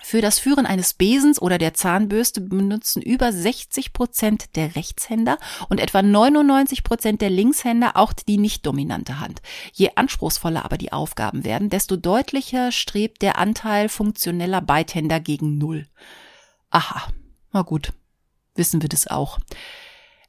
Für 0.05 0.21
das 0.21 0.41
Führen 0.41 0.67
eines 0.67 0.95
Besens 0.95 1.41
oder 1.41 1.59
der 1.59 1.75
Zahnbürste 1.75 2.41
benutzen 2.41 3.01
über 3.03 3.33
60 3.33 3.93
Prozent 3.93 4.57
der 4.57 4.75
Rechtshänder 4.75 5.39
und 5.69 5.81
etwa 5.81 6.03
99 6.03 6.83
Prozent 6.83 7.21
der 7.23 7.31
Linkshänder 7.31 7.97
auch 7.97 8.13
die 8.13 8.37
nicht 8.37 8.67
dominante 8.67 9.21
Hand. 9.21 9.43
Je 9.73 9.91
anspruchsvoller 9.95 10.65
aber 10.65 10.77
die 10.77 10.93
Aufgaben 10.93 11.45
werden, 11.45 11.71
desto 11.71 11.97
deutlicher 11.97 12.73
strebt 12.73 13.23
der 13.23 13.39
Anteil 13.39 13.89
funktioneller 13.89 14.61
Beithänder 14.61 15.21
gegen 15.21 15.57
Null. 15.57 15.87
Aha, 16.71 17.13
na 17.53 17.63
gut, 17.63 17.93
wissen 18.57 18.83
wir 18.83 18.89
das 18.89 19.07
auch. 19.07 19.39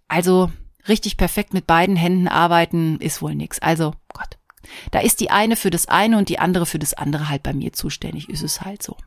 Also 0.08 0.52
richtig 0.88 1.18
perfekt 1.18 1.54
mit 1.54 1.66
beiden 1.66 1.96
Händen 1.96 2.28
arbeiten 2.28 3.00
ist 3.00 3.22
wohl 3.22 3.34
nix. 3.34 3.60
Also 3.60 3.96
Gott, 4.14 4.38
da 4.92 5.00
ist 5.00 5.20
die 5.20 5.32
eine 5.32 5.56
für 5.56 5.72
das 5.72 5.88
eine 5.88 6.18
und 6.18 6.30
die 6.30 6.40
andere 6.40 6.68
für 6.68 6.80
das 6.80 6.94
andere 6.94 7.30
halt 7.30 7.42
bei 7.42 7.54
mir 7.54 7.74
zuständig, 7.74 8.30
ist 8.30 8.44
es 8.44 8.62
halt 8.62 8.84
so. 8.84 8.98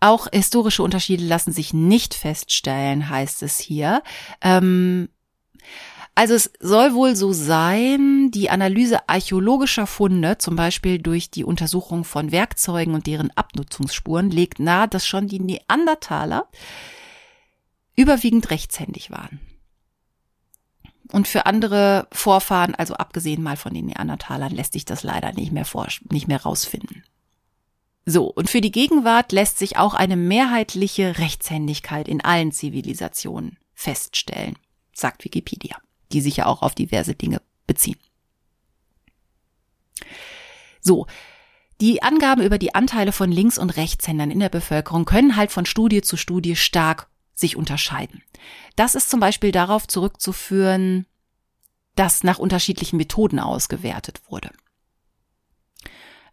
Auch 0.00 0.28
historische 0.32 0.82
Unterschiede 0.82 1.24
lassen 1.24 1.52
sich 1.52 1.72
nicht 1.72 2.14
feststellen, 2.14 3.08
heißt 3.08 3.42
es 3.42 3.58
hier. 3.58 4.02
Ähm, 4.40 5.08
also 6.14 6.34
es 6.34 6.50
soll 6.58 6.94
wohl 6.94 7.14
so 7.14 7.32
sein, 7.32 8.30
die 8.32 8.50
Analyse 8.50 9.08
archäologischer 9.08 9.86
Funde, 9.86 10.38
zum 10.38 10.56
Beispiel 10.56 10.98
durch 10.98 11.30
die 11.30 11.44
Untersuchung 11.44 12.02
von 12.02 12.32
Werkzeugen 12.32 12.94
und 12.94 13.06
deren 13.06 13.30
Abnutzungsspuren, 13.36 14.30
legt 14.30 14.58
nahe, 14.58 14.88
dass 14.88 15.06
schon 15.06 15.28
die 15.28 15.38
Neandertaler 15.38 16.48
überwiegend 17.94 18.50
rechtshändig 18.50 19.12
waren. 19.12 19.40
Und 21.12 21.26
für 21.26 21.46
andere 21.46 22.06
Vorfahren, 22.12 22.74
also 22.74 22.94
abgesehen 22.94 23.42
mal 23.42 23.56
von 23.56 23.72
den 23.72 23.86
Neandertalern, 23.86 24.52
lässt 24.52 24.72
sich 24.72 24.84
das 24.84 25.02
leider 25.02 25.32
nicht 25.32 25.52
mehr 25.52 25.64
vor, 25.64 25.86
nicht 26.10 26.28
mehr 26.28 26.42
rausfinden. 26.42 27.04
So, 28.10 28.24
und 28.24 28.48
für 28.48 28.62
die 28.62 28.72
Gegenwart 28.72 29.32
lässt 29.32 29.58
sich 29.58 29.76
auch 29.76 29.92
eine 29.92 30.16
mehrheitliche 30.16 31.18
Rechtshändigkeit 31.18 32.08
in 32.08 32.22
allen 32.22 32.52
Zivilisationen 32.52 33.58
feststellen, 33.74 34.56
sagt 34.94 35.26
Wikipedia, 35.26 35.76
die 36.10 36.22
sich 36.22 36.38
ja 36.38 36.46
auch 36.46 36.62
auf 36.62 36.74
diverse 36.74 37.14
Dinge 37.14 37.42
beziehen. 37.66 37.98
So, 40.80 41.06
die 41.82 42.02
Angaben 42.02 42.40
über 42.40 42.56
die 42.56 42.74
Anteile 42.74 43.12
von 43.12 43.30
Links- 43.30 43.58
und 43.58 43.76
Rechtshändern 43.76 44.30
in 44.30 44.40
der 44.40 44.48
Bevölkerung 44.48 45.04
können 45.04 45.36
halt 45.36 45.52
von 45.52 45.66
Studie 45.66 46.00
zu 46.00 46.16
Studie 46.16 46.56
stark 46.56 47.10
sich 47.34 47.56
unterscheiden. 47.56 48.22
Das 48.74 48.94
ist 48.94 49.10
zum 49.10 49.20
Beispiel 49.20 49.52
darauf 49.52 49.86
zurückzuführen, 49.86 51.04
dass 51.94 52.24
nach 52.24 52.38
unterschiedlichen 52.38 52.96
Methoden 52.96 53.38
ausgewertet 53.38 54.22
wurde. 54.30 54.50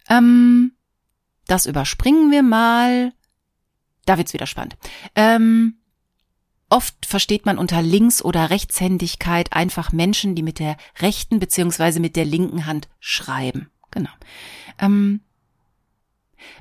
Ähm, 0.08 0.72
das 1.48 1.66
überspringen 1.66 2.32
wir 2.32 2.44
mal. 2.44 3.14
Da 4.06 4.18
wird's 4.18 4.34
wieder 4.34 4.48
spannend. 4.48 4.78
Ähm, 5.16 5.76
oft 6.70 7.06
versteht 7.06 7.46
man 7.46 7.58
unter 7.58 7.82
Links- 7.82 8.24
oder 8.24 8.50
Rechtshändigkeit 8.50 9.54
einfach 9.54 9.92
Menschen, 9.92 10.36
die 10.36 10.44
mit 10.44 10.60
der 10.60 10.78
rechten 11.00 11.40
beziehungsweise 11.40 12.00
mit 12.00 12.16
der 12.16 12.26
linken 12.26 12.66
Hand 12.66 12.88
schreiben. 13.00 13.70
Genau. 13.92 14.10
Ähm, 14.80 15.22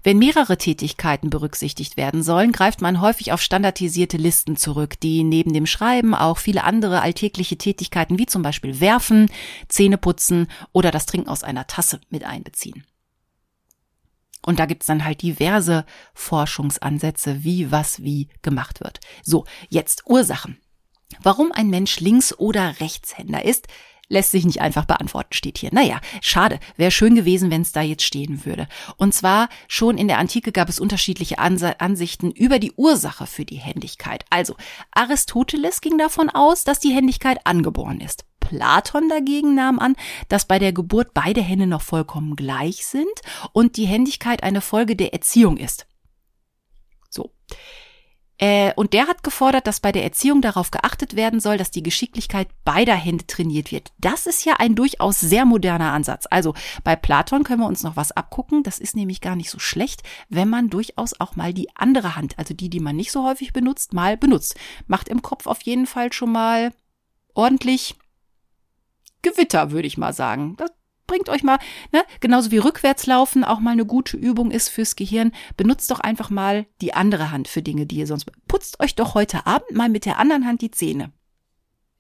wenn 0.02 0.18
mehrere 0.18 0.58
Tätigkeiten 0.58 1.30
berücksichtigt 1.30 1.96
werden 1.96 2.22
sollen, 2.22 2.52
greift 2.52 2.80
man 2.80 3.00
häufig 3.00 3.32
auf 3.32 3.42
standardisierte 3.42 4.16
Listen 4.16 4.56
zurück, 4.56 4.98
die 5.00 5.24
neben 5.24 5.52
dem 5.52 5.66
Schreiben 5.66 6.14
auch 6.14 6.38
viele 6.38 6.64
andere 6.64 7.00
alltägliche 7.00 7.56
Tätigkeiten 7.56 8.18
wie 8.18 8.26
zum 8.26 8.42
Beispiel 8.42 8.80
Werfen, 8.80 9.30
Zähneputzen 9.68 10.48
oder 10.72 10.90
das 10.90 11.06
Trinken 11.06 11.28
aus 11.28 11.42
einer 11.42 11.66
Tasse 11.66 12.00
mit 12.10 12.24
einbeziehen. 12.24 12.84
Und 14.44 14.58
da 14.58 14.66
gibt's 14.66 14.86
dann 14.86 15.04
halt 15.04 15.22
diverse 15.22 15.84
Forschungsansätze, 16.14 17.44
wie 17.44 17.70
was 17.72 18.02
wie 18.02 18.28
gemacht 18.42 18.80
wird. 18.80 19.00
So, 19.22 19.44
jetzt 19.68 20.02
Ursachen. 20.06 20.58
Warum 21.22 21.52
ein 21.52 21.70
Mensch 21.70 22.00
Links- 22.00 22.38
oder 22.38 22.80
Rechtshänder 22.80 23.44
ist, 23.44 23.68
lässt 24.08 24.32
sich 24.32 24.44
nicht 24.44 24.60
einfach 24.60 24.84
beantworten, 24.84 25.32
steht 25.32 25.58
hier. 25.58 25.70
Naja, 25.72 26.00
schade, 26.20 26.60
wäre 26.76 26.90
schön 26.90 27.14
gewesen, 27.14 27.50
wenn 27.50 27.62
es 27.62 27.72
da 27.72 27.80
jetzt 27.80 28.02
stehen 28.02 28.44
würde. 28.44 28.68
Und 28.96 29.14
zwar 29.14 29.48
schon 29.68 29.96
in 29.96 30.08
der 30.08 30.18
Antike 30.18 30.52
gab 30.52 30.68
es 30.68 30.80
unterschiedliche 30.80 31.38
Ansichten 31.38 32.30
über 32.30 32.58
die 32.58 32.72
Ursache 32.72 33.26
für 33.26 33.44
die 33.44 33.56
Händigkeit. 33.56 34.24
Also 34.30 34.56
Aristoteles 34.92 35.80
ging 35.80 35.98
davon 35.98 36.28
aus, 36.28 36.64
dass 36.64 36.80
die 36.80 36.94
Händigkeit 36.94 37.38
angeboren 37.46 38.00
ist. 38.00 38.24
Platon 38.44 39.08
dagegen 39.08 39.54
nahm 39.54 39.78
an, 39.78 39.96
dass 40.28 40.44
bei 40.44 40.58
der 40.58 40.72
Geburt 40.72 41.14
beide 41.14 41.42
Hände 41.42 41.66
noch 41.66 41.82
vollkommen 41.82 42.36
gleich 42.36 42.86
sind 42.86 43.04
und 43.52 43.76
die 43.76 43.86
Händigkeit 43.86 44.42
eine 44.42 44.60
Folge 44.60 44.96
der 44.96 45.12
Erziehung 45.12 45.56
ist. 45.56 45.86
So. 47.08 47.32
Äh, 48.38 48.72
und 48.74 48.92
der 48.92 49.06
hat 49.06 49.22
gefordert, 49.22 49.66
dass 49.66 49.80
bei 49.80 49.92
der 49.92 50.02
Erziehung 50.02 50.42
darauf 50.42 50.70
geachtet 50.70 51.14
werden 51.14 51.38
soll, 51.38 51.56
dass 51.56 51.70
die 51.70 51.82
Geschicklichkeit 51.82 52.48
beider 52.64 52.94
Hände 52.94 53.26
trainiert 53.26 53.70
wird. 53.70 53.92
Das 53.98 54.26
ist 54.26 54.44
ja 54.44 54.54
ein 54.58 54.74
durchaus 54.74 55.20
sehr 55.20 55.44
moderner 55.44 55.92
Ansatz. 55.92 56.26
Also 56.30 56.54
bei 56.82 56.96
Platon 56.96 57.44
können 57.44 57.60
wir 57.60 57.68
uns 57.68 57.84
noch 57.84 57.96
was 57.96 58.12
abgucken. 58.12 58.62
Das 58.64 58.78
ist 58.78 58.96
nämlich 58.96 59.20
gar 59.20 59.36
nicht 59.36 59.50
so 59.50 59.58
schlecht, 59.58 60.02
wenn 60.28 60.48
man 60.48 60.68
durchaus 60.68 61.18
auch 61.20 61.36
mal 61.36 61.54
die 61.54 61.74
andere 61.76 62.16
Hand, 62.16 62.38
also 62.38 62.54
die, 62.54 62.68
die 62.68 62.80
man 62.80 62.96
nicht 62.96 63.12
so 63.12 63.24
häufig 63.24 63.52
benutzt, 63.52 63.92
mal 63.92 64.16
benutzt. 64.16 64.56
Macht 64.88 65.08
im 65.08 65.22
Kopf 65.22 65.46
auf 65.46 65.62
jeden 65.62 65.86
Fall 65.86 66.12
schon 66.12 66.32
mal 66.32 66.72
ordentlich 67.34 67.96
Gewitter, 69.24 69.72
würde 69.72 69.88
ich 69.88 69.98
mal 69.98 70.12
sagen. 70.12 70.54
Das 70.56 70.70
bringt 71.06 71.28
euch 71.28 71.42
mal, 71.42 71.58
ne, 71.92 72.04
genauso 72.20 72.50
wie 72.50 72.58
rückwärts 72.58 73.06
laufen 73.06 73.44
auch 73.44 73.60
mal 73.60 73.72
eine 73.72 73.86
gute 73.86 74.16
Übung 74.16 74.50
ist 74.50 74.68
fürs 74.68 74.96
Gehirn. 74.96 75.32
Benutzt 75.56 75.90
doch 75.90 76.00
einfach 76.00 76.30
mal 76.30 76.66
die 76.80 76.94
andere 76.94 77.30
Hand 77.30 77.48
für 77.48 77.62
Dinge, 77.62 77.86
die 77.86 77.96
ihr 77.96 78.06
sonst. 78.06 78.30
Putzt 78.46 78.80
euch 78.80 78.94
doch 78.94 79.14
heute 79.14 79.46
Abend 79.46 79.72
mal 79.72 79.88
mit 79.88 80.04
der 80.04 80.18
anderen 80.18 80.46
Hand 80.46 80.60
die 80.60 80.70
Zähne. 80.70 81.12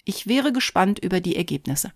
Ich 0.04 0.26
wäre 0.26 0.52
gespannt 0.52 0.98
über 0.98 1.20
die 1.20 1.36
Ergebnisse. 1.36 1.92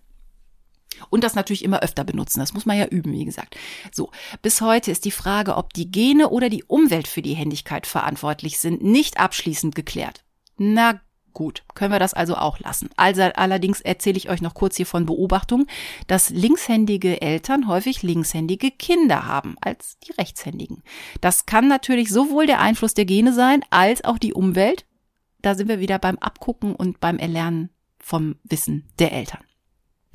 Und 1.09 1.23
das 1.23 1.35
natürlich 1.35 1.63
immer 1.63 1.81
öfter 1.81 2.03
benutzen. 2.03 2.39
Das 2.39 2.53
muss 2.53 2.65
man 2.65 2.77
ja 2.77 2.87
üben, 2.87 3.13
wie 3.13 3.23
gesagt. 3.23 3.55
So, 3.91 4.11
bis 4.41 4.59
heute 4.59 4.91
ist 4.91 5.05
die 5.05 5.11
Frage, 5.11 5.55
ob 5.55 5.73
die 5.73 5.91
Gene 5.91 6.29
oder 6.29 6.49
die 6.49 6.63
Umwelt 6.63 7.07
für 7.07 7.21
die 7.21 7.35
Händigkeit 7.35 7.87
verantwortlich 7.87 8.59
sind, 8.59 8.83
nicht 8.83 9.19
abschließend 9.19 9.75
geklärt. 9.75 10.23
Na 10.57 10.99
Gut, 11.33 11.63
können 11.75 11.91
wir 11.91 11.99
das 11.99 12.13
also 12.13 12.35
auch 12.35 12.59
lassen. 12.59 12.89
Also 12.97 13.21
allerdings 13.21 13.81
erzähle 13.81 14.17
ich 14.17 14.29
euch 14.29 14.41
noch 14.41 14.53
kurz 14.53 14.77
hier 14.77 14.85
von 14.85 15.05
Beobachtung, 15.05 15.67
dass 16.07 16.29
linkshändige 16.29 17.21
Eltern 17.21 17.67
häufig 17.67 18.03
linkshändige 18.03 18.71
Kinder 18.71 19.25
haben 19.25 19.55
als 19.61 19.97
die 19.99 20.11
rechtshändigen. 20.13 20.83
Das 21.21 21.45
kann 21.45 21.67
natürlich 21.67 22.09
sowohl 22.09 22.45
der 22.45 22.59
Einfluss 22.59 22.93
der 22.93 23.05
Gene 23.05 23.33
sein 23.33 23.63
als 23.69 24.03
auch 24.03 24.17
die 24.17 24.33
Umwelt. 24.33 24.85
Da 25.41 25.55
sind 25.55 25.69
wir 25.69 25.79
wieder 25.79 25.99
beim 25.99 26.17
Abgucken 26.17 26.75
und 26.75 26.99
beim 26.99 27.17
Erlernen 27.17 27.69
vom 27.99 28.35
Wissen 28.43 28.89
der 28.97 29.11
Eltern. 29.13 29.48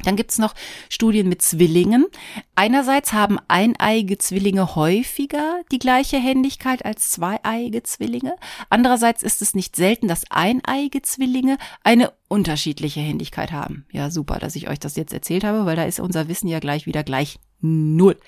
Dann 0.02 0.16
gibt's 0.16 0.38
noch 0.38 0.54
Studien 0.90 1.28
mit 1.28 1.40
Zwillingen. 1.40 2.06
Einerseits 2.54 3.12
haben 3.12 3.38
eineiige 3.48 4.18
Zwillinge 4.18 4.74
häufiger 4.74 5.62
die 5.70 5.78
gleiche 5.78 6.18
Händigkeit 6.18 6.84
als 6.84 7.10
zweieiige 7.10 7.82
Zwillinge. 7.82 8.36
Andererseits 8.70 9.22
ist 9.22 9.40
es 9.40 9.54
nicht 9.54 9.76
selten, 9.76 10.08
dass 10.08 10.24
eineiige 10.30 11.00
Zwillinge 11.02 11.58
eine 11.82 12.12
unterschiedliche 12.28 13.00
Händigkeit 13.00 13.52
haben. 13.52 13.86
Ja, 13.92 14.10
super, 14.10 14.38
dass 14.38 14.56
ich 14.56 14.68
euch 14.68 14.80
das 14.80 14.96
jetzt 14.96 15.12
erzählt 15.12 15.44
habe, 15.44 15.64
weil 15.64 15.76
da 15.76 15.84
ist 15.84 16.00
unser 16.00 16.28
Wissen 16.28 16.48
ja 16.48 16.58
gleich 16.58 16.86
wieder 16.86 17.04
gleich 17.04 17.38
null. 17.60 18.18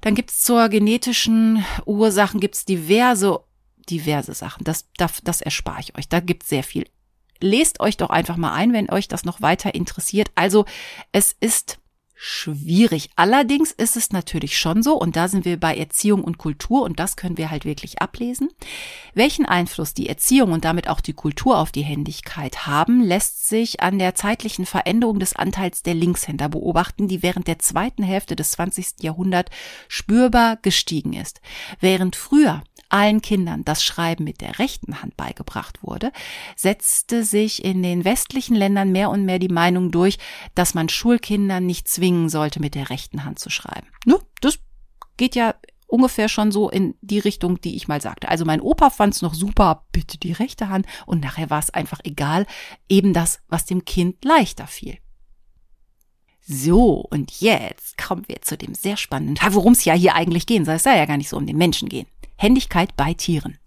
Dann 0.00 0.14
gibt's 0.14 0.42
zur 0.42 0.68
genetischen 0.68 1.64
Ursachen 1.84 2.40
gibt's 2.40 2.64
diverse 2.64 3.40
diverse 3.90 4.34
Sachen. 4.34 4.64
Das, 4.64 4.86
das, 4.96 5.20
das 5.24 5.40
erspare 5.40 5.80
ich 5.80 5.96
euch. 5.96 6.08
Da 6.08 6.20
gibt's 6.20 6.48
sehr 6.48 6.62
viel 6.62 6.84
lest 7.40 7.80
euch 7.80 7.96
doch 7.96 8.10
einfach 8.10 8.36
mal 8.36 8.52
ein, 8.52 8.72
wenn 8.72 8.90
euch 8.90 9.08
das 9.08 9.24
noch 9.24 9.40
weiter 9.40 9.74
interessiert. 9.74 10.30
Also 10.34 10.64
es 11.12 11.36
ist 11.40 11.78
schwierig. 12.20 13.10
Allerdings 13.14 13.70
ist 13.70 13.96
es 13.96 14.10
natürlich 14.10 14.58
schon 14.58 14.82
so, 14.82 14.94
und 14.94 15.14
da 15.14 15.28
sind 15.28 15.44
wir 15.44 15.58
bei 15.58 15.76
Erziehung 15.76 16.24
und 16.24 16.36
Kultur, 16.36 16.82
und 16.82 16.98
das 16.98 17.16
können 17.16 17.38
wir 17.38 17.48
halt 17.48 17.64
wirklich 17.64 18.02
ablesen. 18.02 18.48
Welchen 19.14 19.46
Einfluss 19.46 19.94
die 19.94 20.08
Erziehung 20.08 20.50
und 20.50 20.64
damit 20.64 20.88
auch 20.88 21.00
die 21.00 21.12
Kultur 21.12 21.58
auf 21.58 21.70
die 21.70 21.82
Händigkeit 21.82 22.66
haben, 22.66 23.02
lässt 23.02 23.48
sich 23.48 23.80
an 23.80 24.00
der 24.00 24.16
zeitlichen 24.16 24.66
Veränderung 24.66 25.20
des 25.20 25.36
Anteils 25.36 25.84
der 25.84 25.94
Linkshänder 25.94 26.48
beobachten, 26.48 27.06
die 27.06 27.22
während 27.22 27.46
der 27.46 27.60
zweiten 27.60 28.02
Hälfte 28.02 28.34
des 28.34 28.50
20. 28.50 29.00
Jahrhunderts 29.00 29.52
spürbar 29.86 30.56
gestiegen 30.56 31.12
ist. 31.12 31.40
Während 31.78 32.16
früher 32.16 32.64
allen 32.88 33.22
Kindern 33.22 33.64
das 33.64 33.84
Schreiben 33.84 34.24
mit 34.24 34.40
der 34.40 34.58
rechten 34.58 35.02
Hand 35.02 35.16
beigebracht 35.16 35.82
wurde, 35.82 36.12
setzte 36.56 37.24
sich 37.24 37.64
in 37.64 37.82
den 37.82 38.04
westlichen 38.04 38.54
Ländern 38.54 38.92
mehr 38.92 39.10
und 39.10 39.24
mehr 39.24 39.38
die 39.38 39.48
Meinung 39.48 39.90
durch, 39.90 40.18
dass 40.54 40.74
man 40.74 40.88
Schulkindern 40.88 41.66
nicht 41.66 41.88
zwingen 41.88 42.28
sollte, 42.28 42.60
mit 42.60 42.74
der 42.74 42.90
rechten 42.90 43.24
Hand 43.24 43.38
zu 43.38 43.50
schreiben. 43.50 43.88
Ne? 44.04 44.18
Das 44.40 44.58
geht 45.16 45.34
ja 45.34 45.54
ungefähr 45.86 46.28
schon 46.28 46.52
so 46.52 46.70
in 46.70 46.94
die 47.00 47.18
Richtung, 47.18 47.60
die 47.60 47.74
ich 47.74 47.88
mal 47.88 48.00
sagte. 48.00 48.28
Also 48.28 48.44
mein 48.44 48.60
Opa 48.60 48.90
fand 48.90 49.14
es 49.14 49.22
noch 49.22 49.34
super, 49.34 49.86
bitte 49.90 50.18
die 50.18 50.32
rechte 50.32 50.68
Hand 50.68 50.86
und 51.06 51.22
nachher 51.22 51.50
war 51.50 51.58
es 51.58 51.70
einfach 51.70 52.00
egal, 52.04 52.46
eben 52.88 53.12
das, 53.12 53.40
was 53.48 53.64
dem 53.64 53.84
Kind 53.84 54.24
leichter 54.24 54.66
fiel. 54.66 54.98
So, 56.50 57.06
und 57.10 57.42
jetzt 57.42 57.98
kommen 57.98 58.24
wir 58.26 58.40
zu 58.40 58.56
dem 58.56 58.74
sehr 58.74 58.96
spannenden 58.96 59.34
Teil, 59.34 59.52
worum 59.52 59.74
es 59.74 59.84
ja 59.84 59.92
hier 59.92 60.14
eigentlich 60.14 60.46
gehen 60.46 60.64
soll. 60.64 60.76
Es 60.76 60.84
soll 60.84 60.94
ja 60.94 61.04
gar 61.04 61.18
nicht 61.18 61.28
so 61.28 61.36
um 61.36 61.46
den 61.46 61.58
Menschen 61.58 61.90
gehen. 61.90 62.06
Händigkeit 62.36 62.96
bei 62.96 63.12
Tieren. 63.12 63.58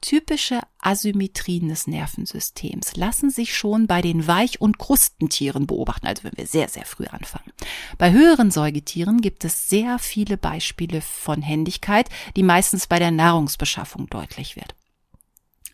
Typische 0.00 0.60
Asymmetrien 0.78 1.68
des 1.68 1.86
Nervensystems 1.86 2.96
lassen 2.96 3.28
sich 3.28 3.54
schon 3.54 3.86
bei 3.86 4.00
den 4.00 4.26
Weich- 4.26 4.60
und 4.60 4.78
Krustentieren 4.78 5.66
beobachten, 5.66 6.06
also 6.06 6.24
wenn 6.24 6.36
wir 6.36 6.46
sehr, 6.46 6.68
sehr 6.68 6.86
früh 6.86 7.06
anfangen. 7.06 7.52
Bei 7.98 8.12
höheren 8.12 8.50
Säugetieren 8.50 9.20
gibt 9.20 9.44
es 9.44 9.68
sehr 9.68 9.98
viele 9.98 10.38
Beispiele 10.38 11.00
von 11.00 11.42
Händigkeit, 11.42 12.08
die 12.36 12.44
meistens 12.44 12.86
bei 12.86 12.98
der 12.98 13.10
Nahrungsbeschaffung 13.10 14.06
deutlich 14.08 14.54
wird. 14.54 14.75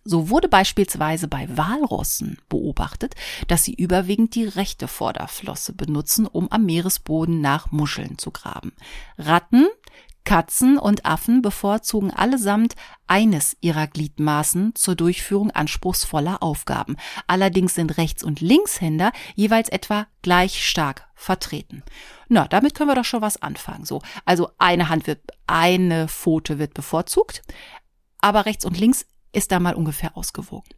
So 0.05 0.31
wurde 0.31 0.49
beispielsweise 0.49 1.29
bei 1.29 1.49
Walrossen 1.57 2.39
beobachtet, 2.49 3.15
dass 3.47 3.65
sie 3.65 3.75
überwiegend 3.75 4.35
die 4.35 4.45
rechte 4.45 4.89
Vorderflosse 4.89 5.75
benutzen, 5.75 6.27
um 6.27 6.51
am 6.51 6.65
Meeresboden 6.65 7.41
nach 7.41 7.71
Muscheln 7.71 8.19
zu 8.19 8.31
graben. 8.31 8.73
Ratten 9.17 9.69
Katzen 10.25 10.79
und 10.79 11.05
Affen 11.05 11.43
bevorzugen 11.43 12.13
allesamt 12.13 12.75
eines 13.07 13.57
ihrer 13.61 13.87
Gliedmaßen 13.89 14.75
zur 14.75 14.95
Durchführung 14.95 15.51
anspruchsvoller 15.51 16.43
Aufgaben. 16.43 16.97
Allerdings 17.27 17.75
sind 17.75 17.97
Rechts- 17.97 18.23
und 18.23 18.41
Linkshänder 18.41 19.13
jeweils 19.35 19.69
etwa 19.69 20.07
gleich 20.23 20.65
stark 20.67 21.09
vertreten. 21.15 21.83
Na, 22.29 22.47
damit 22.47 22.75
können 22.75 22.89
wir 22.89 22.95
doch 22.95 23.05
schon 23.05 23.23
was 23.23 23.43
anfangen. 23.43 23.85
So, 23.85 24.01
also 24.25 24.51
eine 24.59 24.89
Hand 24.89 25.07
wird, 25.07 25.21
eine 25.47 26.09
Pfote 26.09 26.59
wird 26.59 26.75
bevorzugt, 26.75 27.43
aber 28.21 28.47
rechts 28.47 28.65
und 28.65 28.79
links 28.79 29.07
ist 29.33 29.53
da 29.53 29.61
mal 29.61 29.75
ungefähr 29.75 30.17
ausgewogen. 30.17 30.69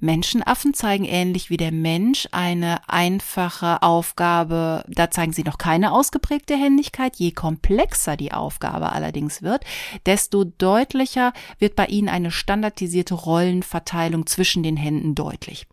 Menschenaffen 0.00 0.74
zeigen 0.74 1.04
ähnlich 1.04 1.50
wie 1.50 1.56
der 1.56 1.72
Mensch 1.72 2.28
eine 2.30 2.88
einfache 2.88 3.82
Aufgabe, 3.82 4.84
da 4.86 5.10
zeigen 5.10 5.32
sie 5.32 5.42
noch 5.42 5.58
keine 5.58 5.90
ausgeprägte 5.90 6.56
Händigkeit. 6.56 7.16
Je 7.16 7.32
komplexer 7.32 8.16
die 8.16 8.32
Aufgabe 8.32 8.92
allerdings 8.92 9.42
wird, 9.42 9.64
desto 10.06 10.44
deutlicher 10.44 11.32
wird 11.58 11.74
bei 11.74 11.86
ihnen 11.86 12.08
eine 12.08 12.30
standardisierte 12.30 13.14
Rollenverteilung 13.14 14.26
zwischen 14.26 14.62
den 14.62 14.76
Händen 14.76 15.16
deutlich. 15.16 15.66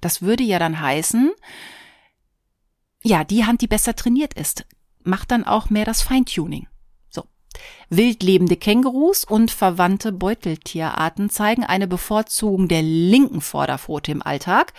Das 0.00 0.22
würde 0.22 0.44
ja 0.44 0.60
dann 0.60 0.80
heißen, 0.80 1.32
ja, 3.02 3.24
die 3.24 3.44
Hand, 3.44 3.62
die 3.62 3.66
besser 3.66 3.96
trainiert 3.96 4.34
ist, 4.34 4.64
macht 5.02 5.32
dann 5.32 5.44
auch 5.44 5.70
mehr 5.70 5.84
das 5.84 6.02
Feintuning. 6.02 6.68
Wildlebende 7.90 8.56
Kängurus 8.56 9.24
und 9.24 9.50
verwandte 9.50 10.12
Beuteltierarten 10.12 11.30
zeigen 11.30 11.64
eine 11.64 11.86
Bevorzugung 11.86 12.68
der 12.68 12.82
linken 12.82 13.40
Vorderpfote 13.40 14.12
im 14.12 14.22
Alltag, 14.22 14.72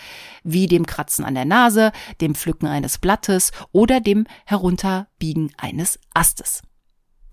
wie 0.44 0.66
dem 0.66 0.86
Kratzen 0.86 1.24
an 1.24 1.34
der 1.34 1.44
Nase, 1.44 1.92
dem 2.20 2.34
Pflücken 2.34 2.66
eines 2.66 2.98
Blattes 2.98 3.52
oder 3.72 4.00
dem 4.00 4.26
Herunterbiegen 4.44 5.52
eines 5.56 5.98
Astes. 6.14 6.62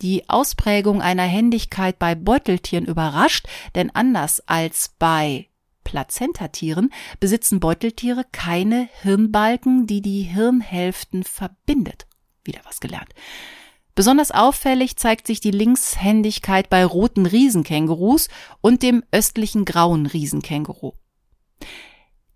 Die 0.02 0.30
Ausprägung 0.30 1.02
einer 1.02 1.24
Händigkeit 1.24 1.98
bei 1.98 2.14
Beuteltieren 2.14 2.86
überrascht, 2.86 3.48
denn 3.76 3.90
anders 3.94 4.42
als 4.48 4.94
bei 5.00 5.48
Plazentatieren 5.84 6.92
besitzen 7.20 7.60
Beuteltiere 7.60 8.26
keine 8.32 8.90
Hirnbalken, 9.02 9.88
die 9.88 10.02
die 10.02 10.24
Hirnhälften 10.24 11.24
verbindet. 11.24 12.06
Wieder 12.44 12.60
was 12.66 12.80
gelernt. 12.80 13.14
Besonders 13.98 14.30
auffällig 14.30 14.96
zeigt 14.98 15.26
sich 15.26 15.40
die 15.40 15.50
Linkshändigkeit 15.50 16.70
bei 16.70 16.86
roten 16.86 17.26
Riesenkängurus 17.26 18.30
und 18.62 18.84
dem 18.84 19.04
östlichen 19.12 19.66
grauen 19.66 20.06
Riesenkänguru. 20.06 20.92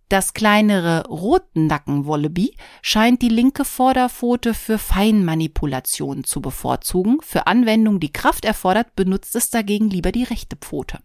Das 0.10 0.34
kleinere 0.34 1.06
Rotnackenwallaby 1.08 2.56
scheint 2.82 3.22
die 3.22 3.30
linke 3.30 3.64
Vorderpfote 3.64 4.56
für 4.56 4.80
Feinmanipulationen 4.80 6.24
zu 6.24 6.42
bevorzugen. 6.42 7.20
Für 7.22 7.46
Anwendungen, 7.46 8.00
die 8.00 8.12
Kraft 8.12 8.44
erfordert, 8.44 8.96
benutzt 8.96 9.36
es 9.36 9.52
dagegen 9.52 9.92
lieber 9.92 10.12
die 10.12 10.24
rechte 10.24 10.56
Pfote. 10.56 10.98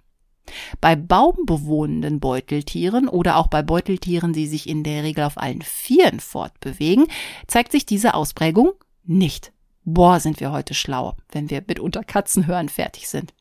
Bei 0.81 0.97
baumbewohnenden 0.97 2.19
Beuteltieren 2.19 3.09
oder 3.09 3.37
auch 3.37 3.49
bei 3.49 3.61
Beuteltieren, 3.61 4.33
die 4.33 4.47
sich 4.47 4.71
in 4.71 4.85
der 4.85 5.03
Regel 5.03 5.25
auf 5.25 5.37
allen 5.37 5.61
Vieren 5.61 6.19
fortbewegen, 6.19 7.09
zeigt 7.47 7.73
sich 7.73 7.85
diese 7.85 8.15
Ausprägung 8.15 8.73
nicht. 9.05 9.53
Boah, 9.89 10.18
sind 10.18 10.41
wir 10.41 10.51
heute 10.51 10.74
schlau, 10.74 11.14
wenn 11.30 11.49
wir 11.49 11.62
mit 11.64 11.78
unter 11.78 12.03
Katzenhören 12.03 12.68
fertig 12.68 13.09
sind. 13.09 13.32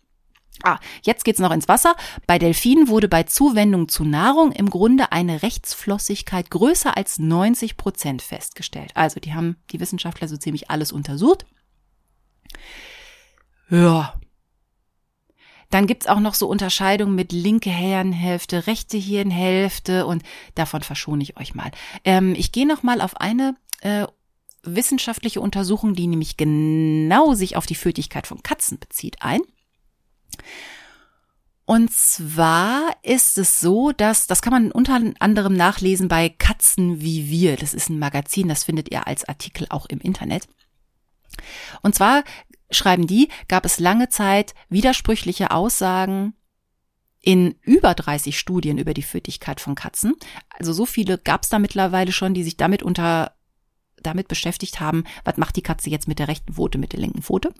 Ah, 0.63 0.77
jetzt 1.01 1.25
geht's 1.25 1.39
noch 1.39 1.51
ins 1.51 1.67
Wasser. 1.67 1.95
Bei 2.27 2.37
Delfinen 2.37 2.87
wurde 2.87 3.07
bei 3.07 3.23
Zuwendung 3.23 3.89
zu 3.89 4.05
Nahrung 4.05 4.51
im 4.51 4.69
Grunde 4.69 5.11
eine 5.11 5.41
Rechtsflossigkeit 5.41 6.51
größer 6.51 6.95
als 6.95 7.17
90 7.17 7.77
Prozent 7.77 8.21
festgestellt. 8.21 8.91
Also, 8.93 9.19
die 9.19 9.33
haben 9.33 9.57
die 9.71 9.79
Wissenschaftler 9.79 10.27
so 10.27 10.37
ziemlich 10.37 10.69
alles 10.69 10.91
untersucht. 10.91 11.47
Ja. 13.71 14.13
Dann 15.71 15.87
gibt's 15.87 16.05
auch 16.05 16.19
noch 16.19 16.35
so 16.35 16.47
Unterscheidungen 16.47 17.15
mit 17.15 17.31
linke 17.31 17.71
Hirnhälfte, 17.71 18.67
rechte 18.67 18.97
Hirnhälfte 18.97 20.05
und 20.05 20.21
davon 20.53 20.83
verschone 20.83 21.23
ich 21.23 21.37
euch 21.37 21.55
mal. 21.55 21.71
Ähm, 22.03 22.35
ich 22.37 22.51
gehe 22.51 22.67
noch 22.67 22.83
mal 22.83 23.01
auf 23.01 23.17
eine 23.17 23.55
äh, 23.81 24.05
wissenschaftliche 24.65 25.41
Untersuchung, 25.41 25.95
die 25.95 26.07
nämlich 26.07 26.37
genau 26.37 27.33
sich 27.33 27.55
auf 27.55 27.65
die 27.65 27.75
Fötigkeit 27.75 28.27
von 28.27 28.43
Katzen 28.43 28.79
bezieht, 28.79 29.21
ein. 29.21 29.41
Und 31.65 31.91
zwar 31.91 32.95
ist 33.01 33.39
es 33.39 33.59
so, 33.59 33.91
dass, 33.91 34.27
das 34.27 34.43
kann 34.43 34.53
man 34.53 34.71
unter 34.71 35.01
anderem 35.19 35.53
nachlesen 35.53 36.07
bei 36.07 36.29
Katzen 36.29 37.01
wie 37.01 37.29
wir. 37.29 37.57
Das 37.57 37.73
ist 37.73 37.89
ein 37.89 37.97
Magazin, 37.97 38.47
das 38.47 38.63
findet 38.63 38.91
ihr 38.91 39.07
als 39.07 39.25
Artikel 39.25 39.65
auch 39.69 39.87
im 39.87 39.99
Internet. 39.99 40.47
Und 41.81 41.95
zwar 41.95 42.23
schreiben 42.69 43.07
die, 43.07 43.29
gab 43.47 43.65
es 43.65 43.79
lange 43.79 44.09
Zeit 44.09 44.53
widersprüchliche 44.69 45.51
Aussagen 45.51 46.33
in 47.19 47.55
über 47.63 47.95
30 47.95 48.37
Studien 48.37 48.77
über 48.77 48.93
die 48.93 49.01
Fötigkeit 49.01 49.59
von 49.59 49.73
Katzen. 49.73 50.13
Also 50.49 50.71
so 50.71 50.85
viele 50.85 51.17
gab 51.17 51.43
es 51.43 51.49
da 51.49 51.57
mittlerweile 51.57 52.11
schon, 52.11 52.35
die 52.35 52.43
sich 52.43 52.57
damit 52.57 52.83
unter 52.83 53.34
damit 54.01 54.27
beschäftigt 54.27 54.79
haben, 54.79 55.03
was 55.23 55.37
macht 55.37 55.55
die 55.55 55.61
Katze 55.61 55.89
jetzt 55.89 56.07
mit 56.07 56.19
der 56.19 56.27
rechten 56.27 56.53
Pfote, 56.53 56.77
mit 56.77 56.93
der 56.93 56.99
linken 56.99 57.21
Pfote. 57.21 57.53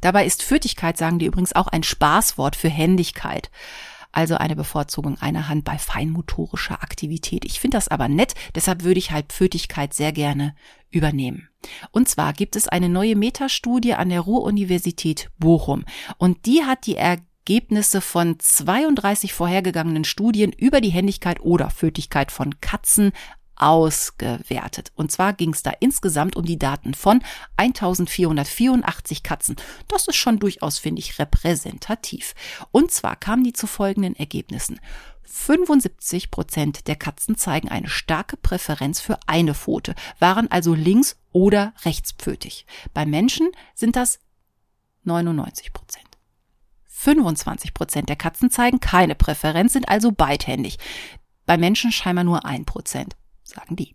Dabei 0.00 0.24
ist 0.24 0.42
Führtigkeit, 0.42 0.96
sagen 0.96 1.18
die 1.18 1.26
übrigens, 1.26 1.54
auch 1.54 1.68
ein 1.68 1.82
Spaßwort 1.82 2.56
für 2.56 2.70
Händigkeit. 2.70 3.50
Also 4.12 4.36
eine 4.36 4.56
Bevorzugung 4.56 5.18
einer 5.20 5.48
Hand 5.48 5.64
bei 5.64 5.78
feinmotorischer 5.78 6.82
Aktivität. 6.82 7.44
Ich 7.44 7.60
finde 7.60 7.76
das 7.76 7.86
aber 7.86 8.08
nett, 8.08 8.34
deshalb 8.56 8.82
würde 8.82 8.98
ich 8.98 9.12
halt 9.12 9.32
Führtigkeit 9.32 9.94
sehr 9.94 10.10
gerne 10.12 10.56
übernehmen. 10.90 11.48
Und 11.92 12.08
zwar 12.08 12.32
gibt 12.32 12.56
es 12.56 12.66
eine 12.66 12.88
neue 12.88 13.14
Metastudie 13.14 13.94
an 13.94 14.08
der 14.08 14.20
Ruhr-Universität 14.20 15.30
Bochum. 15.38 15.84
Und 16.18 16.46
die 16.46 16.64
hat 16.64 16.86
die 16.86 16.96
Ergebnisse 16.96 18.00
von 18.00 18.36
32 18.40 19.32
vorhergegangenen 19.32 20.04
Studien 20.04 20.52
über 20.52 20.80
die 20.80 20.90
Händigkeit 20.90 21.40
oder 21.40 21.70
Fötigkeit 21.70 22.32
von 22.32 22.60
Katzen 22.60 23.12
ausgewertet. 23.60 24.90
Und 24.94 25.12
zwar 25.12 25.34
ging 25.34 25.52
es 25.52 25.62
da 25.62 25.72
insgesamt 25.80 26.34
um 26.34 26.44
die 26.44 26.58
Daten 26.58 26.94
von 26.94 27.22
1484 27.56 29.22
Katzen. 29.22 29.56
Das 29.86 30.08
ist 30.08 30.16
schon 30.16 30.38
durchaus, 30.38 30.78
finde 30.78 31.00
ich, 31.00 31.18
repräsentativ. 31.18 32.34
Und 32.72 32.90
zwar 32.90 33.16
kamen 33.16 33.44
die 33.44 33.52
zu 33.52 33.66
folgenden 33.66 34.16
Ergebnissen. 34.16 34.80
75 35.24 36.30
Prozent 36.30 36.88
der 36.88 36.96
Katzen 36.96 37.36
zeigen 37.36 37.68
eine 37.68 37.88
starke 37.88 38.36
Präferenz 38.36 39.00
für 39.00 39.18
eine 39.26 39.54
Pfote, 39.54 39.94
waren 40.18 40.50
also 40.50 40.74
links- 40.74 41.16
oder 41.30 41.72
rechtspfötig. 41.84 42.66
Bei 42.94 43.06
Menschen 43.06 43.48
sind 43.74 43.94
das 43.94 44.18
99 45.04 45.72
Prozent. 45.72 46.06
25 46.86 47.74
Prozent 47.74 48.08
der 48.08 48.16
Katzen 48.16 48.50
zeigen 48.50 48.80
keine 48.80 49.14
Präferenz, 49.14 49.74
sind 49.74 49.88
also 49.88 50.12
beidhändig. 50.12 50.78
Bei 51.46 51.56
Menschen 51.56 51.92
scheinbar 51.92 52.24
nur 52.24 52.44
ein 52.44 52.64
Prozent 52.64 53.16
sagen 53.50 53.76
die. 53.76 53.94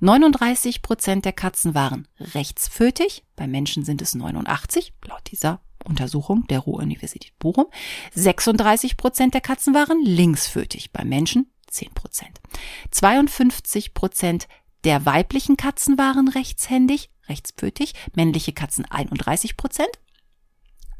39 0.00 0.82
Prozent 0.82 1.24
der 1.24 1.32
Katzen 1.32 1.74
waren 1.74 2.06
rechtsfötig, 2.18 3.24
bei 3.36 3.46
Menschen 3.46 3.84
sind 3.84 4.02
es 4.02 4.14
89, 4.14 4.92
laut 5.06 5.22
dieser 5.30 5.60
Untersuchung 5.84 6.46
der 6.48 6.60
Ruhr-Universität 6.60 7.32
Bochum. 7.38 7.66
36 8.14 8.96
Prozent 8.96 9.34
der 9.34 9.40
Katzen 9.40 9.74
waren 9.74 10.04
linksfötig, 10.04 10.92
bei 10.92 11.04
Menschen 11.04 11.50
10 11.68 11.92
Prozent. 11.94 12.40
52 12.90 13.94
Prozent 13.94 14.48
der 14.84 15.06
weiblichen 15.06 15.56
Katzen 15.56 15.98
waren 15.98 16.28
rechtshändig, 16.28 17.10
rechtspötig, 17.28 17.94
männliche 18.14 18.52
Katzen 18.52 18.84
31 18.84 19.56
Prozent. 19.56 19.90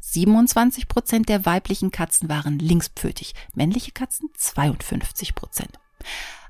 27 0.01 0.87
Prozent 0.87 1.29
der 1.29 1.45
weiblichen 1.45 1.91
Katzen 1.91 2.29
waren 2.29 2.59
linkspötig, 2.59 3.35
männliche 3.53 3.91
Katzen 3.91 4.29
52 4.35 5.35
Prozent. 5.35 5.79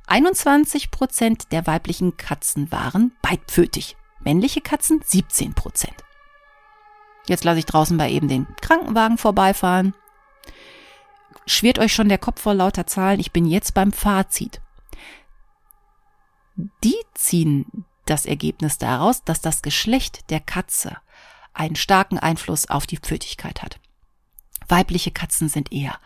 21 0.10 0.92
Prozent 0.92 1.52
der 1.52 1.68
weiblichen 1.68 2.18
Katzen 2.18 2.72
waren 2.72 3.14
beidpfötig, 3.22 3.96
männliche 4.20 4.62
Katzen 4.62 5.02
17 5.04 5.54
Prozent. 5.54 5.96
Jetzt 7.28 7.44
lasse 7.44 7.60
ich 7.60 7.66
draußen 7.66 7.98
bei 7.98 8.10
eben 8.10 8.28
den 8.28 8.48
Krankenwagen 8.62 9.18
vorbeifahren. 9.18 9.94
Schwirrt 11.46 11.80
euch 11.80 11.94
schon 11.94 12.10
der 12.10 12.18
Kopf 12.18 12.42
vor 12.42 12.54
lauter 12.54 12.88
Zahlen. 12.88 13.20
Ich 13.20 13.32
bin 13.32 13.46
jetzt 13.46 13.74
beim 13.74 13.92
Fazit 13.92 14.62
die 16.84 16.98
ziehen 17.14 17.86
das 18.06 18.26
Ergebnis 18.26 18.78
daraus, 18.78 19.24
dass 19.24 19.42
das 19.42 19.62
Geschlecht 19.62 20.30
der 20.30 20.40
Katze 20.40 20.98
einen 21.54 21.76
starken 21.76 22.18
Einfluss 22.18 22.70
auf 22.70 22.88
die 22.88 22.98
Pfötigkeit 22.98 23.62
hat. 23.62 23.80
Weibliche 24.68 25.12
Katzen 25.12 25.50
sind 25.50 25.72
eher 25.72 26.00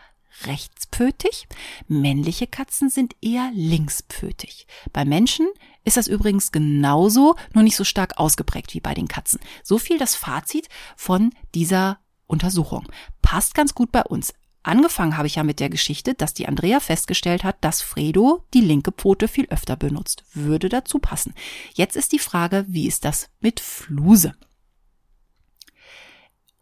rechtspfötig, 0.46 1.46
männliche 1.88 2.46
Katzen 2.46 2.90
sind 2.90 3.14
eher 3.20 3.50
linkspfötig. 3.54 4.66
Bei 4.92 5.04
Menschen 5.04 5.48
ist 5.84 5.96
das 5.96 6.08
übrigens 6.08 6.52
genauso, 6.52 7.36
nur 7.52 7.62
nicht 7.62 7.76
so 7.76 7.84
stark 7.84 8.18
ausgeprägt 8.18 8.74
wie 8.74 8.80
bei 8.80 8.94
den 8.94 9.08
Katzen. 9.08 9.40
So 9.62 9.78
viel 9.78 9.98
das 9.98 10.14
Fazit 10.14 10.68
von 10.96 11.30
dieser 11.54 11.98
Untersuchung. 12.26 12.88
Passt 13.22 13.54
ganz 13.54 13.74
gut 13.74 13.92
bei 13.92 14.02
uns. 14.02 14.34
Angefangen 14.62 15.18
habe 15.18 15.26
ich 15.26 15.34
ja 15.34 15.42
mit 15.42 15.60
der 15.60 15.68
Geschichte, 15.68 16.14
dass 16.14 16.32
die 16.32 16.48
Andrea 16.48 16.80
festgestellt 16.80 17.44
hat, 17.44 17.62
dass 17.62 17.82
Fredo 17.82 18.44
die 18.54 18.62
linke 18.62 18.92
Pfote 18.92 19.28
viel 19.28 19.46
öfter 19.50 19.76
benutzt. 19.76 20.24
Würde 20.32 20.70
dazu 20.70 20.98
passen. 20.98 21.34
Jetzt 21.74 21.96
ist 21.96 22.12
die 22.12 22.18
Frage, 22.18 22.64
wie 22.66 22.86
ist 22.86 23.04
das 23.04 23.28
mit 23.40 23.60
Fluse? 23.60 24.34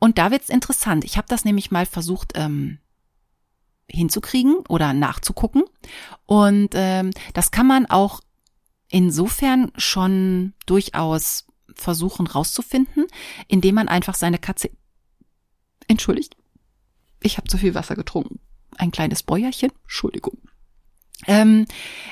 Und 0.00 0.18
da 0.18 0.32
wird's 0.32 0.48
interessant. 0.48 1.04
Ich 1.04 1.16
habe 1.16 1.28
das 1.28 1.44
nämlich 1.44 1.70
mal 1.70 1.86
versucht 1.86 2.32
ähm, 2.34 2.78
hinzukriegen 3.92 4.56
oder 4.68 4.92
nachzugucken. 4.92 5.62
Und 6.26 6.70
ähm, 6.74 7.10
das 7.34 7.50
kann 7.50 7.66
man 7.66 7.86
auch 7.86 8.20
insofern 8.88 9.72
schon 9.76 10.54
durchaus 10.66 11.46
versuchen 11.74 12.26
rauszufinden, 12.26 13.06
indem 13.48 13.76
man 13.76 13.88
einfach 13.88 14.14
seine 14.14 14.38
Katze 14.38 14.70
entschuldigt 15.88 16.36
ich 17.24 17.36
habe 17.36 17.48
zu 17.48 17.58
viel 17.58 17.74
Wasser 17.74 17.94
getrunken. 17.96 18.40
Ein 18.76 18.90
kleines 18.90 19.22
Bäuerchen, 19.22 19.70
Entschuldigung. 19.82 20.38
Ähm, 21.26 21.66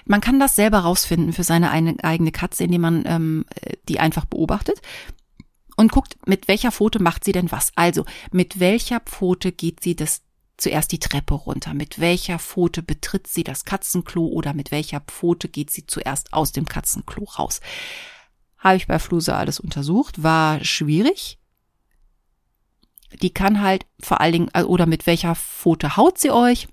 man 0.05 0.21
kann 0.21 0.39
das 0.39 0.55
selber 0.55 0.81
rausfinden 0.81 1.33
für 1.33 1.43
seine 1.43 1.71
eine, 1.71 1.97
eigene 2.05 2.33
Katze, 2.33 2.65
indem 2.65 2.83
man 2.83 3.05
ähm, 3.07 3.45
die 3.89 3.99
einfach 3.99 4.25
beobachtet 4.25 4.81
und 5.77 5.91
guckt, 5.91 6.17
mit 6.27 6.47
welcher 6.49 6.71
Pfote 6.71 7.03
macht 7.03 7.25
sie 7.25 7.33
denn 7.33 7.51
was. 7.51 7.73
Also, 7.75 8.05
mit 8.31 8.61
welcher 8.61 9.01
Pfote 9.01 9.53
geht 9.53 9.83
sie 9.83 9.97
das 9.97 10.23
zuerst 10.61 10.93
die 10.93 11.01
Treppe 11.01 11.35
runter? 11.35 11.75
Mit 11.75 11.99
welcher 11.99 12.39
Pfote 12.39 12.83
betritt 12.83 13.27
sie 13.27 13.45
das 13.45 13.65
Katzenklo 13.65 14.27
oder 14.27 14.55
mit 14.55 14.71
welcher 14.71 15.01
Pfote 15.01 15.49
geht 15.49 15.71
sie 15.71 15.87
zuerst 15.87 16.33
aus 16.33 16.53
dem 16.53 16.67
Katzenklo 16.67 17.25
raus? 17.25 17.61
Habe 18.59 18.77
ich 18.77 18.87
bei 18.87 18.99
Fluse 18.99 19.35
alles 19.35 19.59
untersucht, 19.59 20.23
war 20.23 20.63
schwierig 20.65 21.41
die 23.23 23.31
kann 23.31 23.61
halt 23.61 23.87
vor 24.01 24.21
allen 24.21 24.33
Dingen, 24.33 24.51
äh, 24.55 24.63
oder 24.63 24.87
mit 24.87 25.07
welcher 25.07 25.35
Pfote 25.35 25.97
haut 25.97 26.19
sie 26.19 26.31
euch? 26.31 26.69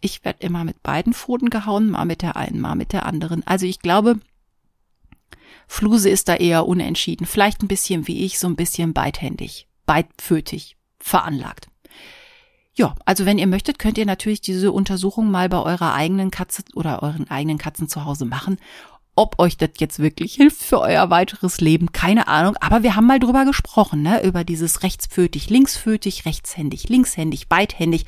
Ich 0.00 0.24
werde 0.24 0.44
immer 0.44 0.64
mit 0.64 0.82
beiden 0.82 1.14
Pfoten 1.14 1.50
gehauen, 1.50 1.90
mal 1.90 2.04
mit 2.04 2.22
der 2.22 2.36
einen, 2.36 2.60
mal 2.60 2.74
mit 2.74 2.92
der 2.92 3.06
anderen. 3.06 3.46
Also 3.46 3.66
ich 3.66 3.80
glaube, 3.80 4.20
Fluse 5.66 6.10
ist 6.10 6.28
da 6.28 6.36
eher 6.36 6.66
unentschieden. 6.66 7.26
Vielleicht 7.26 7.62
ein 7.62 7.68
bisschen 7.68 8.06
wie 8.06 8.24
ich, 8.24 8.38
so 8.38 8.46
ein 8.46 8.56
bisschen 8.56 8.92
beidhändig, 8.92 9.66
beidpfötig 9.86 10.76
veranlagt. 10.98 11.68
Ja, 12.76 12.94
also 13.04 13.24
wenn 13.24 13.38
ihr 13.38 13.46
möchtet, 13.46 13.78
könnt 13.78 13.98
ihr 13.98 14.06
natürlich 14.06 14.40
diese 14.40 14.72
Untersuchung 14.72 15.30
mal 15.30 15.48
bei 15.48 15.62
eurer 15.62 15.94
eigenen 15.94 16.30
Katze 16.30 16.64
oder 16.74 17.02
euren 17.02 17.30
eigenen 17.30 17.58
Katzen 17.58 17.88
zu 17.88 18.04
Hause 18.04 18.24
machen 18.24 18.58
ob 19.16 19.38
euch 19.38 19.56
das 19.56 19.70
jetzt 19.78 19.98
wirklich 19.98 20.34
hilft 20.34 20.62
für 20.62 20.80
euer 20.80 21.08
weiteres 21.10 21.60
Leben, 21.60 21.92
keine 21.92 22.26
Ahnung. 22.26 22.56
Aber 22.56 22.82
wir 22.82 22.96
haben 22.96 23.06
mal 23.06 23.20
drüber 23.20 23.44
gesprochen, 23.44 24.02
ne? 24.02 24.24
Über 24.24 24.44
dieses 24.44 24.82
rechtsfötig, 24.82 25.50
linksfötig, 25.50 26.24
rechtshändig, 26.26 26.88
linkshändig, 26.88 27.48
beidhändig. 27.48 28.06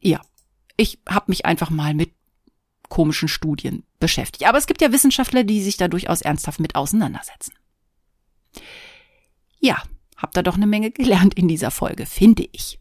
Ja, 0.00 0.20
ich 0.76 0.98
habe 1.08 1.26
mich 1.28 1.44
einfach 1.44 1.70
mal 1.70 1.94
mit 1.94 2.12
komischen 2.88 3.28
Studien 3.28 3.84
beschäftigt. 3.98 4.48
Aber 4.48 4.58
es 4.58 4.66
gibt 4.66 4.80
ja 4.80 4.92
Wissenschaftler, 4.92 5.44
die 5.44 5.62
sich 5.62 5.76
da 5.76 5.88
durchaus 5.88 6.22
ernsthaft 6.22 6.60
mit 6.60 6.76
auseinandersetzen. 6.76 7.52
Ja, 9.60 9.82
habt 10.16 10.36
ihr 10.36 10.42
doch 10.42 10.56
eine 10.56 10.66
Menge 10.66 10.90
gelernt 10.90 11.34
in 11.34 11.48
dieser 11.48 11.70
Folge, 11.70 12.06
finde 12.06 12.46
ich. 12.52 12.78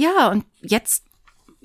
Ja, 0.00 0.30
und 0.30 0.46
jetzt 0.62 1.04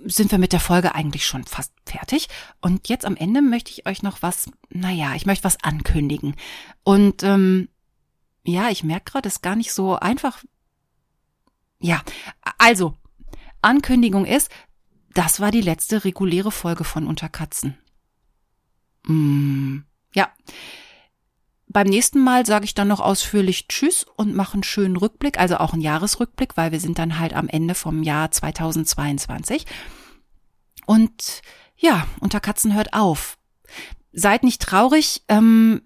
sind 0.03 0.29
wir 0.29 0.39
mit 0.39 0.51
der 0.51 0.59
Folge 0.59 0.93
eigentlich 0.93 1.25
schon 1.25 1.45
fast 1.45 1.71
fertig. 1.85 2.27
Und 2.59 2.89
jetzt 2.89 3.05
am 3.05 3.15
Ende 3.15 3.41
möchte 3.41 3.71
ich 3.71 3.85
euch 3.85 4.03
noch 4.03 4.21
was, 4.21 4.51
naja, 4.67 5.15
ich 5.15 5.25
möchte 5.25 5.45
was 5.45 5.63
ankündigen. 5.63 6.35
Und 6.83 7.23
ähm, 7.23 7.69
ja, 8.43 8.69
ich 8.69 8.83
merke 8.83 9.09
gerade, 9.09 9.29
es 9.29 9.35
ist 9.35 9.41
gar 9.41 9.55
nicht 9.55 9.71
so 9.71 9.95
einfach. 9.95 10.43
Ja, 11.79 12.03
also, 12.57 12.97
Ankündigung 13.61 14.25
ist, 14.25 14.51
das 15.13 15.39
war 15.39 15.51
die 15.51 15.61
letzte 15.61 16.03
reguläre 16.03 16.51
Folge 16.51 16.83
von 16.83 17.07
Unterkatzen. 17.07 17.77
Mm, 19.07 19.77
ja. 20.13 20.29
Beim 21.75 21.87
nächsten 21.87 22.23
Mal 22.23 22.45
sage 22.45 22.63
ich 22.63 22.73
dann 22.73 22.87
noch 22.87 23.01
ausführlich 23.01 23.67
Tschüss 23.67 24.05
und 24.15 24.33
mache 24.33 24.53
einen 24.53 24.63
schönen 24.63 24.95
Rückblick, 24.95 25.37
also 25.37 25.57
auch 25.57 25.73
einen 25.73 25.81
Jahresrückblick, 25.81 26.55
weil 26.55 26.71
wir 26.71 26.79
sind 26.79 26.97
dann 26.99 27.19
halt 27.19 27.33
am 27.33 27.49
Ende 27.49 27.75
vom 27.75 28.01
Jahr 28.01 28.31
2022. 28.31 29.65
Und 30.85 31.41
ja, 31.75 32.07
unter 32.21 32.39
Katzen 32.39 32.73
hört 32.75 32.93
auf. 32.93 33.37
Seid 34.13 34.45
nicht 34.45 34.61
traurig, 34.61 35.23
ähm, 35.27 35.81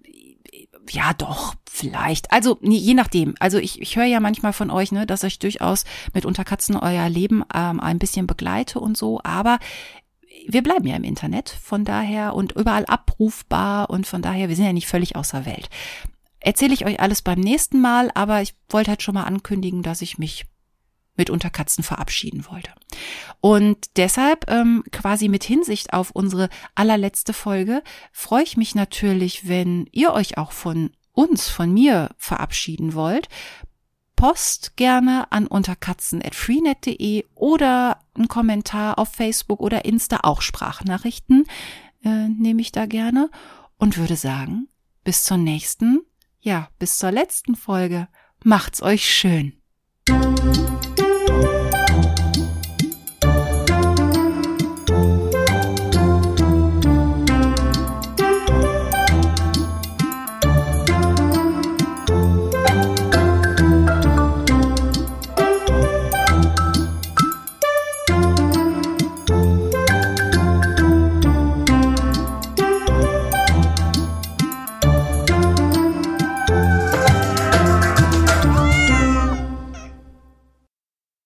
ja 0.88 1.12
doch, 1.12 1.56
vielleicht. 1.68 2.30
Also 2.30 2.56
je 2.62 2.94
nachdem. 2.94 3.34
Also 3.40 3.58
ich, 3.58 3.82
ich 3.82 3.96
höre 3.96 4.04
ja 4.04 4.20
manchmal 4.20 4.52
von 4.52 4.70
euch, 4.70 4.92
ne, 4.92 5.06
dass 5.06 5.24
ich 5.24 5.40
durchaus 5.40 5.84
mit 6.14 6.24
Unterkatzen 6.24 6.76
euer 6.76 7.08
Leben 7.08 7.42
ähm, 7.52 7.80
ein 7.80 7.98
bisschen 7.98 8.28
begleite 8.28 8.78
und 8.78 8.96
so, 8.96 9.20
aber 9.24 9.58
wir 10.48 10.62
bleiben 10.62 10.86
ja 10.86 10.96
im 10.96 11.04
Internet, 11.04 11.48
von 11.48 11.84
daher 11.84 12.34
und 12.34 12.52
überall 12.52 12.86
abrufbar 12.86 13.90
und 13.90 14.06
von 14.06 14.22
daher, 14.22 14.48
wir 14.48 14.56
sind 14.56 14.66
ja 14.66 14.72
nicht 14.72 14.88
völlig 14.88 15.16
außer 15.16 15.46
Welt. 15.46 15.68
Erzähle 16.40 16.74
ich 16.74 16.86
euch 16.86 17.00
alles 17.00 17.22
beim 17.22 17.38
nächsten 17.38 17.80
Mal, 17.80 18.10
aber 18.14 18.40
ich 18.42 18.54
wollte 18.68 18.90
halt 18.90 19.02
schon 19.02 19.14
mal 19.14 19.24
ankündigen, 19.24 19.82
dass 19.82 20.00
ich 20.00 20.18
mich 20.18 20.46
mit 21.16 21.28
Unterkatzen 21.28 21.84
verabschieden 21.84 22.46
wollte. 22.48 22.70
Und 23.40 23.96
deshalb, 23.96 24.50
ähm, 24.50 24.82
quasi 24.90 25.28
mit 25.28 25.44
Hinsicht 25.44 25.92
auf 25.92 26.10
unsere 26.12 26.48
allerletzte 26.74 27.34
Folge, 27.34 27.82
freue 28.10 28.42
ich 28.42 28.56
mich 28.56 28.74
natürlich, 28.74 29.46
wenn 29.46 29.86
ihr 29.92 30.12
euch 30.12 30.38
auch 30.38 30.52
von 30.52 30.90
uns, 31.12 31.48
von 31.50 31.72
mir 31.74 32.08
verabschieden 32.16 32.94
wollt. 32.94 33.28
Post 34.20 34.76
gerne 34.76 35.32
an 35.32 35.46
unterkatzen.freenet.de 35.46 37.24
oder 37.34 38.04
einen 38.12 38.28
Kommentar 38.28 38.98
auf 38.98 39.08
Facebook 39.08 39.60
oder 39.60 39.86
Insta, 39.86 40.20
auch 40.24 40.42
Sprachnachrichten 40.42 41.46
äh, 42.04 42.28
nehme 42.28 42.60
ich 42.60 42.70
da 42.70 42.84
gerne 42.84 43.30
und 43.78 43.96
würde 43.96 44.16
sagen, 44.16 44.68
bis 45.04 45.24
zur 45.24 45.38
nächsten, 45.38 46.00
ja, 46.38 46.68
bis 46.78 46.98
zur 46.98 47.12
letzten 47.12 47.54
Folge. 47.54 48.08
Macht's 48.44 48.82
euch 48.82 49.08
schön. 49.08 49.59